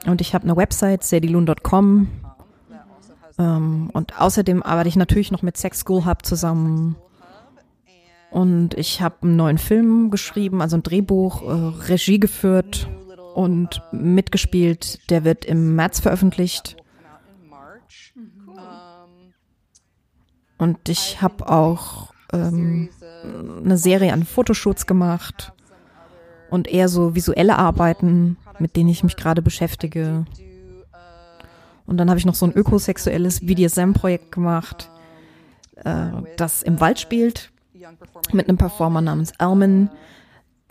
Und 0.06 0.22
ich 0.22 0.34
habe 0.34 0.44
eine 0.44 0.56
Website, 0.56 1.04
sadieloon.com. 1.04 2.08
Ähm, 3.40 3.90
und 3.94 4.20
außerdem 4.20 4.64
arbeite 4.64 4.90
ich 4.90 4.96
natürlich 4.96 5.32
noch 5.32 5.42
mit 5.42 5.58
Sex 5.58 5.80
School 5.80 6.06
Hub 6.06 6.26
zusammen. 6.26 6.96
Und 8.32 8.74
ich 8.74 9.02
habe 9.02 9.16
einen 9.22 9.36
neuen 9.36 9.58
Film 9.58 10.10
geschrieben, 10.10 10.62
also 10.62 10.78
ein 10.78 10.84
Drehbuch, 10.84 11.44
äh, 11.44 11.86
Regie 11.88 12.20
geführt 12.20 12.88
und 13.36 13.82
mitgespielt. 13.92 15.10
Der 15.10 15.24
wird 15.24 15.46
im 15.46 15.76
März 15.76 16.00
veröffentlicht. 16.00 16.78
Und 20.58 20.90
ich 20.90 21.22
habe 21.22 21.50
auch 21.50 22.14
ähm, 22.32 22.90
eine 23.64 23.78
Serie 23.78 24.14
an 24.14 24.24
Fotoshoots 24.24 24.86
gemacht 24.86 25.52
und 26.50 26.68
eher 26.68 26.88
so 26.88 27.16
visuelle 27.16 27.58
Arbeiten, 27.58 28.38
mit 28.60 28.76
denen 28.76 28.90
ich 28.90 29.04
mich 29.04 29.16
gerade 29.16 29.42
beschäftige. 29.42 30.26
Und 31.86 31.98
dann 31.98 32.10
habe 32.10 32.20
ich 32.20 32.26
noch 32.26 32.36
so 32.36 32.46
ein 32.46 32.54
ökosexuelles 32.54 33.46
BDSM-Projekt 33.46 34.32
gemacht, 34.32 34.90
äh, 35.76 36.08
das 36.38 36.64
im 36.64 36.80
Wald 36.80 37.00
spielt, 37.00 37.52
mit 38.32 38.48
einem 38.48 38.58
Performer 38.58 39.02
namens 39.02 39.34
Alman. 39.40 39.90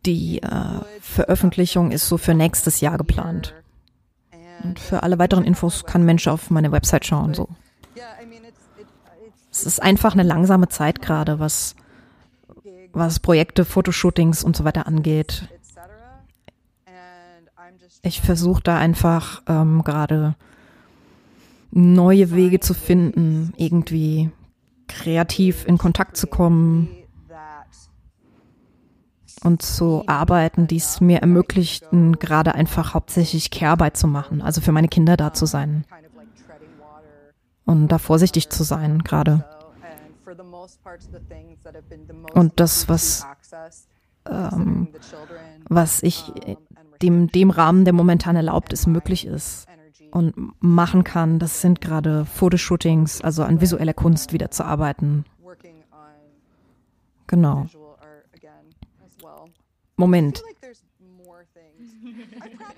Die 0.07 0.43
äh, 0.43 0.49
Veröffentlichung 1.01 1.91
ist 1.91 2.09
so 2.09 2.19
für 2.19 2.35
nächstes 2.35 2.81
Jahr 2.81 2.99
geplant. 2.99 3.55
Und 4.65 4.79
für 4.79 5.03
alle 5.03 5.19
weiteren 5.19 5.45
Infos 5.45 5.85
kann 5.85 6.05
Mensch 6.05 6.29
auf 6.29 6.51
meine 6.51 6.73
Website 6.73 7.05
schauen. 7.05 7.35
So. 7.35 7.49
Es 9.51 9.65
ist 9.65 9.83
einfach 9.83 10.15
eine 10.15 10.23
langsame 10.23 10.69
Zeit 10.69 11.03
gerade, 11.03 11.39
was, 11.39 11.77
was 12.93 13.21
Projekte, 13.21 13.65
Fotoshootings 13.65 14.43
und 14.45 14.57
so 14.57 14.65
weiter 14.65 14.87
angeht. 14.87 15.49
Ich 18.05 18.21
versuche 18.21 18.63
da 18.63 18.79
einfach 18.79 19.43
ähm, 19.47 19.85
gerade 19.85 20.35
neue 21.71 22.33
Wege 22.33 22.59
zu 22.59 22.75
finden, 22.75 23.55
irgendwie 23.57 24.31
kreativ 24.89 25.65
in 25.67 25.79
Kontakt 25.79 26.17
zu 26.17 26.27
kommen 26.27 26.89
und 29.45 29.63
zu 29.63 30.03
arbeiten, 30.09 30.67
die 30.67 30.79
es 30.79 31.01
mir 31.01 31.21
ermöglichten, 31.21 32.19
gerade 32.19 32.57
einfach 32.57 32.93
hauptsächlich 32.93 33.53
Care-Arbeit 33.53 33.97
zu 33.97 34.09
machen, 34.09 34.43
also 34.43 34.61
für 34.61 34.73
meine 34.73 34.89
Kinder 34.89 35.17
da 35.17 35.33
zu 35.33 35.47
sein 35.47 35.85
und 37.65 37.87
da 37.89 37.99
vorsichtig 37.99 38.51
zu 38.51 38.65
sein 38.65 38.99
gerade. 39.05 39.45
Und 42.35 42.59
das, 42.59 42.89
was, 42.89 43.25
ähm, 44.29 44.89
was 45.69 46.03
ich 46.03 46.33
dem, 47.03 47.31
dem 47.31 47.51
Rahmen, 47.51 47.85
der 47.85 47.93
momentan 47.93 48.37
erlaubt 48.37 48.73
ist, 48.73 48.87
möglich 48.87 49.27
ist 49.27 49.67
und 50.13 50.35
machen 50.61 51.05
kann, 51.05 51.39
das 51.39 51.61
sind 51.61 51.81
gerade 51.81 52.27
Fotoshootings, 52.27 53.23
also 53.23 53.43
an 53.43 53.61
visueller 53.61 53.95
Kunst 53.95 54.33
wieder 54.33 54.51
zu 54.51 54.65
arbeiten. 54.65 55.25
Genau. 57.27 57.67
Moment. 59.97 60.43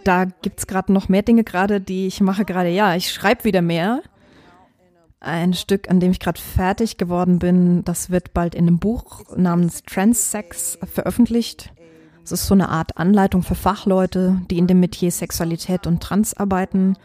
Da 0.05 0.27
gibt 0.27 0.61
es 0.61 0.67
gerade 0.67 0.93
noch 0.93 1.09
mehr 1.09 1.23
Dinge 1.23 1.43
gerade, 1.43 1.81
die 1.81 2.07
ich 2.07 2.21
mache 2.21 2.45
gerade. 2.45 2.69
Ja, 2.69 2.95
ich 2.95 3.13
schreibe 3.13 3.45
wieder 3.45 3.63
mehr. 3.63 4.03
Ein 5.19 5.55
Stück, 5.55 5.91
an 5.91 5.99
dem 5.99 6.13
ich 6.13 6.21
gerade 6.21 6.41
fertig 6.41 6.99
geworden 6.99 7.39
bin, 7.39 7.83
das 7.85 8.11
wird 8.11 8.33
bald 8.33 8.55
in 8.55 8.69
einem 8.69 8.79
Buch 8.79 9.23
namens 9.37 9.83
Transsex 9.83 10.79
veröffentlicht. 10.85 11.74
Es 12.25 12.33
ist 12.33 12.47
so 12.47 12.55
eine 12.55 12.71
Art 12.71 12.97
Anleitung 12.97 13.43
für 13.43 13.55
Fachleute, 13.55 14.41
die 14.51 14.59
in 14.59 14.67
dem 14.67 14.81
Metier 14.81 15.11
Sexualität 15.11 15.87
und 15.87 16.03
Trans 16.03 16.35
arbeiten 16.35 16.97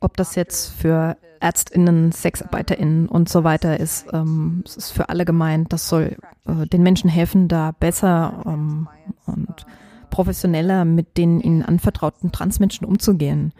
ob 0.00 0.16
das 0.16 0.34
jetzt 0.34 0.68
für 0.68 1.16
Ärztinnen, 1.40 2.12
Sexarbeiterinnen 2.12 3.08
und 3.08 3.28
so 3.28 3.44
weiter 3.44 3.78
ist, 3.78 4.06
ähm, 4.12 4.62
es 4.64 4.76
ist 4.76 4.90
für 4.90 5.08
alle 5.08 5.24
gemeint. 5.24 5.72
Das 5.72 5.88
soll 5.88 6.16
äh, 6.46 6.66
den 6.66 6.82
Menschen 6.82 7.10
helfen, 7.10 7.48
da 7.48 7.72
besser 7.72 8.42
ähm, 8.46 8.88
und 9.26 9.66
professioneller 10.10 10.84
mit 10.84 11.16
den 11.16 11.40
ihnen 11.40 11.62
anvertrauten 11.62 12.32
Transmenschen 12.32 12.86
umzugehen. 12.86 13.52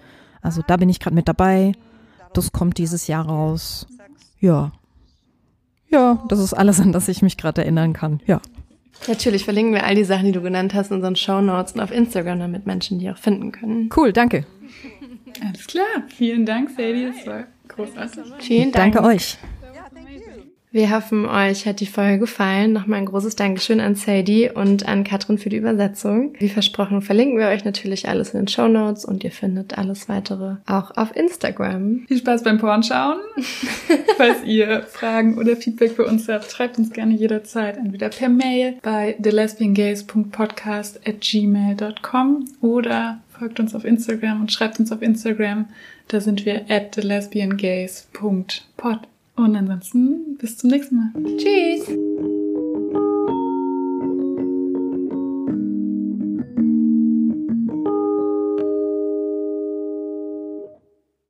Also 0.42 0.62
da 0.66 0.76
bin 0.76 0.88
ich 0.88 1.00
gerade 1.00 1.14
mit 1.14 1.28
dabei. 1.28 1.72
Das 2.32 2.52
kommt 2.52 2.78
dieses 2.78 3.06
Jahr 3.06 3.26
raus. 3.26 3.86
Ja. 4.40 4.72
Ja, 5.90 6.22
das 6.28 6.38
ist 6.38 6.54
alles, 6.54 6.80
an 6.80 6.92
das 6.92 7.08
ich 7.08 7.22
mich 7.22 7.36
gerade 7.36 7.62
erinnern 7.62 7.92
kann. 7.92 8.20
Ja. 8.26 8.40
Natürlich 9.06 9.44
verlinken 9.44 9.74
wir 9.74 9.84
all 9.84 9.94
die 9.94 10.04
Sachen, 10.04 10.26
die 10.26 10.32
du 10.32 10.42
genannt 10.42 10.74
hast, 10.74 10.90
in 10.90 10.96
unseren 10.96 11.16
Show 11.16 11.40
Notes 11.40 11.72
und 11.72 11.80
auf 11.80 11.92
Instagram, 11.92 12.40
damit 12.40 12.66
Menschen 12.66 12.98
die 12.98 13.10
auch 13.10 13.16
finden 13.16 13.52
können. 13.52 13.90
Cool, 13.96 14.12
danke. 14.12 14.44
Alles 15.40 15.66
klar. 15.66 15.86
Vielen 16.08 16.44
Dank, 16.44 16.70
Sadie. 16.70 17.10
Das 17.14 17.26
war 17.26 17.44
großartig. 17.68 18.24
Vielen 18.40 18.72
Dank. 18.72 18.94
Danke 18.94 19.08
euch. 19.08 19.38
Wir 20.70 20.90
hoffen, 20.90 21.24
euch 21.24 21.66
hat 21.66 21.80
die 21.80 21.86
Folge 21.86 22.18
gefallen. 22.18 22.74
Nochmal 22.74 22.98
ein 22.98 23.06
großes 23.06 23.36
Dankeschön 23.36 23.80
an 23.80 23.94
Sadie 23.94 24.50
und 24.50 24.86
an 24.86 25.02
Katrin 25.02 25.38
für 25.38 25.48
die 25.48 25.56
Übersetzung. 25.56 26.34
Wie 26.38 26.50
versprochen 26.50 27.00
verlinken 27.00 27.38
wir 27.38 27.48
euch 27.48 27.64
natürlich 27.64 28.06
alles 28.06 28.34
in 28.34 28.40
den 28.40 28.48
Show 28.48 28.68
Notes 28.68 29.06
und 29.06 29.24
ihr 29.24 29.30
findet 29.30 29.78
alles 29.78 30.10
weitere 30.10 30.56
auch 30.66 30.94
auf 30.96 31.16
Instagram. 31.16 32.04
Viel 32.06 32.18
Spaß 32.18 32.42
beim 32.42 32.58
Pornschauen. 32.58 33.16
Falls 34.18 34.44
ihr 34.44 34.82
Fragen 34.82 35.38
oder 35.38 35.56
Feedback 35.56 35.92
für 35.92 36.04
uns 36.04 36.28
habt, 36.28 36.50
schreibt 36.50 36.76
uns 36.78 36.90
gerne 36.90 37.14
jederzeit 37.14 37.78
entweder 37.78 38.10
per 38.10 38.28
Mail 38.28 38.74
bei 38.82 39.16
thelesbiangays.podcast 39.22 41.00
at 41.08 41.22
gmail.com 41.22 42.44
oder 42.60 43.20
folgt 43.38 43.58
uns 43.58 43.74
auf 43.74 43.86
Instagram 43.86 44.42
und 44.42 44.52
schreibt 44.52 44.78
uns 44.78 44.92
auf 44.92 45.00
Instagram. 45.00 45.70
Da 46.08 46.20
sind 46.20 46.44
wir 46.44 46.66
at 46.68 46.92
thelesbiangays.pod. 46.92 49.08
Und 49.38 49.54
ansonsten 49.54 50.36
bis 50.36 50.56
zum 50.56 50.70
nächsten 50.70 50.96
Mal. 50.96 51.12
Tschüss! 51.36 52.47